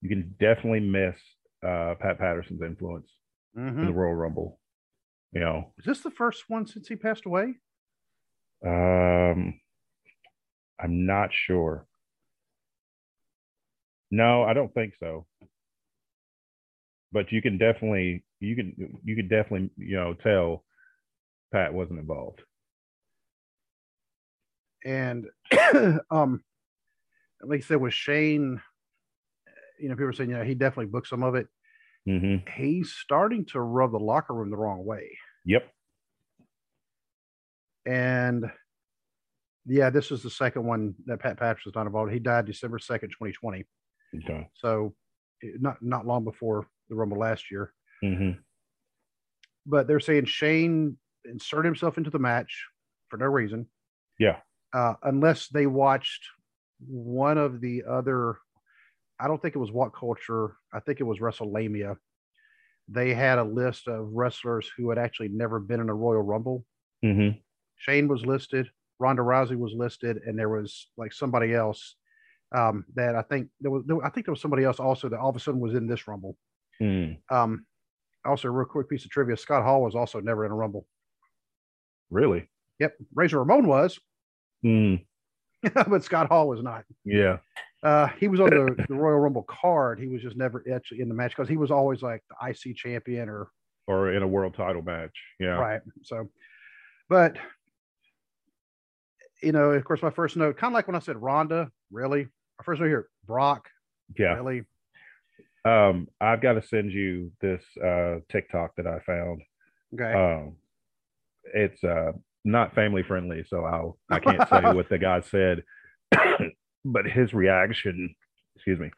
you 0.00 0.08
can 0.08 0.34
definitely 0.40 0.80
miss 0.80 1.16
uh, 1.62 1.94
Pat 2.00 2.18
Patterson's 2.18 2.62
influence 2.62 3.10
in 3.56 3.76
the 3.76 3.82
Mhm. 3.92 3.94
Royal 3.94 4.14
Rumble. 4.14 4.60
You 5.32 5.40
know, 5.40 5.74
Is 5.78 5.84
this 5.84 6.00
the 6.00 6.10
first 6.10 6.48
one 6.48 6.66
since 6.66 6.88
he 6.88 6.96
passed 6.96 7.26
away? 7.26 7.54
Um, 8.64 9.60
I'm 10.78 11.06
not 11.06 11.30
sure. 11.32 11.86
No, 14.10 14.42
I 14.42 14.54
don't 14.54 14.72
think 14.74 14.94
so. 14.98 15.26
But 17.12 17.30
you 17.32 17.42
can 17.42 17.58
definitely 17.58 18.24
you 18.40 18.56
can 18.56 19.00
you 19.04 19.14
can 19.16 19.28
definitely 19.28 19.70
you 19.76 19.96
know 19.96 20.14
tell 20.14 20.64
Pat 21.52 21.72
wasn't 21.74 21.98
involved. 22.00 22.40
And 24.84 25.26
um, 26.10 26.42
like 27.42 27.60
I 27.60 27.62
said, 27.62 27.80
with 27.80 27.94
Shane, 27.94 28.60
you 29.80 29.88
know, 29.88 29.94
people 29.94 30.06
were 30.06 30.12
saying, 30.12 30.30
you 30.30 30.36
know, 30.36 30.44
he 30.44 30.54
definitely 30.54 30.86
booked 30.86 31.08
some 31.08 31.22
of 31.22 31.34
it. 31.34 31.46
hmm 32.06 32.36
He's 32.56 32.92
starting 32.92 33.44
to 33.46 33.60
rub 33.60 33.92
the 33.92 33.98
locker 33.98 34.34
room 34.34 34.50
the 34.50 34.56
wrong 34.56 34.84
way. 34.84 35.18
Yep. 35.44 35.68
And 37.86 38.50
yeah, 39.66 39.90
this 39.90 40.10
is 40.10 40.22
the 40.22 40.30
second 40.30 40.64
one 40.64 40.94
that 41.06 41.20
Pat 41.20 41.38
Patterson's 41.38 41.74
not 41.74 41.86
involved. 41.86 42.12
He 42.12 42.18
died 42.18 42.46
December 42.46 42.78
2nd, 42.78 43.10
2020. 43.10 43.64
Okay. 44.16 44.48
So 44.54 44.94
not 45.58 45.76
not 45.80 46.06
long 46.06 46.24
before 46.24 46.66
the 46.88 46.94
Rumble 46.96 47.18
last 47.18 47.50
year. 47.50 47.72
hmm 48.02 48.32
But 49.66 49.86
they're 49.86 50.00
saying 50.00 50.26
Shane 50.26 50.96
inserted 51.24 51.66
himself 51.66 51.98
into 51.98 52.10
the 52.10 52.18
match 52.18 52.66
for 53.08 53.16
no 53.16 53.26
reason. 53.26 53.66
Yeah. 54.18 54.38
Uh, 54.72 54.94
unless 55.02 55.48
they 55.48 55.66
watched 55.66 56.24
one 56.86 57.38
of 57.38 57.60
the 57.60 57.84
other, 57.88 58.38
I 59.20 59.28
don't 59.28 59.40
think 59.40 59.54
it 59.54 59.58
was 59.58 59.72
What 59.72 59.94
Culture. 59.94 60.56
I 60.72 60.80
think 60.80 61.00
it 61.00 61.04
was 61.04 61.18
WrestleMania. 61.18 61.96
They 62.88 63.14
had 63.14 63.38
a 63.38 63.44
list 63.44 63.86
of 63.88 64.08
wrestlers 64.12 64.68
who 64.76 64.88
had 64.90 64.98
actually 64.98 65.28
never 65.28 65.60
been 65.60 65.80
in 65.80 65.88
a 65.88 65.94
Royal 65.94 66.22
Rumble. 66.22 66.64
hmm 67.02 67.30
Shane 67.76 68.08
was 68.08 68.26
listed, 68.26 68.68
Ronda 68.98 69.22
Rousey 69.22 69.56
was 69.56 69.72
listed, 69.72 70.18
and 70.26 70.38
there 70.38 70.50
was 70.50 70.88
like 70.98 71.12
somebody 71.14 71.54
else 71.54 71.96
um, 72.54 72.84
that 72.94 73.14
I 73.14 73.22
think 73.22 73.48
there 73.60 73.70
was. 73.70 73.84
There, 73.86 74.04
I 74.04 74.10
think 74.10 74.26
there 74.26 74.32
was 74.32 74.40
somebody 74.42 74.64
else 74.64 74.78
also 74.80 75.08
that 75.08 75.18
all 75.18 75.30
of 75.30 75.36
a 75.36 75.40
sudden 75.40 75.60
was 75.60 75.74
in 75.74 75.86
this 75.86 76.06
Rumble. 76.06 76.36
Mm. 76.82 77.16
Um, 77.30 77.64
also, 78.24 78.48
a 78.48 78.50
real 78.50 78.66
quick 78.66 78.88
piece 78.90 79.04
of 79.06 79.10
trivia: 79.10 79.36
Scott 79.36 79.62
Hall 79.62 79.82
was 79.82 79.94
also 79.94 80.20
never 80.20 80.44
in 80.44 80.52
a 80.52 80.54
Rumble. 80.54 80.86
Really? 82.10 82.50
Yep, 82.80 82.96
Razor 83.14 83.38
Ramon 83.38 83.66
was, 83.66 83.98
Mm. 84.64 85.04
but 85.74 86.04
Scott 86.04 86.28
Hall 86.28 86.48
was 86.48 86.62
not. 86.62 86.84
Yeah. 87.04 87.38
Uh, 87.82 88.08
he 88.18 88.28
was 88.28 88.40
on 88.40 88.50
the, 88.50 88.84
the 88.88 88.94
Royal 88.94 89.18
Rumble 89.18 89.44
card. 89.44 89.98
He 89.98 90.06
was 90.06 90.20
just 90.22 90.36
never 90.36 90.62
actually 90.72 91.00
in 91.00 91.08
the 91.08 91.14
match 91.14 91.30
because 91.34 91.48
he 91.48 91.56
was 91.56 91.70
always 91.70 92.02
like 92.02 92.22
the 92.28 92.48
IC 92.50 92.76
champion 92.76 93.28
or 93.28 93.48
Or 93.86 94.12
in 94.12 94.22
a 94.22 94.28
world 94.28 94.54
title 94.54 94.82
match. 94.82 95.16
Yeah. 95.38 95.56
right. 95.56 95.80
So, 96.02 96.28
but 97.08 97.36
you 99.42 99.52
know, 99.52 99.70
of 99.70 99.84
course, 99.84 100.02
my 100.02 100.10
first 100.10 100.36
note, 100.36 100.58
kind 100.58 100.72
of 100.72 100.74
like 100.74 100.86
when 100.86 100.96
I 100.96 101.00
said 101.00 101.16
Ronda, 101.20 101.70
really. 101.90 102.24
My 102.58 102.64
first 102.64 102.80
note 102.80 102.88
here, 102.88 103.08
Brock, 103.26 103.68
Yeah. 104.18 104.34
really. 104.34 104.64
Um, 105.64 106.08
I've 106.20 106.40
got 106.40 106.54
to 106.54 106.62
send 106.62 106.92
you 106.92 107.32
this 107.40 107.62
uh 107.82 108.16
TikTok 108.30 108.76
that 108.76 108.86
I 108.86 108.98
found. 109.00 109.42
Okay. 109.94 110.12
Um, 110.12 110.56
it's 111.54 111.82
uh 111.82 112.12
not 112.44 112.74
family 112.74 113.02
friendly, 113.02 113.44
so 113.48 113.64
I'll 113.64 113.98
I 114.10 114.20
can't 114.20 114.48
say 114.48 114.72
what 114.72 114.88
the 114.90 114.98
guy 114.98 115.20
said, 115.22 115.62
but 116.84 117.06
his 117.06 117.32
reaction, 117.34 118.14
excuse 118.56 118.78
me, 118.78 118.90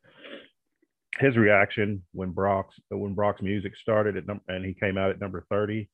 his 1.19 1.37
reaction 1.37 2.03
when 2.13 2.31
Brock's 2.31 2.79
when 2.89 3.15
Brock's 3.15 3.43
music 3.43 3.77
started 3.77 4.17
at 4.17 4.27
num- 4.27 4.41
and 4.49 4.65
he 4.65 4.75
came 4.75 4.97
out 4.97 5.11
at 5.11 5.21
number 5.21 5.45
thirty, 5.51 5.91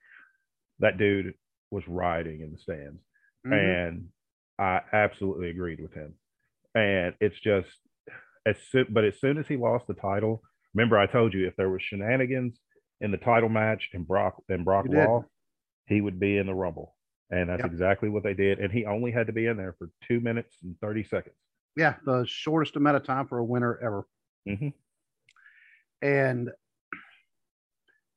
that 0.79 0.97
dude 0.99 1.35
was 1.71 1.87
riding 1.89 2.41
in 2.41 2.53
the 2.53 2.59
stands, 2.59 3.03
Mhm. 3.47 3.53
and 3.87 4.09
I 4.59 4.81
absolutely 4.93 5.51
agreed 5.51 5.81
with 5.81 5.93
him. 5.93 6.15
And 6.75 7.15
it's 7.21 7.39
just 7.39 7.69
as 8.47 8.57
soon, 8.71 8.87
but 8.91 9.05
as 9.05 9.19
soon 9.21 9.39
as 9.39 9.47
he 9.49 9.57
lost 9.57 9.87
the 9.87 9.95
title, 9.95 10.43
remember 10.75 10.99
I 10.99 11.07
told 11.07 11.35
you 11.35 11.47
if 11.47 11.57
there 11.57 11.69
was 11.71 11.83
shenanigans 11.83 12.61
in 13.01 13.11
the 13.11 13.19
title 13.19 13.49
match 13.49 13.91
and 13.93 14.07
Brock 14.07 14.43
and 14.49 14.65
Brock 14.65 14.87
You 14.87 14.93
did. 14.97 15.07
lost, 15.07 15.29
he 15.87 16.01
would 16.01 16.19
be 16.19 16.39
in 16.39 16.47
the 16.47 16.55
Rumble. 16.55 16.97
And 17.31 17.49
that's 17.51 17.63
Yep. 17.63 17.71
exactly 17.73 18.09
what 18.09 18.23
they 18.23 18.35
did. 18.35 18.59
And 18.59 18.73
he 18.73 18.87
only 18.87 19.11
had 19.13 19.27
to 19.27 19.33
be 19.33 19.47
in 19.47 19.57
there 19.59 19.75
for 19.75 19.91
two 20.03 20.21
minutes 20.21 20.57
and 20.63 20.79
30 20.81 21.05
seconds. 21.05 21.37
Yeah, 21.79 21.95
the 22.05 22.25
shortest 22.27 22.75
amount 22.75 22.97
of 22.97 23.05
time 23.05 23.29
for 23.29 23.39
a 23.39 23.45
winner 23.45 23.79
ever. 23.79 24.05
Mhm. 24.49 24.75
And 26.03 26.51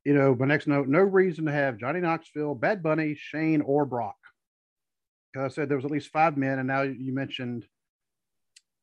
you 0.04 0.16
know, 0.16 0.34
my 0.34 0.48
next 0.48 0.66
note: 0.66 0.88
no 0.88 1.00
reason 1.00 1.46
to 1.46 1.52
have 1.52 1.78
Johnny 1.78 2.00
Knoxville, 2.02 2.56
Bad 2.56 2.82
Bunny, 2.82 3.14
Shane, 3.14 3.62
or 3.62 3.86
Brock. 3.86 4.18
Because 5.32 5.52
I 5.52 5.54
said 5.54 5.70
there 5.70 5.78
was 5.78 5.86
at 5.86 5.92
least 5.92 6.10
five 6.10 6.38
men, 6.38 6.58
and 6.58 6.68
now 6.68 6.82
you 6.82 7.14
mentioned 7.14 7.68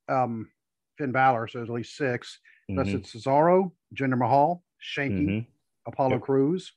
um, 0.09 0.51
Finn 0.97 1.11
Balor, 1.13 1.49
so 1.49 1.59
there's 1.59 1.69
at 1.69 1.75
least 1.75 1.97
6 1.97 2.41
Plus 2.71 2.89
Mhm. 2.89 2.95
it's 2.95 3.13
Cesaro, 3.15 3.73
Jinder 3.95 4.17
Mahal, 4.17 4.65
Shanky, 4.81 5.27
Mhm. 5.27 5.47
Apollo 5.87 6.13
Yep. 6.17 6.23
Crews, 6.23 6.73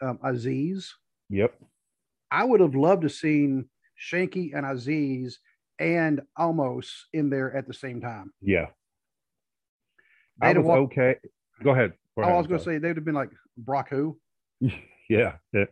um, 0.00 0.18
Aziz. 0.24 0.94
Yep. 1.28 1.60
I 2.30 2.44
would 2.44 2.60
have 2.60 2.74
loved 2.74 3.02
to 3.02 3.08
seen 3.10 3.68
Shanky 4.00 4.54
and 4.56 4.64
Aziz 4.66 5.38
and 5.78 6.22
Omos 6.38 6.88
in 7.12 7.30
there 7.30 7.54
at 7.56 7.66
the 7.66 7.74
same 7.74 8.00
time. 8.00 8.32
Yeah. 8.40 8.66
They'd 10.40 10.56
I 10.56 10.58
was 10.58 10.66
walked- 10.66 10.92
okay. 10.92 11.16
Go 11.62 11.70
ahead. 11.70 11.90
Go 12.16 12.22
Oh, 12.22 12.22
ahead, 12.22 12.34
I 12.34 12.38
was 12.38 12.46
going 12.46 12.58
to 12.58 12.64
say 12.64 12.78
they 12.78 12.88
would 12.88 12.96
have 12.96 13.04
been 13.04 13.14
like 13.14 13.30
Brock 13.56 13.88
who. 13.90 14.18
Yeah. 15.10 15.34
yeah. 15.52 15.66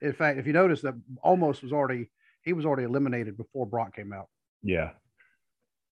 In 0.00 0.14
fact, 0.14 0.38
if 0.38 0.46
you 0.46 0.54
notice 0.54 0.80
that 0.80 0.94
Omos 1.22 1.62
was 1.62 1.72
already 1.74 2.10
he 2.42 2.54
was 2.54 2.64
already 2.64 2.84
eliminated 2.84 3.36
before 3.36 3.66
Brock 3.66 3.94
came 3.94 4.14
out. 4.14 4.28
Yeah. 4.62 4.92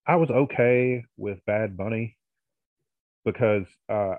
I 0.07 0.17
was 0.17 0.31
okay 0.31 1.05
with 1.19 1.45
Bad 1.45 1.77
Bunny 1.77 2.17
because 3.27 3.67
uh, 3.91 4.15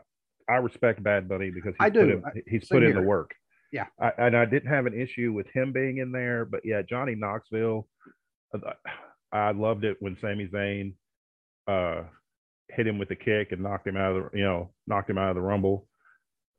I 0.48 0.58
respect 0.58 1.02
Bad 1.02 1.28
Bunny 1.28 1.50
because 1.50 1.72
he's 1.74 1.86
I 1.86 1.90
put 1.90 1.94
do. 1.94 2.22
in, 2.36 2.44
he's 2.48 2.68
same 2.68 2.82
put 2.82 2.84
in 2.84 2.96
the 2.96 3.02
work. 3.02 3.34
Yeah. 3.72 3.88
I, 4.00 4.12
and 4.20 4.38
I 4.38 4.46
didn't 4.46 4.70
have 4.70 4.86
an 4.86 4.94
issue 4.94 5.34
with 5.34 5.48
him 5.48 5.72
being 5.74 5.98
in 5.98 6.12
there, 6.12 6.46
but 6.46 6.62
yeah, 6.64 6.84
Johnny 6.84 7.16
Knoxville. 7.16 7.88
I 9.32 9.52
loved 9.52 9.84
it 9.84 9.98
when 10.00 10.18
Sami 10.22 10.48
Zayn 10.48 10.94
uh, 11.68 12.04
hit 12.70 12.88
him 12.88 12.98
with 12.98 13.10
the 13.10 13.16
kick 13.16 13.52
and 13.52 13.64
knocked 13.64 13.88
him 13.88 13.98
out 13.98 14.16
of 14.16 14.32
the 14.32 14.38
you 14.38 14.44
know 14.44 14.72
knocked 14.88 15.10
him 15.10 15.18
out 15.18 15.30
of 15.30 15.36
the 15.36 15.42
Rumble. 15.42 15.88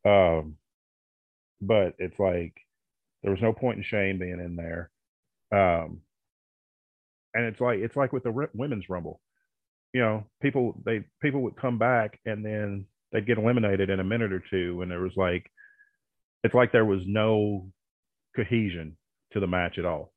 Um, 0.04 0.56
but 1.60 1.94
it's 1.98 2.18
like 2.18 2.54
there 3.22 3.32
was 3.32 3.42
no 3.42 3.52
point 3.52 3.78
in 3.78 3.84
Shane 3.84 4.18
being 4.18 4.40
in 4.40 4.56
there. 4.56 4.90
Um, 5.50 6.02
and 7.34 7.46
it's 7.46 7.60
like 7.60 7.78
it's 7.78 7.96
like 7.96 8.12
with 8.12 8.24
the 8.24 8.48
women's 8.54 8.88
rumble 8.88 9.20
you 9.92 10.00
know 10.00 10.24
people 10.42 10.74
they 10.84 11.04
people 11.22 11.40
would 11.42 11.56
come 11.56 11.78
back 11.78 12.18
and 12.26 12.44
then 12.44 12.84
they'd 13.12 13.26
get 13.26 13.38
eliminated 13.38 13.90
in 13.90 14.00
a 14.00 14.04
minute 14.04 14.32
or 14.32 14.42
two 14.50 14.82
and 14.82 14.90
there 14.90 15.00
was 15.00 15.16
like 15.16 15.50
it's 16.44 16.54
like 16.54 16.72
there 16.72 16.84
was 16.84 17.00
no 17.06 17.70
cohesion 18.36 18.96
to 19.32 19.40
the 19.40 19.46
match 19.46 19.78
at 19.78 19.84
all 19.84 20.12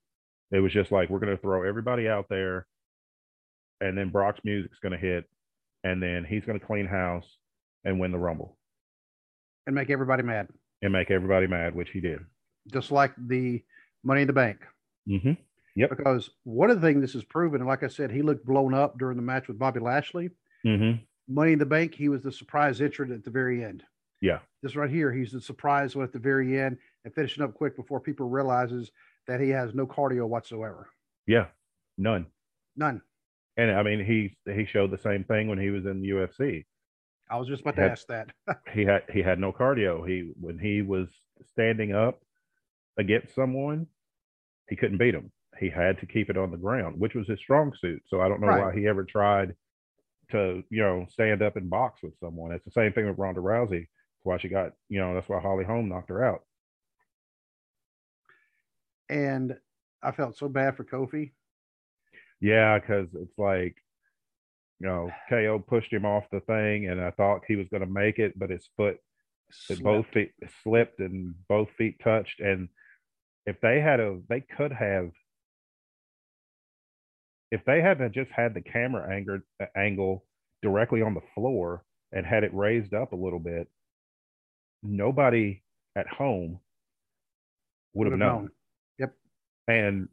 it 0.51 0.59
was 0.59 0.71
just 0.71 0.91
like 0.91 1.09
we're 1.09 1.19
going 1.19 1.35
to 1.35 1.41
throw 1.41 1.63
everybody 1.63 2.07
out 2.07 2.27
there 2.29 2.65
and 3.79 3.97
then 3.97 4.09
brock's 4.09 4.39
music's 4.43 4.79
going 4.79 4.91
to 4.91 4.97
hit 4.97 5.25
and 5.83 6.01
then 6.01 6.25
he's 6.27 6.45
going 6.45 6.59
to 6.59 6.65
clean 6.65 6.85
house 6.85 7.25
and 7.83 7.99
win 7.99 8.11
the 8.11 8.17
rumble 8.17 8.57
and 9.67 9.75
make 9.75 9.89
everybody 9.89 10.23
mad, 10.23 10.47
and 10.81 10.91
make 10.91 11.11
everybody 11.11 11.47
mad 11.47 11.75
which 11.75 11.89
he 11.91 12.01
did 12.01 12.19
just 12.71 12.91
like 12.91 13.13
the 13.17 13.63
Money 14.03 14.21
in 14.21 14.27
the 14.27 14.33
Bank. 14.33 14.59
mm-hmm. 15.07 15.33
yep 15.75 15.89
Because 15.89 16.29
one 16.43 16.69
of 16.69 16.81
the 16.81 16.87
things 16.87 17.01
this 17.01 17.13
has 17.13 17.23
proven, 17.23 17.61
and 17.61 17.67
like 17.67 17.83
I 17.83 17.87
said, 17.87 18.11
he 18.11 18.21
looked 18.21 18.45
blown 18.45 18.73
up 18.73 18.97
during 18.97 19.17
the 19.17 19.23
match 19.23 19.47
with 19.47 19.59
Bobby 19.59 19.79
Lashley. 19.79 20.29
mm-hmm. 20.65 21.01
Money 21.27 21.53
in 21.53 21.59
the 21.59 21.65
Bank, 21.65 21.95
he 21.95 22.09
was 22.09 22.21
the 22.23 22.31
surprise 22.31 22.81
entrant 22.81 23.11
at 23.11 23.23
the 23.23 23.29
very 23.29 23.63
end. 23.63 23.83
yeah 24.21 24.39
This 24.63 24.75
right 24.75 24.89
here, 24.89 25.11
he's 25.11 25.31
the 25.31 25.41
surprise 25.41 25.95
one 25.95 26.05
at 26.05 26.13
the 26.13 26.19
very 26.19 26.59
end 26.59 26.77
and 27.05 27.13
finishing 27.13 27.43
up 27.43 27.53
quick 27.53 27.75
before 27.75 27.99
people 27.99 28.27
realizes 28.27 28.91
that 29.27 29.39
he 29.39 29.49
has 29.49 29.73
no 29.73 29.85
cardio 29.87 30.27
whatsoever. 30.27 30.89
yeah 31.27 31.45
none 31.97 32.25
None. 32.75 33.01
and 33.57 33.71
i 33.71 33.83
mean 33.83 34.03
he 34.03 34.35
he 34.53 34.65
showed 34.65 34.91
the 34.91 34.97
same 34.97 35.23
thing 35.23 35.47
when 35.47 35.59
he 35.59 35.69
was 35.69 35.85
in 35.85 36.01
the 36.01 36.09
ufc 36.09 36.65
I 37.29 37.37
was 37.37 37.47
just 37.47 37.61
about 37.61 37.77
to 37.77 37.81
Had- 37.83 37.91
ask 37.91 38.07
that. 38.07 38.29
he 38.73 38.83
had 38.83 39.03
he 39.13 39.21
had 39.21 39.39
no 39.39 39.53
cardio. 39.53 40.05
He 40.05 40.33
when 40.37 40.59
he 40.59 40.81
was 40.81 41.07
standing 41.53 41.93
up 41.95 42.19
against 42.97 43.33
someone, 43.33 43.87
he 44.67 44.75
couldn't 44.75 44.97
beat 44.97 45.15
him. 45.15 45.31
He 45.57 45.69
had 45.69 45.97
to 46.01 46.05
keep 46.05 46.29
it 46.29 46.35
on 46.37 46.51
the 46.51 46.57
ground, 46.57 46.99
which 46.99 47.15
was 47.15 47.29
his 47.29 47.39
strong 47.39 47.71
suit. 47.79 48.03
So 48.07 48.19
I 48.19 48.27
don't 48.27 48.41
know 48.41 48.47
Right. 48.47 48.65
why 48.65 48.77
he 48.77 48.85
ever 48.85 49.05
tried 49.05 49.55
to, 50.31 50.61
you 50.69 50.81
know, 50.83 51.05
stand 51.09 51.41
up 51.41 51.55
and 51.55 51.69
box 51.69 52.01
with 52.03 52.17
someone. 52.19 52.51
It's 52.51 52.65
the 52.65 52.71
same 52.71 52.91
thing 52.91 53.07
with 53.07 53.17
Ronda 53.17 53.39
Rousey. 53.39 53.79
That's 53.79 54.23
why 54.23 54.37
she 54.37 54.49
got, 54.49 54.73
you 54.89 54.99
know, 54.99 55.13
that's 55.13 55.29
why 55.29 55.39
Holly 55.39 55.63
Holm 55.63 55.87
knocked 55.87 56.09
her 56.09 56.25
out. 56.25 56.41
And 59.11 59.53
I 60.01 60.11
felt 60.11 60.37
so 60.37 60.47
bad 60.47 60.77
for 60.77 60.85
Kofi. 60.85 61.31
Yeah, 62.39 62.79
because 62.79 63.09
it's 63.13 63.37
like, 63.37 63.75
you 64.79 64.87
know, 64.87 65.11
KO 65.29 65.59
pushed 65.59 65.93
him 65.93 66.05
off 66.05 66.23
the 66.31 66.39
thing, 66.39 66.87
and 66.87 66.99
I 66.99 67.11
thought 67.11 67.41
he 67.47 67.55
was 67.55 67.67
going 67.69 67.81
to 67.81 67.89
make 67.89 68.17
it, 68.17 68.39
but 68.39 68.49
his 68.49 68.67
foot 68.77 68.97
That 69.69 69.83
both 69.83 70.07
feet 70.13 70.31
slipped 70.63 70.99
and 70.99 71.35
both 71.47 71.67
feet 71.77 71.97
touched. 72.03 72.39
And 72.39 72.69
if 73.45 73.57
they 73.61 73.81
had 73.81 73.99
a, 73.99 74.19
they 74.29 74.41
could 74.41 74.71
have, 74.71 75.11
if 77.51 77.63
they 77.65 77.81
hadn't 77.81 78.13
just 78.13 78.31
had 78.31 78.53
the 78.53 78.61
camera 78.61 79.13
angle, 79.13 79.39
uh, 79.61 79.65
angle 79.75 80.25
directly 80.63 81.01
on 81.01 81.13
the 81.13 81.21
floor 81.35 81.83
and 82.13 82.25
had 82.25 82.43
it 82.43 82.53
raised 82.53 82.93
up 82.93 83.11
a 83.11 83.17
little 83.17 83.39
bit, 83.39 83.67
nobody 84.81 85.61
at 85.95 86.07
home 86.07 86.59
would 87.93 88.05
have 88.05 88.13
Would've 88.13 88.19
known. 88.19 88.49
And 89.71 90.09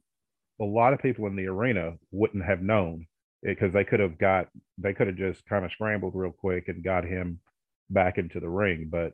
a 0.61 0.65
lot 0.65 0.93
of 0.93 1.01
people 1.01 1.27
in 1.27 1.37
the 1.37 1.47
arena 1.47 1.95
wouldn't 2.11 2.45
have 2.45 2.63
known 2.63 3.07
because 3.43 3.73
they 3.73 3.85
could 3.85 4.01
have 4.01 4.19
got, 4.19 4.49
they 4.79 4.93
could 4.95 5.07
have 5.07 5.17
just 5.17 5.45
kind 5.47 5.65
of 5.65 5.73
scrambled 5.73 6.15
real 6.15 6.33
quick 6.33 6.69
and 6.69 6.83
got 6.83 7.05
him 7.05 7.41
back 7.91 8.19
into 8.19 8.41
the 8.41 8.49
ring. 8.49 8.89
But 8.91 9.13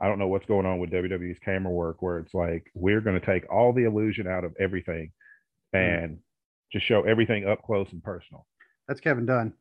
I 0.00 0.08
don't 0.08 0.18
know 0.18 0.28
what's 0.28 0.46
going 0.46 0.66
on 0.66 0.78
with 0.78 0.90
WWE's 0.90 1.38
camera 1.44 1.72
work 1.72 2.02
where 2.02 2.18
it's 2.18 2.34
like 2.34 2.70
we're 2.74 3.00
going 3.00 3.18
to 3.18 3.26
take 3.26 3.50
all 3.52 3.72
the 3.72 3.84
illusion 3.84 4.26
out 4.26 4.44
of 4.44 4.54
everything 4.58 5.12
hmm. 5.72 5.78
and 5.78 6.18
just 6.72 6.86
show 6.86 7.02
everything 7.02 7.46
up 7.46 7.62
close 7.62 7.88
and 7.92 8.02
personal. 8.02 8.46
That's 8.88 9.00
Kevin 9.00 9.26
Dunn. 9.26 9.52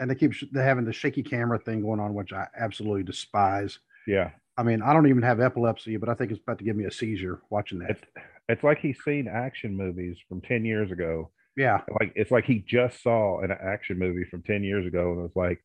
And 0.00 0.10
they 0.10 0.14
keep 0.14 0.32
sh- 0.32 0.44
they're 0.52 0.64
having 0.64 0.84
the 0.84 0.92
shaky 0.92 1.22
camera 1.22 1.58
thing 1.58 1.82
going 1.82 2.00
on, 2.00 2.14
which 2.14 2.32
I 2.32 2.46
absolutely 2.58 3.02
despise. 3.02 3.78
Yeah. 4.06 4.30
I 4.56 4.62
mean, 4.62 4.82
I 4.82 4.92
don't 4.92 5.08
even 5.08 5.22
have 5.22 5.40
epilepsy, 5.40 5.96
but 5.96 6.08
I 6.08 6.14
think 6.14 6.30
it's 6.30 6.40
about 6.40 6.58
to 6.58 6.64
give 6.64 6.76
me 6.76 6.84
a 6.84 6.90
seizure 6.90 7.40
watching 7.50 7.78
that. 7.80 7.90
It's 7.90 8.02
it's 8.48 8.64
like 8.64 8.78
he's 8.78 8.98
seen 9.04 9.28
action 9.28 9.76
movies 9.76 10.16
from 10.28 10.40
10 10.40 10.64
years 10.64 10.90
ago. 10.90 11.30
yeah. 11.56 11.80
Like 12.00 12.12
it's 12.14 12.30
like 12.30 12.44
he 12.44 12.64
just 12.66 13.02
saw 13.02 13.40
an 13.40 13.50
action 13.52 13.98
movie 13.98 14.24
from 14.30 14.42
10 14.42 14.62
years 14.64 14.86
ago 14.86 15.12
and 15.12 15.22
was 15.22 15.36
like, 15.36 15.62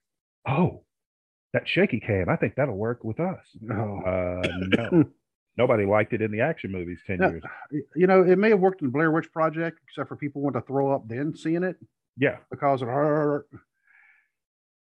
"Oh, 0.48 0.84
that 1.54 1.68
shaky 1.68 2.00
cam, 2.00 2.30
I 2.30 2.36
think 2.36 2.56
that'll 2.56 2.76
work 2.78 3.04
with 3.04 3.20
us." 3.20 3.46
Oh. 3.72 4.00
Uh 4.00 4.48
no. 4.78 5.04
Nobody 5.56 5.86
liked 5.86 6.14
it 6.14 6.22
in 6.24 6.32
the 6.32 6.42
action 6.42 6.72
movies 6.72 7.00
10 7.06 7.20
Yeah. 7.22 7.30
years. 7.30 7.44
You 7.96 8.08
know, 8.08 8.24
it 8.24 8.38
may 8.40 8.50
have 8.50 8.60
worked 8.60 8.82
in 8.82 8.90
Blair 8.90 9.12
Witch 9.12 9.32
Project, 9.32 9.78
except 9.88 10.10
for 10.10 10.16
people 10.16 10.42
want 10.42 10.56
to 10.56 10.62
throw 10.62 10.92
up 10.92 11.08
then 11.08 11.36
seeing 11.36 11.64
it 11.64 11.76
Yeah. 12.18 12.38
because 12.50 12.82
of 12.82 12.88
her. 12.88 13.46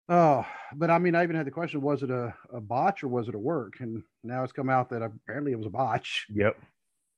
Oh, 0.08 0.46
but 0.76 0.90
I 0.90 0.98
mean, 1.00 1.16
I 1.16 1.24
even 1.24 1.36
had 1.36 1.46
the 1.48 1.52
question: 1.52 1.82
was 1.82 2.04
it 2.04 2.10
a, 2.12 2.34
a 2.54 2.62
botch 2.62 3.04
or 3.04 3.08
was 3.08 3.28
it 3.28 3.36
a 3.36 3.40
work? 3.40 3.74
And 3.80 4.04
now 4.24 4.44
it's 4.44 4.54
come 4.54 4.70
out 4.70 4.90
that 4.92 5.02
apparently 5.02 5.52
it 5.52 5.58
was 5.58 5.68
a 5.68 5.72
botch. 5.72 6.26
Yep. 6.34 6.56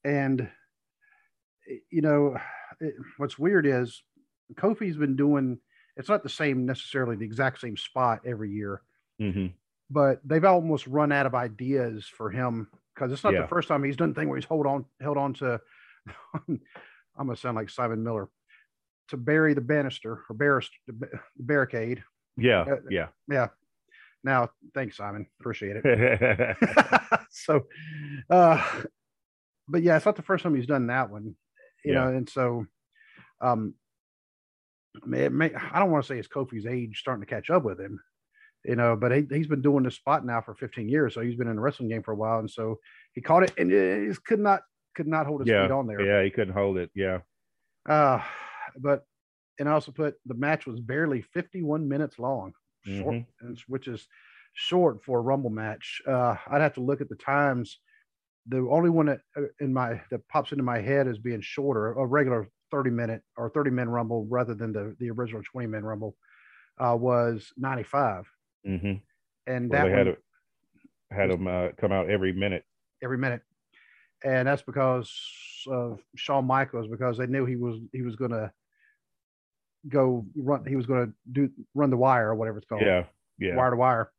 And 0.03 0.49
you 1.89 2.01
know, 2.01 2.37
it, 2.79 2.95
what's 3.17 3.37
weird 3.39 3.65
is 3.65 4.03
Kofi's 4.55 4.97
been 4.97 5.15
doing. 5.15 5.59
It's 5.97 6.09
not 6.09 6.23
the 6.23 6.29
same 6.29 6.65
necessarily 6.65 7.15
the 7.15 7.25
exact 7.25 7.59
same 7.59 7.77
spot 7.77 8.21
every 8.25 8.49
year, 8.51 8.81
Mhm. 9.19 9.53
but 9.89 10.19
they've 10.27 10.43
almost 10.45 10.87
run 10.87 11.11
out 11.11 11.25
of 11.25 11.35
ideas 11.35 12.07
for 12.07 12.29
him 12.31 12.67
because 12.95 13.11
it's 13.11 13.23
not 13.23 13.33
Yeah. 13.33 13.41
the 13.41 13.47
first 13.47 13.67
time 13.67 13.83
he's 13.83 13.97
done 13.97 14.13
thing 14.13 14.27
where 14.29 14.37
he's 14.37 14.45
hold 14.45 14.65
on 14.65 14.85
held 14.99 15.17
on 15.17 15.33
to. 15.35 15.61
I'm 16.47 16.59
gonna 17.17 17.35
sound 17.35 17.55
like 17.57 17.69
Simon 17.69 18.03
Miller 18.03 18.27
to 19.09 19.17
bury 19.17 19.53
the 19.53 19.61
banister 19.61 20.23
or 20.29 20.35
barrister, 20.35 20.77
the 20.87 21.09
barricade. 21.37 22.03
Yeah. 22.37 22.61
Uh, 22.61 22.75
Yeah. 22.89 23.07
Yeah. 23.27 23.49
Now, 24.23 24.49
thanks, 24.73 24.97
Simon. 24.97 25.27
Appreciate 25.39 25.77
it. 25.83 26.57
so, 27.31 27.67
uh, 28.29 28.83
but 29.67 29.81
yeah, 29.83 29.97
it's 29.97 30.05
not 30.05 30.15
the 30.15 30.21
first 30.21 30.43
time 30.43 30.55
he's 30.55 30.67
done 30.67 30.87
that 30.87 31.09
one, 31.09 31.35
you 31.83 31.93
know, 31.93 32.07
and 32.07 32.29
so, 32.29 32.65
um, 33.41 33.73
it 35.13 35.31
may, 35.31 35.53
I 35.53 35.79
don't 35.79 35.91
want 35.91 36.03
to 36.03 36.07
say 36.07 36.19
it's 36.19 36.27
Kofi's 36.27 36.65
age 36.65 36.99
starting 36.99 37.23
to 37.25 37.29
catch 37.29 37.49
up 37.49 37.63
with 37.63 37.79
him, 37.79 37.99
you 38.65 38.75
know, 38.75 38.95
but 38.95 39.11
he, 39.11 39.25
he's 39.31 39.47
been 39.47 39.61
doing 39.61 39.83
this 39.83 39.95
spot 39.95 40.25
now 40.25 40.41
for 40.41 40.53
15 40.53 40.89
years. 40.89 41.13
So 41.13 41.21
he's 41.21 41.35
been 41.37 41.47
in 41.47 41.55
the 41.55 41.61
wrestling 41.61 41.89
game 41.89 42.03
for 42.03 42.11
a 42.11 42.15
while. 42.15 42.39
And 42.39 42.49
so 42.49 42.77
he 43.13 43.21
caught 43.21 43.43
it 43.43 43.53
and 43.57 43.71
he 43.71 44.07
just 44.07 44.23
could 44.25 44.39
not, 44.39 44.61
could 44.95 45.07
not 45.07 45.25
hold 45.25 45.41
his 45.41 45.49
yeah. 45.49 45.63
feet 45.65 45.71
on 45.71 45.87
there. 45.87 46.01
Yeah, 46.01 46.23
he 46.23 46.29
couldn't 46.29 46.53
hold 46.53 46.77
it. 46.77 46.91
Yeah. 46.93 47.19
Uh, 47.87 48.21
but 48.77 49.05
and 49.59 49.69
I 49.69 49.73
also 49.73 49.91
put 49.91 50.15
the 50.25 50.33
match 50.33 50.65
was 50.65 50.79
barely 50.79 51.21
51 51.21 51.87
minutes 51.87 52.19
long, 52.19 52.53
short, 52.85 53.23
Mhm. 53.43 53.59
which 53.67 53.87
is 53.87 54.07
short 54.53 55.03
for 55.03 55.19
a 55.19 55.21
Rumble 55.21 55.49
match. 55.49 56.01
Uh, 56.05 56.35
I'd 56.47 56.61
have 56.61 56.73
to 56.73 56.81
look 56.81 57.01
at 57.01 57.09
the 57.09 57.15
times. 57.15 57.79
The 58.47 58.57
only 58.71 58.89
one 58.89 59.05
that 59.07 59.21
uh, 59.37 59.41
in 59.59 59.73
my 59.73 60.01
that 60.09 60.27
pops 60.27 60.51
into 60.51 60.63
my 60.63 60.79
head 60.81 61.07
as 61.07 61.17
being 61.19 61.41
shorter, 61.41 61.91
a 61.93 62.05
regular 62.05 62.47
30 62.71 62.89
minute 62.89 63.21
or 63.37 63.49
30 63.49 63.69
min 63.71 63.89
Rumble 63.89 64.25
rather 64.29 64.55
than 64.55 64.73
the 64.73 64.95
the 64.99 65.09
original 65.11 65.41
20 65.43 65.67
min 65.67 65.83
Rumble, 65.85 66.15
uh, 66.79 66.95
was 66.99 67.51
95, 67.57 68.25
hmm 68.65 68.93
and 69.47 69.69
Well, 69.69 69.81
that 69.81 69.85
they 69.85 69.91
had 69.91 70.07
one- 70.07 70.15
it, 70.15 70.23
had 71.11 71.29
them 71.31 71.45
uh, 71.47 71.69
come 71.77 71.91
out 71.91 72.09
every 72.09 72.31
minute. 72.33 72.63
every 73.03 73.17
minute, 73.17 73.41
and 74.23 74.47
that's 74.47 74.61
because 74.63 75.11
of 75.67 75.99
Shawn 76.15 76.45
Michaels 76.45 76.87
because 76.87 77.17
they 77.17 77.27
knew 77.27 77.45
he 77.45 77.57
was 77.57 77.79
he 77.93 78.01
was 78.01 78.15
going 78.15 78.31
to 78.31 78.51
go 79.89 80.25
run 80.35 80.65
he 80.65 80.75
was 80.75 80.85
going 80.85 81.07
to 81.07 81.13
do 81.31 81.49
run 81.75 81.89
the 81.89 81.97
wire 81.97 82.29
or 82.29 82.35
whatever 82.35 82.57
it's 82.59 82.67
called. 82.67 82.81
Yeah, 82.81 83.05
yeah. 83.39 83.55
wire 83.55 83.71
to 83.71 83.75
wire, 83.75 84.11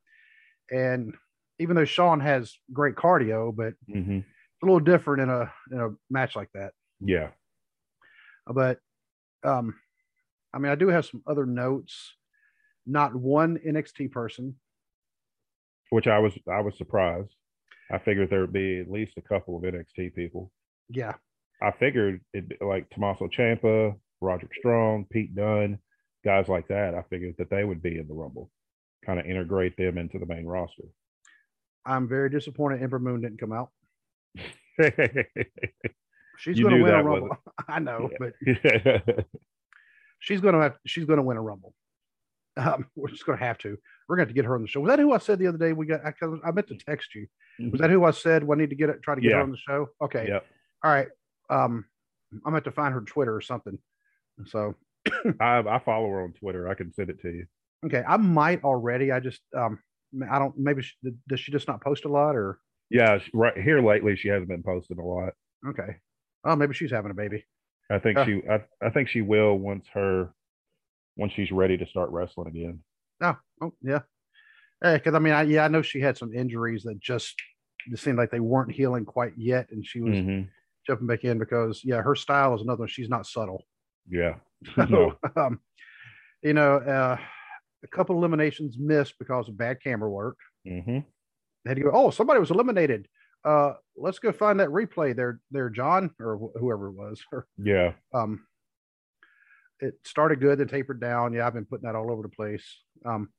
and 0.71 1.13
even 1.59 1.75
though 1.75 1.85
Shawn 1.85 2.19
has 2.19 2.53
great 2.71 2.95
cardio, 2.95 3.55
but 3.55 3.73
hmm 3.91 4.19
it's 4.19 4.63
a 4.63 4.65
little 4.65 4.79
different 4.79 5.23
in 5.23 5.29
a 5.29 5.51
in 5.71 5.79
a 5.79 5.89
match 6.09 6.35
like 6.35 6.49
that. 6.53 6.71
Yeah. 6.99 7.29
But 8.47 8.79
um, 9.43 9.75
I 10.53 10.59
mean, 10.59 10.71
I 10.71 10.75
do 10.75 10.87
have 10.89 11.05
some 11.05 11.23
other 11.27 11.45
notes. 11.45 12.13
Not 12.85 13.15
one 13.15 13.57
NXT 13.65 14.11
person. 14.11 14.55
Which 15.89 16.07
I 16.07 16.19
was 16.19 16.33
I 16.51 16.61
was 16.61 16.77
surprised. 16.77 17.33
I 17.91 17.99
figured 17.99 18.29
there 18.29 18.41
would 18.41 18.53
be 18.53 18.79
at 18.79 18.89
least 18.89 19.13
a 19.17 19.21
couple 19.21 19.57
of 19.57 19.63
NXT 19.63 20.15
people. 20.15 20.51
Yeah, 20.89 21.13
I 21.61 21.71
figured 21.71 22.21
it 22.33 22.61
like 22.61 22.89
Tommaso 22.89 23.27
Ciampa, 23.27 23.95
Roderick 24.21 24.51
Strong, 24.57 25.05
Pete 25.11 25.35
Dunne, 25.35 25.79
guys 26.25 26.47
like 26.47 26.67
that. 26.67 26.95
I 26.95 27.03
figured 27.09 27.35
that 27.37 27.49
they 27.49 27.63
would 27.63 27.81
be 27.81 27.99
in 27.99 28.07
the 28.07 28.13
Rumble, 28.13 28.51
kind 29.05 29.19
of 29.19 29.25
integrate 29.25 29.77
them 29.77 29.97
into 29.97 30.19
the 30.19 30.25
main 30.25 30.45
roster. 30.45 30.83
I'm 31.85 32.07
very 32.07 32.29
disappointed 32.29 32.81
Ember 32.81 32.99
Moon 32.99 33.21
didn't 33.21 33.39
come 33.39 33.51
out. 33.51 33.69
She's 36.37 36.59
going 36.59 36.75
to 36.77 36.83
win 36.83 36.93
a 36.93 37.03
rumble. 37.03 37.37
I 37.67 37.79
know, 37.79 38.09
Yeah. 38.11 38.17
but 39.05 39.25
she's 40.19 40.41
going 40.41 40.55
to 40.55 40.61
have. 40.61 40.77
She's 40.85 41.05
going 41.05 41.17
to 41.17 41.23
win 41.23 41.37
a 41.37 41.41
rumble. 41.41 41.73
Um, 42.57 42.87
we're 42.95 43.09
just 43.09 43.25
going 43.25 43.37
to 43.37 43.45
have 43.45 43.57
to. 43.59 43.77
We're 44.09 44.15
going 44.17 44.27
to 44.27 44.33
to 44.33 44.35
get 44.35 44.45
her 44.45 44.55
on 44.55 44.61
the 44.61 44.67
show. 44.67 44.81
Was 44.81 44.89
that 44.89 44.99
who 44.99 45.13
I 45.13 45.19
said 45.19 45.39
the 45.39 45.47
other 45.47 45.57
day? 45.57 45.73
We 45.73 45.85
got. 45.85 46.01
I, 46.05 46.13
I 46.43 46.51
meant 46.51 46.67
to 46.67 46.75
text 46.75 47.13
you. 47.15 47.27
Was 47.71 47.79
that 47.81 47.89
who 47.91 48.03
I 48.03 48.11
said? 48.11 48.43
We 48.43 48.55
need 48.57 48.71
to 48.71 48.75
get 48.75 48.89
it. 48.89 49.01
Try 49.03 49.15
to 49.15 49.21
get 49.21 49.33
her 49.33 49.39
on 49.41 49.51
the 49.51 49.57
show. 49.57 49.89
Okay. 50.01 50.27
yep. 50.27 50.45
All 50.83 50.91
right. 50.91 51.07
Um, 51.49 51.85
I'm 52.45 52.51
going 52.51 52.63
to 52.63 52.71
find 52.71 52.93
her 52.93 53.01
Twitter 53.01 53.35
or 53.35 53.41
something. 53.41 53.77
So 54.47 54.75
I, 55.39 55.59
I 55.59 55.79
follow 55.85 56.07
her 56.09 56.23
on 56.23 56.33
Twitter. 56.33 56.67
I 56.67 56.73
can 56.73 56.91
send 56.93 57.09
it 57.11 57.21
to 57.21 57.29
you. 57.29 57.45
okay, 57.85 58.03
I 58.07 58.17
might 58.17 58.63
already. 58.63 59.11
I 59.11 59.19
just 59.19 59.41
um, 59.55 59.79
I 60.29 60.39
don't. 60.39 60.57
Maybe 60.57 60.81
she, 60.81 60.93
does 61.27 61.39
she 61.39 61.51
just 61.51 61.67
not 61.67 61.81
post 61.81 62.05
a 62.05 62.09
lot 62.09 62.35
or? 62.35 62.59
Yeah, 62.89 63.19
right 63.33 63.57
here 63.57 63.81
lately, 63.81 64.15
she 64.15 64.27
hasn't 64.27 64.49
been 64.49 64.61
posting 64.63 64.99
a 64.99 65.05
lot. 65.05 65.33
Okay. 65.67 65.95
Oh, 66.43 66.55
maybe 66.55 66.73
she's 66.73 66.91
having 66.91 67.11
a 67.11 67.15
baby. 67.15 67.45
I 67.89 67.99
think 67.99 68.19
she, 68.19 68.41
I, 68.49 68.61
I 68.85 68.89
think 68.89 69.09
she 69.09 69.21
will 69.21 69.57
once 69.57 69.85
her, 69.93 70.33
once 71.17 71.33
she's 71.33 71.51
ready 71.51 71.77
to 71.77 71.85
start 71.87 72.09
wrestling 72.11 72.47
again. 72.49 72.79
Oh, 73.21 73.37
oh 73.61 73.73
yeah. 73.81 74.01
Hey, 74.83 74.95
because 74.97 75.15
I 75.15 75.19
mean, 75.19 75.33
I, 75.33 75.43
yeah, 75.43 75.65
I 75.65 75.69
know 75.69 75.81
she 75.81 76.01
had 76.01 76.17
some 76.17 76.33
injuries 76.33 76.83
that 76.83 76.99
just 76.99 77.35
it 77.91 77.97
seemed 77.99 78.17
like 78.17 78.31
they 78.31 78.39
weren't 78.39 78.71
healing 78.71 79.05
quite 79.05 79.33
yet, 79.37 79.67
and 79.71 79.85
she 79.85 80.01
was 80.01 80.15
Mhm. 80.15 80.49
jumping 80.85 81.07
back 81.07 81.23
in 81.23 81.39
because 81.39 81.81
yeah, 81.83 82.01
her 82.01 82.15
style 82.15 82.53
is 82.55 82.61
another 82.61 82.79
one. 82.81 82.87
She's 82.89 83.09
not 83.09 83.25
subtle. 83.25 83.63
Yeah. 84.09 84.35
So, 84.75 84.85
No. 84.85 85.17
um, 85.35 85.59
you 86.41 86.53
know, 86.53 86.75
uh, 86.77 87.17
a 87.83 87.87
couple 87.87 88.15
eliminations 88.15 88.77
missed 88.79 89.15
because 89.19 89.49
of 89.49 89.57
bad 89.57 89.81
camera 89.83 90.09
work. 90.09 90.37
hmm 90.65 90.99
They 91.63 91.69
had 91.69 91.77
to 91.77 91.83
go. 91.83 91.91
Oh, 91.93 92.09
somebody 92.11 92.39
was 92.39 92.51
eliminated. 92.51 93.07
Uh, 93.45 93.73
let's 93.97 94.19
go 94.19 94.31
find 94.31 94.59
that 94.61 94.69
replay 94.69 95.13
there, 95.15 95.41
there, 95.51 95.69
John, 95.69 96.11
or 96.19 96.37
wh- 96.37 96.59
whoever 96.59 96.87
it 96.87 96.93
was. 96.93 97.21
Or, 97.31 97.45
Yeah. 97.57 97.93
um, 98.13 98.45
it 99.79 99.95
started 100.05 100.39
good, 100.39 100.59
then 100.59 100.67
tapered 100.69 101.01
down. 101.01 101.33
Yeah, 101.33 101.45
I've 101.45 101.53
been 101.53 101.65
putting 101.65 101.85
that 101.85 101.95
all 101.95 102.09
over 102.11 102.21
the 102.21 102.29
place. 102.29 102.63
Um, 103.05 103.29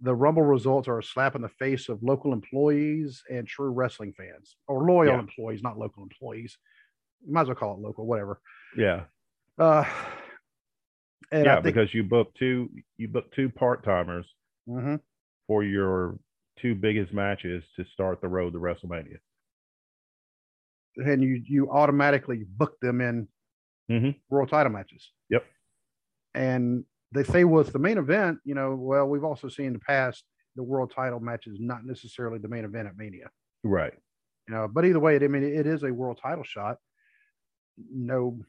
the 0.00 0.14
Rumble 0.14 0.42
results 0.42 0.88
are 0.88 0.98
a 0.98 1.02
slap 1.04 1.36
in 1.36 1.42
the 1.42 1.48
face 1.48 1.88
of 1.88 2.02
local 2.02 2.32
employees 2.32 3.22
and 3.30 3.46
true 3.46 3.70
wrestling 3.70 4.12
fans, 4.16 4.56
or 4.66 4.84
loyal 4.88 5.12
Yeah. 5.12 5.20
employees, 5.20 5.62
not 5.62 5.78
local 5.78 6.02
employees. 6.02 6.58
Might 7.26 7.42
as 7.42 7.46
well 7.48 7.54
call 7.54 7.74
it 7.74 7.80
local, 7.80 8.06
whatever. 8.06 8.40
Yeah. 8.76 9.04
Uh, 9.56 9.84
and 11.34 11.44
yeah. 11.44 11.54
Think, 11.56 11.64
because 11.74 11.92
you 11.94 12.02
book 12.04 12.32
two, 12.38 12.70
you 12.96 13.08
book 13.08 13.30
two 13.34 13.48
part 13.50 13.84
timers 13.84 14.26
Mhm. 14.68 15.00
for 15.46 15.62
your 15.64 16.18
two 16.60 16.74
biggest 16.74 17.12
matches 17.12 17.64
to 17.76 17.84
start 17.92 18.20
the 18.20 18.28
road 18.28 18.52
to 18.52 18.58
WrestleMania. 18.58 19.18
and 20.96 21.22
you 21.24 21.42
you 21.44 21.68
automatically 21.70 22.44
book 22.48 22.78
them 22.80 23.00
in 23.00 23.28
Mhm. 23.90 24.14
world 24.30 24.48
title 24.48 24.70
matches. 24.72 25.10
Yep. 25.28 25.44
And 26.34 26.84
they 27.12 27.24
say, 27.24 27.42
well, 27.44 27.60
it's 27.62 27.72
the 27.72 27.78
main 27.80 27.98
event. 27.98 28.38
You 28.44 28.54
know, 28.54 28.76
well, 28.76 29.08
we've 29.08 29.24
also 29.24 29.48
seen 29.48 29.66
in 29.66 29.72
the 29.74 29.78
past 29.80 30.24
the 30.56 30.62
world 30.62 30.92
title 30.92 31.18
match 31.20 31.46
is 31.48 31.58
not 31.58 31.84
necessarily 31.84 32.38
the 32.38 32.48
main 32.48 32.64
event 32.64 32.86
at 32.88 32.96
Mania. 32.96 33.28
Right. 33.64 33.92
You 34.48 34.54
know, 34.54 34.68
but 34.68 34.84
either 34.84 35.00
way, 35.00 35.16
I 35.16 35.26
mean, 35.26 35.42
it 35.42 35.66
is 35.66 35.82
a 35.82 35.92
world 35.92 36.18
title 36.22 36.44
shot. 36.44 36.78
No, 37.76 38.40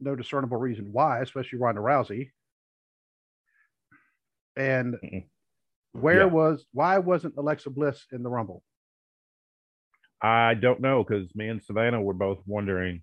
no 0.00 0.14
discernible 0.16 0.56
reason 0.58 0.92
why, 0.92 1.20
especially 1.20 1.58
Ronda 1.58 1.80
Rousey. 1.80 2.30
And 4.56 4.94
Mm-mm. 4.94 5.26
where 5.92 6.18
Yeah. 6.20 6.24
was 6.26 6.66
why 6.72 6.98
wasn't 6.98 7.36
Alexa 7.36 7.70
Bliss 7.70 8.06
in 8.12 8.22
the 8.22 8.30
Rumble? 8.30 8.62
I 10.22 10.54
don't 10.54 10.80
know 10.80 11.04
because 11.04 11.34
me 11.34 11.48
and 11.48 11.62
Savannah 11.62 12.00
were 12.00 12.14
both 12.14 12.38
wondering, 12.46 13.02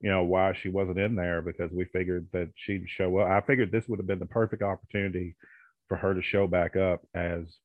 you 0.00 0.10
know, 0.10 0.24
why 0.24 0.52
she 0.52 0.68
wasn't 0.68 0.98
in 0.98 1.14
there 1.14 1.42
because 1.42 1.70
we 1.72 1.84
figured 1.86 2.28
that 2.32 2.50
she'd 2.56 2.88
show 2.88 3.18
up. 3.18 3.28
I 3.30 3.40
figured 3.46 3.70
this 3.70 3.86
would 3.88 4.00
have 4.00 4.06
been 4.06 4.18
the 4.18 4.26
perfect 4.26 4.62
opportunity 4.62 5.36
for 5.88 5.96
her 5.96 6.14
to 6.14 6.22
show 6.22 6.46
back 6.48 6.74
up 6.76 7.06
as 7.14 7.58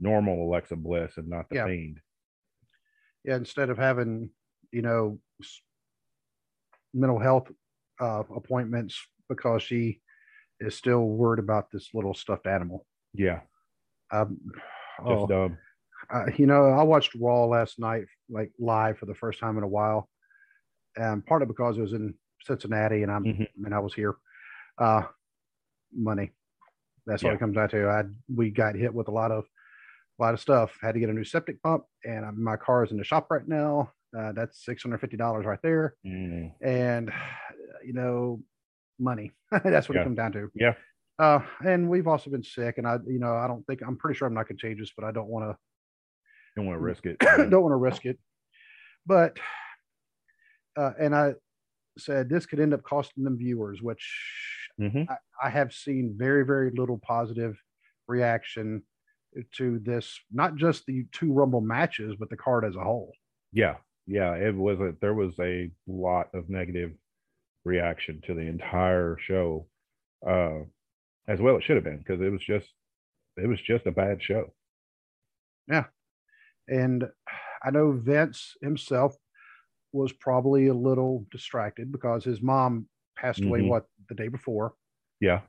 normal 0.00 0.48
Alexa 0.48 0.76
Bliss 0.76 1.16
and 1.18 1.28
not 1.28 1.48
the 1.48 1.56
Yeah. 1.56 1.66
Fiend. 1.66 2.00
Yeah, 3.24 3.36
instead 3.36 3.68
of 3.68 3.76
having 3.78 4.30
you 4.72 4.82
know 4.82 5.20
mental 6.94 7.18
health 7.18 7.50
uh, 8.00 8.22
appointments 8.34 8.98
because 9.28 9.62
she 9.62 10.00
is 10.60 10.74
still 10.74 11.04
worried 11.04 11.38
about 11.38 11.70
this 11.70 11.90
little 11.94 12.14
stuffed 12.14 12.46
animal. 12.46 12.86
Yeah, 13.14 13.40
Um, 14.10 14.38
just 15.08 15.22
oh, 15.24 15.26
dumb. 15.26 15.58
uh, 16.12 16.26
you 16.36 16.46
know, 16.46 16.64
I 16.70 16.82
watched 16.82 17.14
Raw 17.14 17.44
last 17.46 17.78
night, 17.78 18.06
like 18.28 18.52
live 18.58 18.98
for 18.98 19.06
the 19.06 19.14
first 19.14 19.38
time 19.40 19.56
in 19.58 19.64
a 19.64 19.68
while, 19.68 20.08
and 20.96 21.24
partly 21.24 21.46
because 21.46 21.78
it 21.78 21.82
was 21.82 21.92
in 21.92 22.14
Cincinnati 22.42 23.02
and 23.02 23.10
I'm 23.12 23.24
Mhm. 23.24 23.48
and 23.64 23.74
I 23.74 23.78
was 23.78 23.94
here. 23.94 24.16
Uh, 24.78 25.02
money. 25.92 26.30
That's 27.06 27.22
Yeah. 27.22 27.32
it 27.32 27.38
comes 27.40 27.56
down 27.56 27.68
to. 27.70 27.88
I 27.88 28.04
we 28.34 28.50
got 28.50 28.74
hit 28.74 28.92
with 28.94 29.08
a 29.08 29.12
lot 29.12 29.30
of 29.32 29.44
a 30.18 30.22
lot 30.22 30.34
of 30.34 30.40
stuff. 30.40 30.76
Had 30.80 30.92
to 30.94 31.00
get 31.00 31.10
a 31.10 31.12
new 31.12 31.24
septic 31.24 31.62
pump, 31.62 31.84
and 32.04 32.24
uh, 32.24 32.32
my 32.32 32.56
car 32.56 32.84
is 32.84 32.90
in 32.90 32.96
the 32.98 33.04
shop 33.04 33.30
right 33.30 33.46
now. 33.46 33.92
Uh, 34.16 34.32
that's 34.32 34.64
six 34.64 34.82
hundred 34.82 34.98
fifty 35.00 35.16
dollars 35.16 35.44
right 35.46 35.60
there, 35.62 35.96
Mm, 36.06 36.52
and 36.62 37.10
you 37.84 37.92
know, 37.92 38.42
money. 38.98 39.32
that's 39.50 39.88
what 39.88 39.96
Yeah. 39.96 40.00
it 40.02 40.04
comes 40.04 40.16
down 40.16 40.32
to. 40.32 40.50
Yeah. 40.54 40.74
Uh, 41.18 41.40
and 41.64 41.88
we've 41.88 42.06
also 42.06 42.30
been 42.30 42.44
sick, 42.44 42.78
and 42.78 42.86
I, 42.86 42.98
you 43.06 43.18
know, 43.18 43.34
I 43.34 43.46
don't 43.48 43.66
think 43.66 43.80
I'm 43.86 43.96
pretty 43.96 44.16
sure 44.16 44.28
I'm 44.28 44.34
not 44.34 44.46
contagious, 44.46 44.92
but 44.96 45.04
I 45.04 45.10
don't 45.12 45.28
want 45.28 45.50
to 45.50 45.56
don't 46.56 46.66
want 46.66 46.76
to 46.78 46.82
risk 46.82 47.06
it. 47.06 47.18
don't 47.20 47.62
want 47.62 47.72
to 47.72 47.76
risk 47.76 48.04
it. 48.06 48.18
But 49.06 49.38
uh, 50.76 50.92
and 50.98 51.14
I 51.14 51.34
said 51.98 52.28
this 52.28 52.46
could 52.46 52.60
end 52.60 52.72
up 52.74 52.82
costing 52.82 53.24
them 53.24 53.36
viewers, 53.36 53.82
which 53.82 54.06
hmm 54.78 55.02
I, 55.08 55.16
I 55.42 55.50
have 55.50 55.72
seen 55.72 56.14
very 56.16 56.44
very 56.46 56.70
little 56.70 56.98
positive 56.98 57.60
reaction 58.06 58.82
to 59.56 59.78
this. 59.80 60.18
Not 60.32 60.56
just 60.56 60.86
the 60.86 61.04
two 61.12 61.32
Rumble 61.32 61.60
matches, 61.60 62.14
but 62.18 62.30
the 62.30 62.36
card 62.36 62.64
as 62.64 62.76
a 62.76 62.80
whole. 62.84 63.12
Yeah, 63.52 63.76
yeah. 64.08 64.34
It 64.34 64.56
was 64.56 64.80
a 64.80 64.94
there 65.00 65.14
was 65.14 65.34
a 65.40 65.70
lot 65.86 66.34
of 66.34 66.50
negative 66.50 66.94
reaction 67.64 68.22
to 68.26 68.34
the 68.34 68.42
entire 68.42 69.16
show, 69.20 69.68
uh, 70.26 70.60
as 71.28 71.40
well 71.40 71.56
it 71.56 71.64
should 71.64 71.76
have 71.76 71.84
been 71.84 71.98
because 71.98 72.20
it 72.20 72.30
was 72.30 72.44
just 72.44 72.68
it 73.36 73.46
was 73.48 73.60
just 73.62 73.86
a 73.86 73.92
bad 73.92 74.22
show. 74.22 74.54
Yeah, 75.68 75.86
and 76.68 77.04
I 77.62 77.70
know 77.70 77.92
Vince 77.92 78.54
himself 78.62 79.16
was 79.92 80.12
probably 80.12 80.68
a 80.68 80.74
little 80.74 81.26
distracted 81.30 81.92
because 81.92 82.24
his 82.24 82.42
mom 82.42 82.88
passed 83.16 83.44
away 83.44 83.60
Mhm. 83.60 83.68
what 83.68 83.86
the 84.08 84.14
day 84.16 84.28
before. 84.28 84.74
Yeah, 85.20 85.42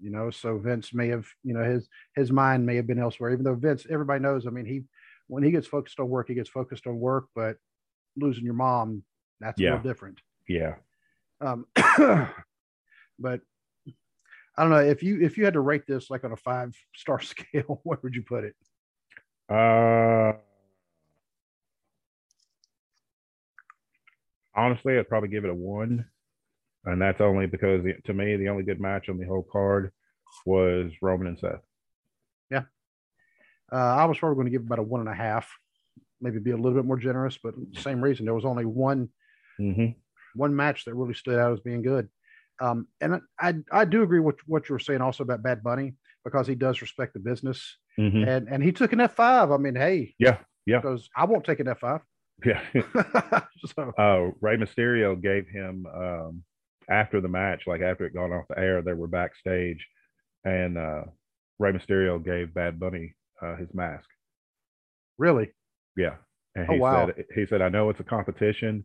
you 0.00 0.10
know 0.10 0.30
so 0.30 0.58
vince 0.58 0.94
may 0.94 1.08
have 1.08 1.26
you 1.44 1.54
know 1.54 1.64
his 1.64 1.88
his 2.16 2.32
mind 2.32 2.66
may 2.66 2.76
have 2.76 2.86
been 2.88 2.98
elsewhere 2.98 3.30
even 3.32 3.44
though 3.44 3.54
vince 3.54 3.86
everybody 3.90 4.20
knows 4.20 4.46
i 4.46 4.50
mean 4.50 4.66
he 4.66 4.82
when 5.28 5.44
he 5.44 5.50
gets 5.52 5.66
focused 5.68 6.00
on 6.00 6.08
work 6.08 6.28
he 6.28 6.34
gets 6.34 6.50
focused 6.50 6.86
on 6.88 6.98
work 6.98 7.26
but 7.34 7.56
losing 8.16 8.44
your 8.44 8.54
mom 8.54 9.02
that's 9.40 9.60
a 9.60 9.64
little 9.64 9.78
different. 9.80 10.20
Yeah, 10.48 10.76
um 11.40 11.66
But 13.18 13.40
I 14.56 14.62
don't 14.62 14.70
know 14.70 14.78
if 14.78 15.02
you 15.02 15.20
if 15.22 15.38
you 15.38 15.44
had 15.44 15.54
to 15.54 15.60
rate 15.60 15.86
this 15.86 16.10
like 16.10 16.24
on 16.24 16.32
a 16.32 16.36
five 16.36 16.74
star 16.96 17.20
scale, 17.22 17.80
where 17.84 17.98
would 18.02 18.14
you 18.14 18.22
put 18.22 18.44
it? 18.44 18.54
Uh, 19.48 20.32
honestly, 24.54 24.98
I'd 24.98 25.08
probably 25.08 25.28
give 25.28 25.44
it 25.44 25.50
a 25.50 25.54
one, 25.54 26.06
and 26.84 27.00
that's 27.00 27.20
only 27.20 27.46
because 27.46 27.82
the, 27.84 27.94
to 28.04 28.14
me 28.14 28.36
the 28.36 28.48
only 28.48 28.64
good 28.64 28.80
match 28.80 29.08
on 29.08 29.18
the 29.18 29.26
whole 29.26 29.46
card 29.50 29.92
was 30.44 30.90
Roman 31.00 31.28
and 31.28 31.38
Seth. 31.38 31.62
Yeah, 32.50 32.64
uh, 33.72 33.76
I 33.76 34.04
was 34.06 34.18
probably 34.18 34.36
going 34.36 34.46
to 34.46 34.52
give 34.52 34.62
about 34.62 34.78
a 34.80 34.82
one 34.82 35.00
and 35.00 35.08
a 35.08 35.14
half, 35.14 35.48
maybe 36.22 36.38
be 36.38 36.52
a 36.52 36.56
little 36.56 36.74
bit 36.74 36.84
more 36.84 36.98
generous, 36.98 37.38
but 37.42 37.54
same 37.74 38.02
reason 38.02 38.24
there 38.24 38.34
was 38.34 38.44
only 38.44 38.64
one 38.64 39.08
mm-hmm. 39.60 39.86
one 40.34 40.54
match 40.54 40.84
that 40.84 40.94
really 40.94 41.14
stood 41.14 41.38
out 41.38 41.52
as 41.52 41.60
being 41.60 41.82
good. 41.82 42.08
Um, 42.60 42.86
and 43.00 43.20
I 43.40 43.54
I 43.70 43.84
do 43.84 44.02
agree 44.02 44.20
with 44.20 44.36
what 44.46 44.68
you 44.68 44.74
were 44.74 44.78
saying 44.78 45.00
also 45.00 45.24
about 45.24 45.42
Bad 45.42 45.62
Bunny 45.62 45.94
because 46.24 46.46
he 46.46 46.54
does 46.54 46.80
respect 46.80 47.14
the 47.14 47.20
business 47.20 47.76
Mm-hmm. 47.98 48.26
and 48.26 48.48
and 48.48 48.62
he 48.62 48.72
took 48.72 48.92
an 48.92 49.00
F 49.00 49.14
five. 49.14 49.50
I 49.50 49.58
mean, 49.58 49.74
hey, 49.74 50.14
Yeah, 50.18 50.38
yeah, 50.64 50.80
because 50.80 51.10
I 51.14 51.24
won't 51.26 51.44
take 51.44 51.60
an 51.60 51.68
F 51.68 51.80
five. 51.80 52.00
yeah. 52.44 52.62
so 53.66 53.92
uh, 53.98 54.30
Rey 54.40 54.56
Mysterio 54.56 55.20
gave 55.20 55.46
him 55.46 55.86
um, 55.94 56.42
after 56.88 57.20
the 57.20 57.28
match, 57.28 57.66
like 57.66 57.82
after 57.82 58.06
it 58.06 58.14
gone 58.14 58.32
off 58.32 58.46
the 58.48 58.58
air, 58.58 58.80
they 58.80 58.94
were 58.94 59.08
backstage, 59.08 59.86
and 60.44 60.78
uh, 60.78 61.02
Rey 61.58 61.72
Mysterio 61.72 62.22
gave 62.24 62.54
Bad 62.54 62.80
Bunny 62.80 63.14
uh, 63.42 63.56
his 63.56 63.68
mask. 63.74 64.08
really, 65.18 65.50
Yeah, 65.96 66.16
and 66.54 66.66
Oh, 66.68 66.74
he 66.74 66.80
wow. 66.80 67.06
said 67.06 67.24
he 67.34 67.46
said 67.46 67.62
I 67.62 67.68
know 67.68 67.90
it's 67.90 68.00
a 68.00 68.04
competition, 68.04 68.84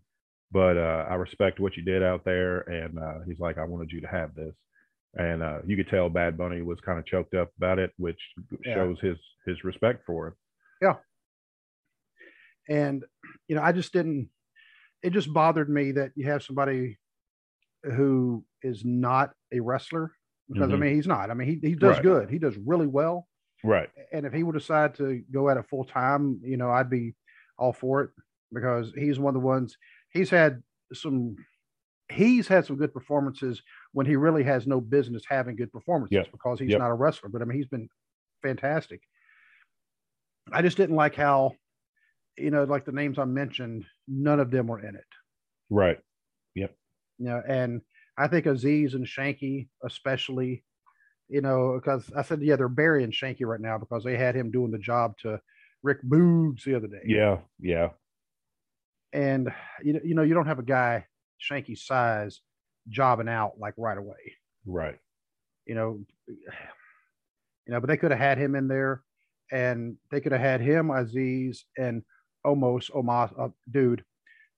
but 0.51 0.77
uh, 0.77 1.05
I 1.09 1.15
respect 1.15 1.59
what 1.59 1.77
you 1.77 1.83
did 1.83 2.03
out 2.03 2.25
there, 2.25 2.61
and 2.61 2.99
uh, 2.99 3.19
he's 3.25 3.39
like 3.39 3.57
I 3.57 3.63
wanted 3.65 3.91
you 3.91 4.01
to 4.01 4.07
have 4.07 4.35
this, 4.35 4.53
and 5.15 5.41
uh, 5.41 5.59
you 5.65 5.77
could 5.77 5.89
tell 5.89 6.09
Bad 6.09 6.37
Bunny 6.37 6.61
was 6.61 6.79
kind 6.81 6.99
of 6.99 7.05
choked 7.05 7.33
up 7.33 7.51
about 7.57 7.79
it, 7.79 7.91
which 7.97 8.19
Yeah. 8.65 8.73
shows 8.75 8.99
his 9.01 9.17
his 9.45 9.63
respect 9.63 10.03
for 10.05 10.27
it. 10.29 10.33
Yeah. 10.81 10.95
and 12.69 13.03
you 13.47 13.55
know, 13.55 13.61
I 13.61 13.71
just 13.71 13.93
didn't. 13.93 14.29
It 15.03 15.11
just 15.11 15.31
bothered 15.33 15.69
me 15.69 15.91
that 15.93 16.11
you 16.15 16.27
have 16.27 16.43
somebody 16.43 16.97
who 17.83 18.45
is 18.63 18.83
not 18.83 19.31
a 19.53 19.59
wrestler 19.59 20.11
because 20.49 20.71
I 20.71 20.75
Mhm. 20.75 20.79
mean 20.81 20.95
he's 20.95 21.07
not. 21.07 21.29
I 21.31 21.33
mean 21.35 21.47
he 21.61 21.67
he 21.69 21.75
does 21.75 21.95
Right. 21.95 22.03
good. 22.03 22.29
He 22.29 22.39
does 22.39 22.57
really 22.57 22.87
well. 22.87 23.27
Right. 23.63 23.89
and 24.11 24.25
if 24.25 24.33
he 24.33 24.43
would 24.43 24.53
decide 24.55 24.95
to 24.95 25.23
go 25.31 25.49
at 25.49 25.57
it 25.57 25.65
full 25.69 25.83
time, 25.85 26.39
you 26.43 26.57
know, 26.57 26.69
I'd 26.69 26.89
be 26.89 27.15
all 27.57 27.73
for 27.73 28.01
it 28.03 28.11
because 28.53 28.93
he's 28.95 29.19
one 29.19 29.35
of 29.35 29.41
the 29.41 29.45
ones 29.47 29.75
he's 30.11 30.29
had 30.29 30.61
some 30.93 31.35
he's 32.09 32.47
had 32.47 32.65
some 32.65 32.77
good 32.77 32.93
performances 32.93 33.61
when 33.91 34.05
he 34.05 34.15
really 34.15 34.43
has 34.43 34.65
no 34.67 34.79
business 34.79 35.23
having 35.27 35.55
good 35.57 35.71
performances 35.73 36.13
Yep. 36.15 36.31
because 36.31 36.59
he's 36.59 36.69
Yep. 36.69 36.79
not 36.79 36.91
a 36.91 36.93
wrestler. 36.93 37.29
But 37.29 37.41
I 37.41 37.45
mean, 37.45 37.57
he's 37.57 37.67
been 37.67 37.89
fantastic. 38.41 39.01
I 40.53 40.61
just 40.61 40.77
didn't 40.77 40.95
like 40.95 41.15
how, 41.15 41.55
you 42.37 42.51
know, 42.51 42.63
like 42.63 42.85
the 42.85 42.93
names 42.93 43.19
I 43.19 43.25
mentioned, 43.25 43.85
none 44.07 44.39
of 44.39 44.51
them 44.51 44.67
were 44.67 44.79
in 44.79 44.95
it. 44.95 45.03
Right. 45.69 45.99
Yep. 46.55 46.73
You 47.17 47.25
know, 47.25 47.41
and 47.45 47.81
I 48.17 48.27
think 48.29 48.45
Aziz 48.45 48.93
and 48.93 49.05
Shanky, 49.05 49.67
especially, 49.83 50.63
you 51.29 51.41
know, 51.41 51.73
because 51.75 52.09
I 52.15 52.21
said, 52.21 52.41
yeah, 52.41 52.55
they're 52.55 52.69
burying 52.69 53.11
Shanky 53.11 53.45
right 53.45 53.59
now 53.59 53.77
because 53.77 54.03
they 54.03 54.17
had 54.17 54.35
him 54.35 54.51
doing 54.51 54.71
the 54.71 54.77
job 54.77 55.17
to 55.19 55.39
Rick 55.83 56.03
Boogs 56.03 56.63
the 56.63 56.75
other 56.75 56.87
day. 56.87 57.01
Yeah. 57.05 57.39
Yeah. 57.59 57.89
And 59.13 59.51
you 59.83 59.93
know, 59.93 59.99
you 60.03 60.15
know, 60.15 60.21
you 60.23 60.33
don't 60.33 60.47
have 60.47 60.59
a 60.59 60.63
guy 60.63 61.05
Shanky's 61.39 61.85
size 61.85 62.41
jobbing 62.89 63.29
out 63.29 63.53
like 63.59 63.73
right 63.77 63.97
away. 63.97 64.35
Right. 64.65 64.97
You 65.65 65.75
know, 65.75 65.99
you 66.27 67.73
know, 67.73 67.79
but 67.79 67.87
they 67.87 67.97
could 67.97 68.11
have 68.11 68.19
had 68.19 68.37
him 68.37 68.55
in 68.55 68.67
there, 68.67 69.01
and 69.51 69.97
they 70.11 70.21
could 70.21 70.31
have 70.31 70.41
had 70.41 70.61
him, 70.61 70.91
Aziz, 70.91 71.65
and 71.77 72.03
almost 72.43 72.91
Omos, 72.91 73.33
uh, 73.39 73.49
dude. 73.69 74.03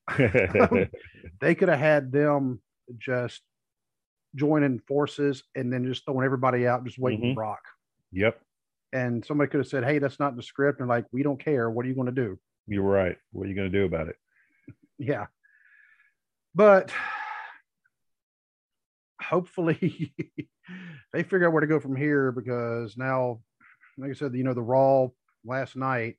They 1.41 1.55
could 1.55 1.69
have 1.69 1.79
had 1.79 2.11
them 2.11 2.61
just 2.97 3.41
joining 4.35 4.79
forces 4.79 5.43
and 5.55 5.71
then 5.71 5.85
just 5.85 6.05
throwing 6.05 6.25
everybody 6.25 6.67
out, 6.67 6.83
just 6.85 6.99
waiting 6.99 7.21
Mhm. 7.21 7.31
for 7.31 7.35
Brock. 7.35 7.61
yep. 8.11 8.41
And 8.91 9.23
somebody 9.23 9.49
could 9.51 9.59
have 9.59 9.67
said, 9.67 9.83
"Hey, 9.83 9.99
that's 9.99 10.19
not 10.19 10.31
in 10.31 10.35
the 10.37 10.43
script," 10.43 10.79
and 10.79 10.89
like, 10.89 11.05
"We 11.11 11.21
don't 11.23 11.39
care. 11.39 11.69
What 11.69 11.85
are 11.85 11.89
you 11.89 11.95
going 11.95 12.07
to 12.07 12.11
do?" 12.11 12.39
You're 12.67 12.83
right. 12.83 13.17
What 13.31 13.45
are 13.45 13.49
you 13.49 13.55
going 13.55 13.71
to 13.71 13.77
do 13.77 13.85
about 13.85 14.07
it? 14.09 14.15
Yeah. 14.97 15.27
But 16.55 16.91
hopefully 19.21 20.13
they 21.13 21.23
figure 21.23 21.47
out 21.47 21.53
where 21.53 21.61
to 21.61 21.67
go 21.67 21.79
from 21.79 21.95
here 21.95 22.31
because 22.31 22.97
now, 22.97 23.41
like 23.97 24.11
I 24.11 24.13
said, 24.13 24.33
you 24.35 24.43
know, 24.43 24.53
the 24.53 24.61
Raw 24.61 25.07
last 25.45 25.75
night, 25.75 26.17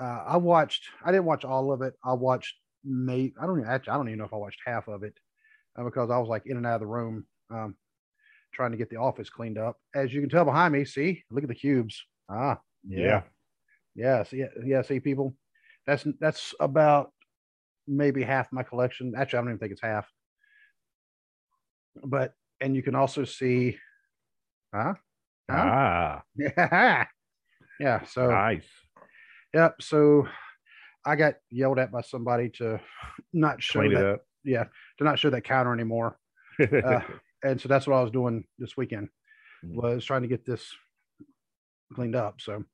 uh, 0.00 0.24
I 0.26 0.36
watched, 0.38 0.88
I 1.04 1.12
didn't 1.12 1.26
watch 1.26 1.44
all 1.44 1.72
of 1.72 1.82
it. 1.82 1.94
I 2.04 2.14
watched, 2.14 2.56
May, 2.84 3.32
I 3.40 3.46
don't 3.46 3.58
even, 3.60 3.70
actually, 3.70 3.92
I 3.92 3.96
don't 3.96 4.08
even 4.08 4.18
know 4.18 4.24
if 4.24 4.32
I 4.32 4.36
watched 4.38 4.60
half 4.64 4.88
of 4.88 5.02
it 5.02 5.14
uh, 5.78 5.84
because 5.84 6.10
I 6.10 6.18
was 6.18 6.28
like 6.28 6.46
in 6.46 6.56
and 6.56 6.66
out 6.66 6.74
of 6.74 6.80
the 6.80 6.86
room 6.86 7.26
um, 7.50 7.76
trying 8.52 8.72
to 8.72 8.76
get 8.76 8.90
the 8.90 8.96
office 8.96 9.30
cleaned 9.30 9.58
up. 9.58 9.76
As 9.94 10.12
you 10.12 10.20
can 10.20 10.30
tell 10.30 10.44
behind 10.44 10.72
me, 10.72 10.84
see, 10.84 11.22
look 11.30 11.44
at 11.44 11.48
the 11.48 11.54
cubes. 11.54 12.04
Ah, 12.28 12.60
Yeah. 12.86 13.22
yeah, 13.94 14.22
see, 14.24 14.44
yeah, 14.64 14.82
see, 14.82 15.00
people, 15.00 15.34
that's 15.86 16.06
that's 16.20 16.54
about 16.60 17.12
maybe 17.86 18.22
half 18.22 18.52
my 18.52 18.62
collection. 18.62 19.14
Actually, 19.16 19.38
I 19.38 19.42
don't 19.42 19.48
even 19.50 19.58
think 19.58 19.72
it's 19.72 19.82
half. 19.82 20.08
But 22.04 22.32
and 22.60 22.74
you 22.76 22.82
can 22.82 22.94
also 22.94 23.24
see, 23.24 23.78
huh? 24.74 24.94
Huh? 25.50 25.56
Ah, 25.58 26.22
Yeah, 26.36 27.04
yeah. 27.80 28.04
So 28.04 28.30
nice. 28.30 28.68
yep. 29.52 29.74
So 29.80 30.26
I 31.04 31.16
got 31.16 31.34
yelled 31.50 31.78
at 31.78 31.90
by 31.92 32.02
somebody 32.02 32.48
to 32.50 32.80
not 33.32 33.62
show 33.62 33.80
Clean 33.80 33.94
that. 33.94 34.20
Yeah, 34.44 34.64
to 34.98 35.04
not 35.04 35.18
show 35.18 35.30
that 35.30 35.44
counter 35.44 35.72
anymore. 35.72 36.18
Uh, 36.84 37.00
and 37.44 37.60
so 37.60 37.68
that's 37.68 37.86
what 37.86 37.96
I 37.96 38.02
was 38.02 38.10
doing 38.12 38.44
this 38.58 38.76
weekend 38.76 39.08
Mm. 39.64 39.74
was 39.76 40.04
trying 40.04 40.22
to 40.22 40.28
get 40.28 40.44
this 40.44 40.72
cleaned 41.94 42.16
up. 42.16 42.40
So, 42.40 42.64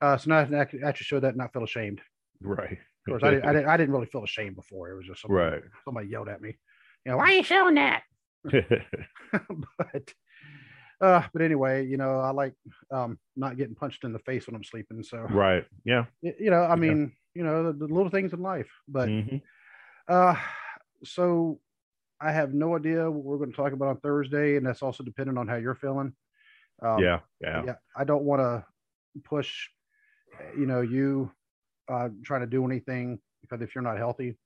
uh, 0.00 0.16
so 0.16 0.30
now 0.30 0.40
I 0.60 0.64
can 0.64 0.82
actually 0.84 1.04
show 1.04 1.20
that 1.20 1.28
and 1.28 1.36
not 1.36 1.52
feel 1.52 1.62
ashamed. 1.64 2.00
right. 2.40 2.72
Of 3.06 3.08
course, 3.08 3.22
I 3.22 3.30
didn't, 3.30 3.44
I 3.48 3.52
didn't, 3.54 3.68
I 3.68 3.76
didn't 3.76 3.92
really 3.94 4.06
feel 4.06 4.24
ashamed 4.24 4.56
before. 4.56 4.90
It 4.90 4.96
was 4.96 5.06
just 5.06 5.22
somebody, 5.22 5.50
Right. 5.52 5.62
somebody 5.84 6.08
yelled 6.08 6.28
at 6.28 6.40
me. 6.42 6.56
You 7.04 7.12
know, 7.12 7.18
why 7.18 7.24
are 7.24 7.32
you 7.32 7.42
showing 7.44 7.74
that? 7.76 8.02
but, 9.32 10.14
uh, 11.00 11.22
but 11.32 11.42
anyway, 11.42 11.86
you 11.86 11.96
know, 11.96 12.18
I 12.18 12.30
like 12.30 12.54
um, 12.90 13.18
not 13.36 13.56
getting 13.56 13.74
punched 13.74 14.04
in 14.04 14.12
the 14.12 14.18
face 14.20 14.46
when 14.46 14.56
I'm 14.56 14.64
sleeping. 14.64 15.02
So, 15.02 15.26
right. 15.30 15.64
Yeah. 15.84 16.06
you 16.22 16.50
know, 16.50 16.62
I 16.62 16.70
Yeah. 16.70 16.74
mean, 16.76 17.12
you 17.34 17.44
know, 17.44 17.64
the, 17.72 17.86
the 17.86 17.92
little 17.92 18.10
things 18.10 18.32
in 18.32 18.40
life. 18.42 18.70
But, 18.88 19.08
Mhm. 19.08 19.42
uh, 20.08 20.36
so 21.04 21.60
I 22.20 22.32
have 22.32 22.54
no 22.54 22.76
idea 22.76 23.10
what 23.10 23.24
we're 23.24 23.38
going 23.38 23.50
to 23.50 23.56
talk 23.56 23.72
about 23.72 23.88
on 23.88 24.00
Thursday, 24.00 24.56
and 24.56 24.66
that's 24.66 24.82
also 24.82 25.02
dependent 25.04 25.38
on 25.38 25.48
how 25.48 25.56
you're 25.56 25.74
feeling. 25.74 26.14
Um, 26.82 27.02
yeah. 27.02 27.20
Yeah. 27.40 27.62
yeah 27.66 27.74
i 27.96 28.02
don't 28.02 28.24
want 28.24 28.40
to 28.40 28.64
push 29.22 29.68
uh, 30.40 30.58
you 30.58 30.66
know 30.66 30.80
you 30.80 31.30
uh 31.88 32.08
trying 32.24 32.40
to 32.40 32.48
do 32.48 32.64
anything 32.64 33.20
because 33.42 33.62
if 33.62 33.74
you're 33.74 33.84
not 33.84 33.96
healthy 33.96 34.36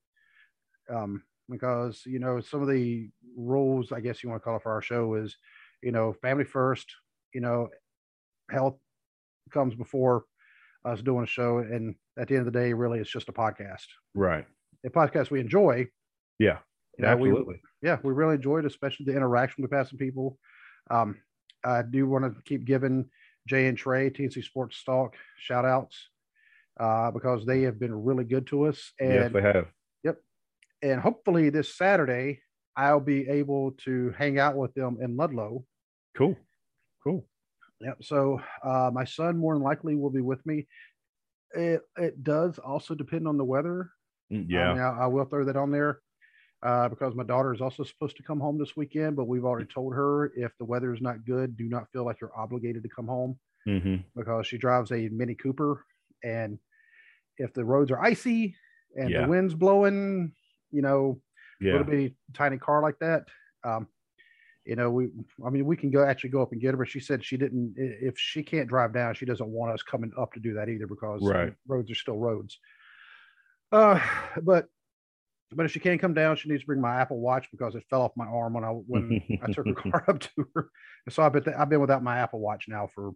um 0.91 1.23
because 1.49 2.03
you 2.05 2.19
know 2.19 2.39
some 2.41 2.61
of 2.61 2.69
the 2.69 3.09
rules 3.37 3.93
i 3.93 4.01
guess 4.01 4.23
you 4.23 4.29
want 4.29 4.43
to 4.43 4.45
call 4.45 4.57
it 4.57 4.63
for 4.63 4.73
our 4.73 4.83
show 4.83 5.15
is 5.15 5.37
you 5.83 5.91
know 5.91 6.13
family 6.21 6.45
first 6.45 6.87
you 7.33 7.41
know 7.41 7.69
health 8.51 8.77
comes 9.51 9.75
before 9.75 10.25
us 10.85 11.01
doing 11.01 11.25
a 11.25 11.27
show 11.27 11.59
and 11.59 11.95
at 12.19 12.29
the 12.29 12.35
end 12.37 12.47
of 12.47 12.53
the 12.53 12.59
day 12.59 12.75
really 12.75 12.99
it's 12.99 13.11
just 13.11 13.31
a 13.31 13.33
podcast 13.33 13.87
Right. 14.15 14.45
a 14.85 14.91
podcast 14.91 15.31
we 15.31 15.41
enjoy 15.41 15.87
Yeah. 16.39 16.59
you 16.99 17.05
know, 17.05 17.17
we- 17.17 17.29
Absolutely. 17.31 17.61
yeah, 17.83 17.99
we 18.03 18.13
really 18.13 18.35
enjoyed, 18.37 18.65
especially 18.65 19.07
the 19.07 19.17
interaction 19.17 19.67
had 19.71 19.89
some 19.89 19.99
people. 19.99 20.39
Um, 20.91 21.17
I 21.65 21.83
do 21.83 22.07
want 22.07 22.25
to 22.25 22.43
keep 22.43 22.65
giving 22.65 23.11
Jay 23.47 23.67
and 23.67 23.77
Trey, 23.79 24.11
TNC 24.11 24.43
Sports 24.45 24.83
Talk, 24.85 25.17
shout 25.39 25.65
outs 25.65 26.09
uh, 26.79 27.11
because 27.11 27.45
they 27.47 27.63
have 27.63 27.79
been 27.79 27.95
really 28.05 28.25
good 28.25 28.47
to 28.49 28.65
us. 28.67 28.93
yes, 29.01 29.27
And, 29.27 29.35
they 29.35 29.43
have. 29.43 29.67
Yep. 30.05 30.19
And 30.83 31.01
hopefully 31.01 31.51
this 31.51 31.77
Saturday, 31.77 32.41
I'll 32.77 33.01
be 33.01 33.29
able 33.29 33.73
to 33.85 34.15
hang 34.17 34.39
out 34.39 34.55
with 34.57 34.73
them 34.75 34.99
in 35.01 35.17
Ludlow. 35.17 35.65
Cool. 36.17 36.37
Cool. 37.03 37.27
Yep. 37.81 38.05
So 38.05 38.41
uh, 38.63 38.91
my 38.93 39.05
son 39.05 39.37
more 39.37 39.55
than 39.55 39.63
likely 39.63 39.95
will 39.97 40.11
be 40.11 40.21
with 40.21 40.45
me. 40.47 40.67
It, 41.55 41.81
it 41.97 42.23
does 42.23 42.59
also 42.59 42.95
depend 42.95 43.27
on 43.27 43.37
the 43.39 43.45
weather. 43.45 43.91
Mm, 44.33 44.47
Yeah. 44.49 44.73
I, 44.75 45.05
I 45.05 45.07
will 45.07 45.25
throw 45.25 45.45
that 45.45 45.57
on 45.57 45.71
there 45.73 46.01
uh, 46.63 46.89
because 46.89 47.15
my 47.15 47.23
daughter 47.25 47.55
is 47.55 47.61
also 47.61 47.85
supposed 47.85 48.17
to 48.17 48.23
come 48.23 48.41
home 48.41 48.59
this 48.59 48.77
weekend, 48.77 49.17
but 49.17 49.27
we've 49.29 49.45
already 49.45 49.67
told 49.67 49.95
her 49.95 50.33
if 50.37 50.53
the 50.59 50.65
weather 50.65 50.93
is 50.93 51.01
not 51.01 51.25
good, 51.25 51.57
do 51.57 51.65
not 51.69 51.91
feel 51.93 52.05
like 52.05 52.21
you're 52.21 52.37
obligated 52.37 52.83
to 52.83 52.89
come 52.89 53.07
home 53.07 53.39
hmm 53.65 53.97
because 54.17 54.47
she 54.47 54.59
drives 54.59 54.91
a 54.91 55.09
Mini 55.11 55.35
Cooper, 55.35 55.85
and 56.25 56.59
if 57.37 57.53
the 57.53 57.65
roads 57.65 57.91
are 57.93 58.03
icy 58.03 58.57
and 58.97 59.11
Yeah. 59.13 59.23
the 59.23 59.29
wind's 59.29 59.55
blowing, 59.55 60.33
you 60.73 60.83
know, 60.83 61.21
a 61.61 61.65
Yeah. 61.65 61.73
little 61.73 61.87
bitty 61.87 62.17
tiny 62.35 62.59
car 62.59 62.83
like 62.83 62.99
that, 62.99 63.29
um, 63.65 63.87
you 64.65 64.75
know, 64.77 64.91
we, 64.91 65.09
I 65.47 65.51
mean, 65.51 65.65
we 65.67 65.77
can 65.77 65.91
go 65.91 66.05
actually 66.05 66.31
go 66.31 66.43
up 66.43 66.53
and 66.53 66.61
get 66.61 66.73
her, 66.73 66.77
but 66.79 66.89
she 66.89 67.01
said 67.01 67.25
she 67.25 67.37
didn't, 67.37 67.75
if 67.77 68.19
she 68.19 68.43
can't 68.43 68.69
drive 68.69 68.93
down, 68.93 69.15
she 69.15 69.25
doesn't 69.25 69.49
want 69.49 69.73
us 69.73 69.83
coming 69.83 70.13
up 70.19 70.33
to 70.33 70.41
do 70.41 70.55
that 70.55 70.69
either 70.69 70.87
because 70.87 71.23
Right. 71.23 71.55
roads 71.67 71.91
are 71.91 71.95
still 71.95 72.19
roads. 72.19 72.59
Uh, 73.71 74.01
but, 74.43 74.69
but 75.53 75.67
if 75.67 75.73
she 75.73 75.81
can't 75.81 76.01
come 76.01 76.15
down, 76.15 76.37
she 76.37 76.49
needs 76.49 76.63
to 76.63 76.67
bring 76.67 76.81
my 76.81 77.01
Apple 77.01 77.21
Watch 77.21 77.49
because 77.51 77.75
it 77.75 77.85
fell 77.89 78.03
off 78.03 78.13
my 78.17 78.27
arm 78.27 78.55
when 78.55 78.65
I, 78.65 78.69
when 78.69 79.23
I 79.43 79.53
took 79.53 79.67
her 79.67 79.75
car 79.91 80.05
up 80.09 80.21
to 80.21 80.31
her. 80.55 80.69
And 81.07 81.13
so 81.15 81.23
I've 81.23 81.33
been, 81.33 81.55
I've 81.55 81.69
been 81.69 81.81
without 81.81 82.03
my 82.03 82.19
Apple 82.19 82.41
Watch 82.41 82.67
now 82.69 82.89
for 82.95 83.13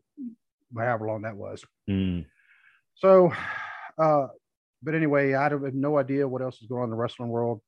however 0.77 1.07
long 1.07 1.23
that 1.23 1.37
was. 1.37 1.65
Mm, 1.91 2.25
So, 2.95 3.33
uh, 3.99 4.29
but 4.83 4.95
anyway, 4.95 5.35
I 5.35 5.45
have 5.49 5.75
no 5.75 5.99
idea 5.99 6.27
what 6.27 6.43
else 6.43 6.61
is 6.61 6.67
going 6.69 6.81
on 6.83 6.85
in 6.87 6.91
the 6.91 6.97
wrestling 6.97 7.29
world. 7.29 7.61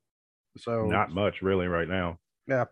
So 0.57 0.87
not 0.87 1.11
much 1.11 1.43
really 1.43 1.67
right 1.67 1.89
now. 1.89 2.19
Yeah. 2.47 2.65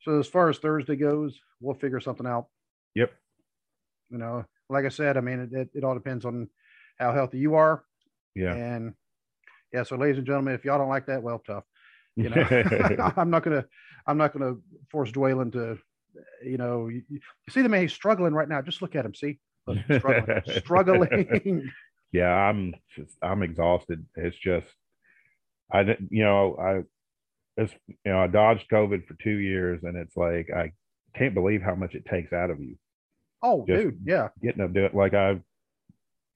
So 0.00 0.18
as 0.18 0.26
far 0.26 0.48
as 0.48 0.58
Thursday 0.58 0.96
goes, 0.96 1.38
we'll 1.60 1.74
figure 1.76 2.00
something 2.00 2.26
out. 2.26 2.46
Yep. 2.94 3.12
You 4.10 4.18
know, 4.18 4.44
like 4.68 4.84
I 4.84 4.88
said, 4.88 5.16
I 5.16 5.20
mean, 5.20 5.40
it, 5.40 5.52
it, 5.52 5.70
it 5.74 5.84
all 5.84 5.94
depends 5.94 6.24
on 6.24 6.48
how 6.98 7.12
healthy 7.12 7.38
you 7.38 7.54
are. 7.54 7.84
Yeah. 8.34 8.54
And 8.54 8.94
yeah, 9.72 9.82
so 9.84 9.96
ladies 9.96 10.18
and 10.18 10.26
gentlemen, 10.26 10.54
if 10.54 10.64
y'all 10.64 10.78
don't 10.78 10.88
like 10.88 11.06
that, 11.06 11.22
well, 11.22 11.38
tough. 11.46 11.64
You 12.16 12.28
know, 12.28 12.42
I'm 13.16 13.30
not 13.30 13.42
gonna, 13.42 13.64
I'm 14.06 14.18
not 14.18 14.32
gonna 14.32 14.56
force 14.90 15.10
Dwaylen 15.10 15.52
to, 15.52 15.78
you 16.44 16.58
know, 16.58 16.88
you, 16.88 17.02
you 17.08 17.20
see 17.50 17.62
the 17.62 17.68
man 17.68 17.82
he's 17.82 17.92
struggling 17.92 18.34
right 18.34 18.48
now. 18.48 18.60
Just 18.62 18.82
look 18.82 18.94
at 18.96 19.04
him. 19.06 19.14
See, 19.14 19.38
Look, 19.66 19.78
struggling, 19.98 20.42
struggling. 20.58 21.70
yeah, 22.12 22.28
I'm 22.34 22.74
just 22.96 23.16
I'm 23.22 23.42
exhausted. 23.42 24.04
It's 24.16 24.36
just 24.36 24.66
I 25.70 25.84
didn't 25.84 26.08
you 26.10 26.24
know, 26.24 26.56
I 26.60 26.82
it's 27.62 27.72
you 27.88 28.12
know, 28.12 28.18
I 28.20 28.26
dodged 28.26 28.68
COVID 28.70 29.06
for 29.06 29.14
two 29.22 29.36
years 29.38 29.80
and 29.84 29.96
it's 29.96 30.16
like 30.16 30.48
I 30.54 30.72
can't 31.16 31.34
believe 31.34 31.62
how 31.62 31.74
much 31.74 31.94
it 31.94 32.04
takes 32.06 32.32
out 32.32 32.50
of 32.50 32.60
you. 32.60 32.76
oh, 33.42 33.64
Just- 33.66 33.82
dude, 33.82 34.00
yeah, 34.04 34.28
Getting 34.42 34.62
up 34.64 34.72
do 34.74 34.84
it 34.84 34.94
like 34.94 35.14
I 35.14 35.40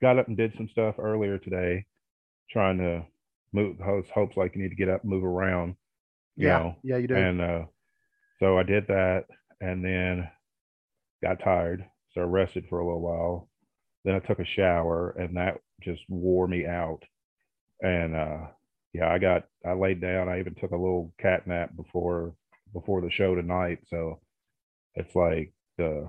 got 0.01 0.19
up 0.19 0.29
and 0.29 0.37
did 0.37 0.55
some 0.57 0.69
stuff 0.69 0.95
earlier 0.99 1.37
today, 1.39 1.85
trying 2.51 2.79
to 2.79 3.05
move 3.53 3.79
hopes 3.79 4.09
hopes 4.11 4.37
like 4.37 4.55
you 4.55 4.63
need 4.63 4.71
to 4.71 4.77
get 4.77 4.89
up 4.89 5.05
move 5.05 5.25
around. 5.25 5.77
you 6.37 6.49
yeah, 6.49 6.59
know, 6.59 6.77
yeah, 6.83 6.97
you 6.97 7.09
do. 7.09 7.15
And 7.15 7.41
uh, 7.41 7.65
so 8.41 8.59
I 8.59 8.63
did 8.63 8.87
that 8.89 9.25
and 9.61 9.85
then 9.85 10.29
got 11.23 11.41
tired. 11.43 11.85
So 12.13 12.21
I 12.21 12.25
rested 12.25 12.65
for 12.69 12.81
a 12.81 12.87
little 12.87 13.01
while. 13.01 13.49
Then 14.05 14.15
I 14.15 14.21
took 14.21 14.39
a 14.39 14.45
shower 14.45 15.11
and 15.19 15.37
that 15.37 15.59
just 15.83 16.03
wore 16.09 16.47
me 16.47 16.67
out. 16.67 17.01
And 17.81 18.15
uh, 18.15 18.39
yeah, 18.93 19.11
I 19.11 19.19
got, 19.19 19.45
I 19.65 19.73
laid 19.73 20.01
down. 20.01 20.29
I 20.29 20.41
even 20.41 20.55
took 20.55 20.71
a 20.71 20.77
little 20.77 21.13
cat 21.21 21.47
nap 21.47 21.75
before, 21.77 22.35
before 22.73 23.01
the 23.01 23.11
show 23.11 23.35
tonight. 23.35 23.79
So 23.89 24.21
it's 24.95 25.15
like 25.15 25.53
the, 25.77 26.09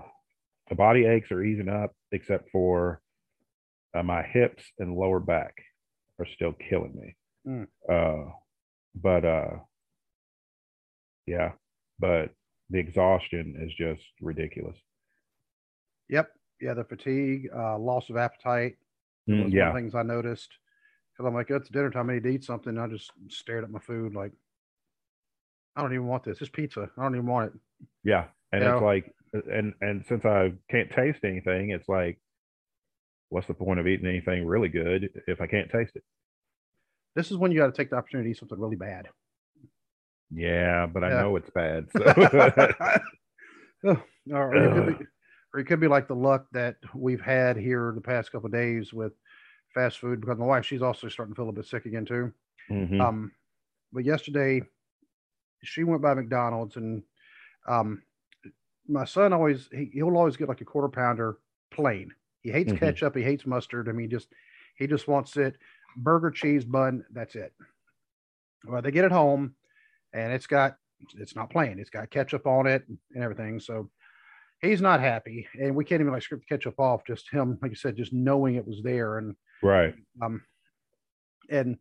the 0.70 0.76
body 0.76 1.06
aches 1.06 1.32
are 1.32 1.44
easing 1.44 1.70
up 1.70 1.94
except 2.12 2.50
for 2.52 3.02
uh, 3.94 4.04
my 4.04 4.22
hips 4.22 4.64
and 4.80 4.96
lower 4.96 5.20
back 5.20 5.54
are 6.20 6.28
still 6.36 6.54
killing 6.54 6.96
me. 6.96 7.16
Mm. 7.48 7.68
Uh, 7.90 8.32
but 8.96 9.26
uh, 9.26 9.60
yeah, 11.26 11.52
but 12.00 12.32
the 12.70 12.80
exhaustion 12.80 13.56
is 13.60 13.74
just 13.76 14.04
ridiculous. 14.22 14.78
Yep, 16.10 16.32
yeah, 16.62 16.74
the 16.74 16.84
fatigue, 16.84 17.50
uh, 17.56 17.78
loss 17.78 18.10
of 18.10 18.18
appetite. 18.18 18.78
was 19.38 19.52
Mm, 19.52 19.54
one 19.54 19.68
of 19.68 19.74
yeah, 19.74 19.74
things 19.74 19.96
I 19.96 20.04
noticed 20.04 20.58
because 21.14 21.28
I'm 21.28 21.34
like, 21.34 21.50
it's 21.50 21.70
dinner 21.70 21.90
time. 21.92 22.10
I 22.10 22.16
need 22.16 22.24
to 22.24 22.30
eat 22.30 22.44
something. 22.44 22.78
I 22.78 22.88
just 22.88 23.12
stared 23.30 23.64
at 23.64 23.72
my 23.72 23.80
food 23.80 24.16
like, 24.16 24.34
I 25.76 25.82
don't 25.82 25.94
even 25.94 26.08
want 26.08 26.24
this. 26.24 26.42
It's 26.42 26.50
pizza. 26.50 26.90
I 26.98 27.04
don't 27.04 27.16
even 27.16 27.28
want 27.28 27.54
it. 27.54 27.60
yeah, 28.04 28.26
and 28.52 28.64
Yeah. 28.64 28.74
it's 28.74 28.82
like, 28.82 29.14
and 29.34 29.74
and 29.82 30.06
since 30.06 30.26
I 30.26 30.54
can't 30.70 30.92
taste 30.92 31.24
anything, 31.24 31.72
it's 31.72 31.90
like, 31.90 32.20
what's 33.30 33.48
the 33.48 33.54
point 33.54 33.80
of 33.80 33.88
eating 33.88 34.08
anything 34.08 34.46
really 34.46 34.70
good 34.70 35.10
if 35.28 35.42
I 35.42 35.48
can't 35.48 35.70
taste 35.70 35.96
it? 35.96 36.04
This 37.18 37.32
is 37.32 37.38
when 37.38 37.52
you 37.52 37.58
got 37.58 37.66
to 37.66 37.72
take 37.72 37.90
the 37.90 37.96
opportunity 37.96 38.32
to 38.32 38.38
something 38.38 38.60
really 38.60 38.76
bad. 38.76 39.08
Yeah, 40.32 40.86
but 40.86 41.04
I 41.04 41.10
Yeah. 41.10 41.22
know 41.24 41.36
it's 41.36 41.50
bad. 41.50 41.88
So 43.84 44.02
or, 44.32 44.56
it 44.56 44.74
could 44.74 44.98
be, 44.98 45.06
or 45.54 45.60
it 45.60 45.66
could 45.66 45.80
be 45.80 45.88
like 45.88 46.08
the 46.08 46.16
luck 46.16 46.48
that 46.52 46.78
we've 46.94 47.22
had 47.22 47.58
here 47.58 47.92
the 47.96 48.02
past 48.02 48.32
couple 48.32 48.48
of 48.48 48.52
days 48.52 48.92
with 48.94 49.14
fast 49.74 50.00
food 50.00 50.20
because 50.22 50.38
my 50.38 50.46
wife, 50.46 50.66
she's 50.66 50.82
also 50.82 51.08
starting 51.08 51.34
to 51.34 51.40
feel 51.40 51.50
a 51.50 51.54
bit 51.54 51.66
sick 51.66 51.86
again 51.86 52.06
too. 52.06 52.34
Mhm. 52.70 53.00
Um, 53.00 53.32
but 53.94 54.04
yesterday 54.04 54.62
she 55.64 55.84
went 55.84 56.02
by 56.02 56.14
McDonald's 56.16 56.76
and 56.76 57.04
um, 57.68 58.04
my 58.88 59.06
son 59.06 59.32
always 59.34 59.70
he, 59.72 59.90
he'll 59.94 60.18
always 60.18 60.38
get 60.38 60.50
like 60.50 60.62
a 60.62 60.66
quarter 60.66 60.90
pounder 60.90 61.38
plain. 61.72 62.14
He 62.42 62.52
hates 62.52 62.74
Mhm. 62.74 62.80
ketchup. 62.80 63.16
He 63.16 63.24
hates 63.24 63.46
mustard. 63.46 63.90
I 63.90 63.92
mean, 63.92 64.10
just 64.10 64.30
he 64.76 64.88
just 64.88 65.08
wants 65.08 65.38
it 65.38 65.58
burger, 65.98 66.32
cheese, 66.32 66.64
bun. 66.64 67.04
That's 67.12 67.36
it. 67.36 67.54
Well, 68.66 68.82
they 68.82 68.92
get 68.92 69.06
it 69.06 69.12
home, 69.12 69.56
and 70.14 70.32
it's 70.32 70.48
got 70.48 70.76
it's 71.16 71.36
not 71.36 71.50
plain. 71.50 71.80
It's 71.80 71.90
got 71.90 72.10
ketchup 72.10 72.48
on 72.48 72.68
it 72.68 72.84
and 72.88 73.24
everything. 73.24 73.60
So 73.60 73.90
he's 74.62 74.82
not 74.82 75.00
happy, 75.00 75.48
and 75.60 75.76
we 75.76 75.86
can't 75.86 76.02
even 76.02 76.14
like 76.14 76.24
strip 76.24 76.42
the 76.42 76.46
ketchup 76.46 76.80
off. 76.80 77.02
Just 77.06 77.30
him, 77.32 77.58
like 77.62 77.72
you 77.72 77.76
said, 77.76 77.98
just 77.98 78.14
knowing 78.14 78.56
it 78.56 78.68
was 78.68 78.82
there, 78.84 79.18
and 79.18 79.36
right. 79.62 79.94
um, 80.22 80.44
and 81.50 81.78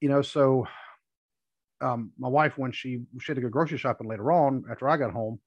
you 0.00 0.08
know, 0.08 0.22
so 0.22 0.66
um, 1.80 2.12
my 2.18 2.28
wife, 2.28 2.58
when 2.58 2.72
she 2.72 3.04
she 3.20 3.32
had 3.32 3.36
to 3.36 3.42
go 3.42 3.48
grocery 3.48 3.78
shopping 3.78 4.08
later 4.08 4.32
on 4.32 4.64
after 4.70 4.88
I 4.88 4.96
got 4.96 5.12
home, 5.12 5.40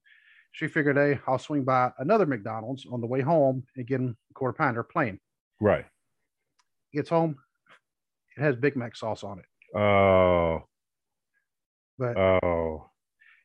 she 0.52 0.66
figured, 0.66 0.96
hey, 0.96 1.20
I'll 1.26 1.38
swing 1.38 1.64
by 1.64 1.92
another 1.98 2.26
McDonald's 2.26 2.86
on 2.90 3.00
the 3.00 3.06
way 3.06 3.20
home 3.20 3.64
and 3.76 3.86
get 3.86 4.00
him 4.00 4.16
a 4.30 4.34
quarter 4.34 4.56
pounder 4.56 4.82
plain. 4.82 5.20
Right. 5.60 5.84
Gets 6.92 7.08
home, 7.08 7.36
it 8.36 8.42
has 8.42 8.56
Big 8.56 8.76
Mac 8.76 8.96
sauce 8.96 9.22
on 9.22 9.38
it. 9.38 9.78
Oh, 9.78 10.64
But 11.98 12.16
oh, 12.16 12.90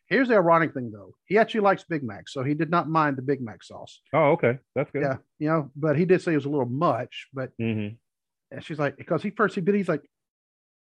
here's 0.07 0.29
the 0.29 0.35
ironic 0.35 0.73
thing, 0.73 0.91
though. 0.91 1.13
He 1.25 1.37
actually 1.37 1.61
likes 1.61 1.83
Big 1.83 2.03
Mac, 2.03 2.27
so 2.27 2.43
he 2.43 2.53
did 2.55 2.69
not 2.71 2.89
mind 2.89 3.17
the 3.17 3.21
Big 3.21 3.41
Mac 3.41 3.63
sauce. 3.63 4.01
oh. 4.13 4.31
Okay, 4.31 4.57
that's 4.75 4.89
good. 4.91 5.03
Yeah, 5.03 5.17
you 5.39 5.47
know, 5.49 5.71
but 5.75 5.97
he 5.97 6.05
did 6.05 6.21
say 6.21 6.31
it 6.33 6.37
was 6.37 6.45
a 6.45 6.49
little 6.49 6.65
much. 6.65 7.27
But 7.33 7.51
hmm 7.59 7.89
and 8.51 8.63
she's 8.63 8.79
like, 8.79 8.95
because 8.95 9.23
he 9.23 9.31
first 9.31 9.55
he 9.55 9.61
bit, 9.61 9.75
he's 9.75 9.89
like, 9.89 10.03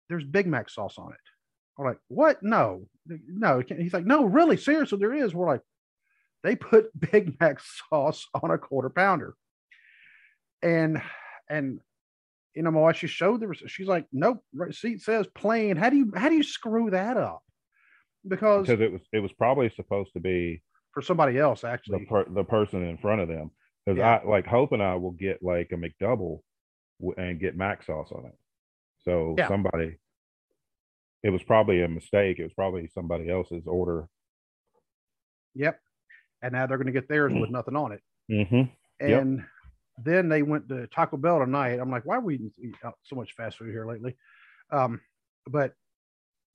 there's 0.09 0.25
Big 0.25 0.47
Mac 0.47 0.71
sauce 0.71 0.97
on 0.99 1.13
it. 1.13 1.19
We're 1.77 1.89
like, 1.89 1.99
what? 2.09 2.43
No, 2.43 2.87
no. 3.07 3.63
He's 3.67 3.93
like, 3.93 4.07
no, 4.07 4.25
really, 4.25 4.57
seriously, 4.57 4.99
there 4.99 5.13
is. 5.15 5.35
We're 5.35 5.47
like, 5.47 5.63
they 6.43 6.57
put 6.57 6.89
Big 7.13 7.39
Mac 7.41 7.59
sauce 7.61 8.27
on 8.43 8.51
a 8.51 8.59
quarter 8.59 8.89
pounder, 8.91 9.35
and 10.63 11.03
and 11.49 11.81
you 12.55 12.63
know, 12.63 12.71
my 12.71 12.81
wife 12.81 12.97
she 12.97 13.07
showed 13.07 13.41
the 13.41 13.49
receipt. 13.49 13.71
She's 13.71 13.87
like, 13.87 14.07
nope, 14.13 14.43
receipt 14.55 15.03
says 15.03 15.27
plain. 15.35 15.77
How 15.77 15.91
do 15.91 15.97
you 15.97 16.13
how 16.17 16.29
do 16.29 16.35
you 16.35 16.43
screw 16.43 16.91
that 16.91 17.17
up? 17.17 17.43
Because 18.27 18.67
Because 18.67 18.81
it 18.81 18.93
was 18.93 19.01
it 19.13 19.21
was 19.21 19.33
probably 19.33 19.71
supposed 19.71 20.13
to 20.15 20.21
be 20.21 20.63
for 20.93 21.03
somebody 21.03 21.39
else, 21.39 21.61
the 21.61 21.69
actually, 21.69 22.05
per, 22.07 22.25
the 22.29 22.45
person 22.45 22.83
in 22.83 22.99
front 22.99 23.21
of 23.21 23.29
them. 23.29 23.51
Because 23.87 23.99
Yeah. 23.99 24.19
I 24.25 24.29
like 24.29 24.47
Hope 24.47 24.73
and 24.73 24.83
I 24.83 24.97
will 24.97 25.13
get 25.13 25.43
like 25.43 25.71
a 25.73 25.77
McDouble 25.77 26.41
and 27.17 27.41
get 27.41 27.57
mac 27.57 27.85
sauce 27.85 28.11
on 28.13 28.27
it. 28.27 28.37
So 29.05 29.37
Yeah. 29.39 29.49
somebody, 29.49 29.97
it 31.23 31.31
was 31.31 31.43
probably 31.45 31.83
a 31.83 31.89
mistake. 31.89 32.39
It 32.39 32.43
was 32.45 32.53
probably 32.53 32.89
somebody 32.89 33.31
else's 33.31 33.67
order. 33.67 34.09
yep. 35.55 35.79
And 36.43 36.53
now 36.53 36.67
they're 36.67 36.79
going 36.79 36.87
to 36.87 36.93
get 36.93 37.09
theirs 37.09 37.33
with 37.35 37.51
nothing 37.59 37.77
on 37.77 37.93
it. 37.93 38.01
Mm-hmm. 38.31 39.07
Yep. 39.07 39.23
Then 40.03 40.29
they 40.29 40.43
went 40.43 40.69
to 40.69 40.87
Taco 40.89 41.17
Bell 41.17 41.39
tonight. 41.39 41.79
I'm 41.81 41.91
like, 41.91 42.05
why 42.05 42.17
are 42.17 42.21
we 42.21 42.35
eating 42.35 42.53
eat 42.59 42.75
out 42.85 42.95
so 43.03 43.17
much 43.17 43.35
fast 43.35 43.59
food 43.59 43.71
here 43.71 43.87
lately? 43.87 44.17
Um, 44.71 45.01
but 45.47 45.75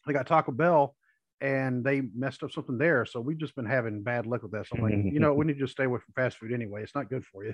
they 0.06 0.14
got 0.14 0.28
Taco 0.28 0.52
Bell 0.52 0.96
and 1.42 1.84
they 1.84 2.02
messed 2.16 2.44
up 2.44 2.52
something 2.52 2.78
there. 2.78 3.06
So 3.06 3.20
we've 3.20 3.38
just 3.38 3.56
been 3.56 3.66
having 3.66 4.04
bad 4.04 4.26
luck 4.26 4.44
with 4.44 4.52
that. 4.52 4.68
So 4.68 4.78
I'm 4.78 4.84
like, 4.84 5.14
you 5.14 5.20
know, 5.20 5.34
we 5.36 5.46
need 5.46 5.54
to 5.54 5.60
just 5.60 5.74
stay 5.74 5.84
away 5.84 6.00
from 6.00 6.14
fast 6.14 6.38
food 6.38 6.54
anyway. 6.54 6.84
It's 6.84 6.96
not 6.96 7.10
good 7.10 7.26
for 7.26 7.46
you. 7.46 7.54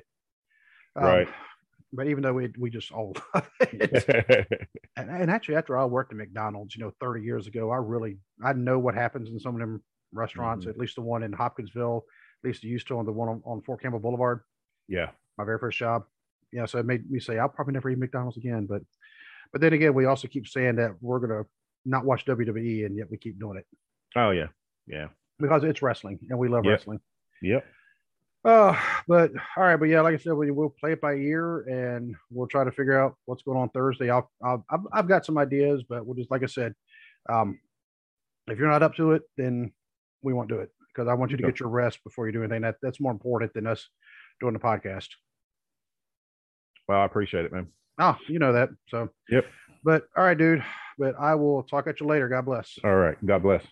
Um, 0.95 1.03
Right. 1.03 1.27
But 1.93 2.07
even 2.07 2.23
though 2.23 2.31
we, 2.31 2.49
we 2.57 2.69
just 2.69 2.89
all 2.93 3.13
love 3.35 3.49
it. 3.59 4.47
and, 4.95 5.09
and 5.09 5.29
actually, 5.29 5.55
after 5.55 5.77
I 5.77 5.83
worked 5.83 6.13
at 6.13 6.17
McDonald's, 6.17 6.73
you 6.73 6.81
know, 6.81 6.93
30 7.01 7.21
years 7.21 7.47
ago, 7.47 7.69
I 7.69 7.77
really 7.77 8.17
I 8.41 8.53
know 8.53 8.79
what 8.79 8.95
happens 8.95 9.29
in 9.29 9.37
some 9.39 9.55
of 9.55 9.59
them 9.59 9.83
restaurants. 10.13 10.65
Mhm. 10.65 10.69
At 10.69 10.77
least 10.77 10.95
the 10.95 11.01
one 11.01 11.21
in 11.21 11.33
Hopkinsville, 11.33 12.05
at 12.43 12.47
least 12.47 12.61
the 12.61 12.69
used 12.69 12.87
to 12.87 12.97
on 12.97 13.05
the 13.05 13.11
one 13.11 13.27
on, 13.27 13.41
on 13.45 13.61
Fort 13.61 13.81
Campbell 13.81 13.99
Boulevard 13.99 14.41
yeah. 14.91 15.11
My 15.37 15.45
very 15.45 15.59
first 15.59 15.77
job. 15.77 16.03
Yeah, 16.51 16.65
so 16.65 16.79
it 16.79 16.85
made 16.85 17.09
me 17.09 17.19
say 17.19 17.37
I'll 17.39 17.49
probably 17.49 17.73
never 17.73 17.89
eat 17.89 17.97
McDonald's 17.97 18.37
again. 18.37 18.65
But 18.65 18.81
but 19.51 19.61
then 19.61 19.73
again, 19.73 19.93
we 19.93 20.05
also 20.05 20.27
keep 20.27 20.47
saying 20.47 20.75
that 20.77 20.91
we're 21.01 21.19
gonna 21.19 21.43
not 21.85 22.05
watch 22.05 22.25
WWE, 22.25 22.85
and 22.85 22.95
yet 22.97 23.09
we 23.09 23.17
keep 23.17 23.39
doing 23.39 23.57
it 23.57 23.65
Oh 24.15 24.31
yeah. 24.31 24.47
Yeah. 24.87 25.07
because 25.39 25.63
it's 25.63 25.81
wrestling, 25.81 26.19
and 26.29 26.37
we 26.37 26.47
love 26.49 26.65
Yep. 26.65 26.71
wrestling. 26.71 26.99
Yep. 27.41 27.65
Uh, 28.43 28.75
but 29.07 29.31
all 29.55 29.63
right, 29.63 29.75
but 29.77 29.85
yeah, 29.85 30.01
like 30.01 30.15
I 30.15 30.17
said, 30.17 30.33
we 30.33 30.49
will 30.51 30.71
play 30.71 30.93
it 30.93 31.01
by 31.01 31.13
ear, 31.13 31.59
and 31.61 32.15
we'll 32.31 32.47
try 32.47 32.63
to 32.63 32.71
figure 32.71 32.99
out 32.99 33.15
what's 33.25 33.43
going 33.43 33.57
on 33.57 33.69
Thursday. 33.69 34.09
I'll, 34.09 34.31
I'll 34.43 34.65
I've, 34.69 34.79
I've 34.91 35.07
got 35.07 35.25
some 35.25 35.37
ideas, 35.37 35.83
but 35.87 36.05
we'll 36.05 36.15
just 36.15 36.31
like 36.31 36.41
I 36.43 36.47
said, 36.47 36.73
um, 37.29 37.59
if 38.47 38.57
you're 38.57 38.67
not 38.67 38.81
up 38.83 38.95
to 38.95 39.11
it, 39.11 39.21
then 39.37 39.71
we 40.23 40.33
won't 40.33 40.49
do 40.49 40.59
it. 40.59 40.71
because 40.87 41.07
I 41.07 41.13
want 41.13 41.29
you 41.31 41.37
to 41.37 41.43
get 41.43 41.59
your 41.59 41.69
rest 41.69 42.03
before 42.03 42.25
you 42.25 42.33
do 42.33 42.43
anything. 42.43 42.63
That 42.63 42.75
that's 42.81 42.99
more 42.99 43.11
important 43.11 43.53
than 43.53 43.67
us 43.67 43.87
doing 44.41 44.53
the 44.53 44.59
podcast. 44.59 45.07
Well, 46.87 46.99
I 46.99 47.05
appreciate 47.05 47.45
it, 47.45 47.53
man. 47.53 47.67
Oh, 47.99 48.17
you 48.27 48.39
know 48.39 48.51
that. 48.53 48.69
So 48.89 49.09
Yep. 49.29 49.45
But 49.83 50.03
all 50.17 50.23
right, 50.23 50.37
dude. 50.37 50.63
But 50.97 51.15
I 51.17 51.35
will 51.35 51.63
talk 51.63 51.87
at 51.87 52.01
you 52.01 52.07
later. 52.07 52.27
God 52.27 52.45
bless. 52.45 52.77
All 52.83 52.95
right. 52.95 53.17
God 53.25 53.43
bless. 53.43 53.63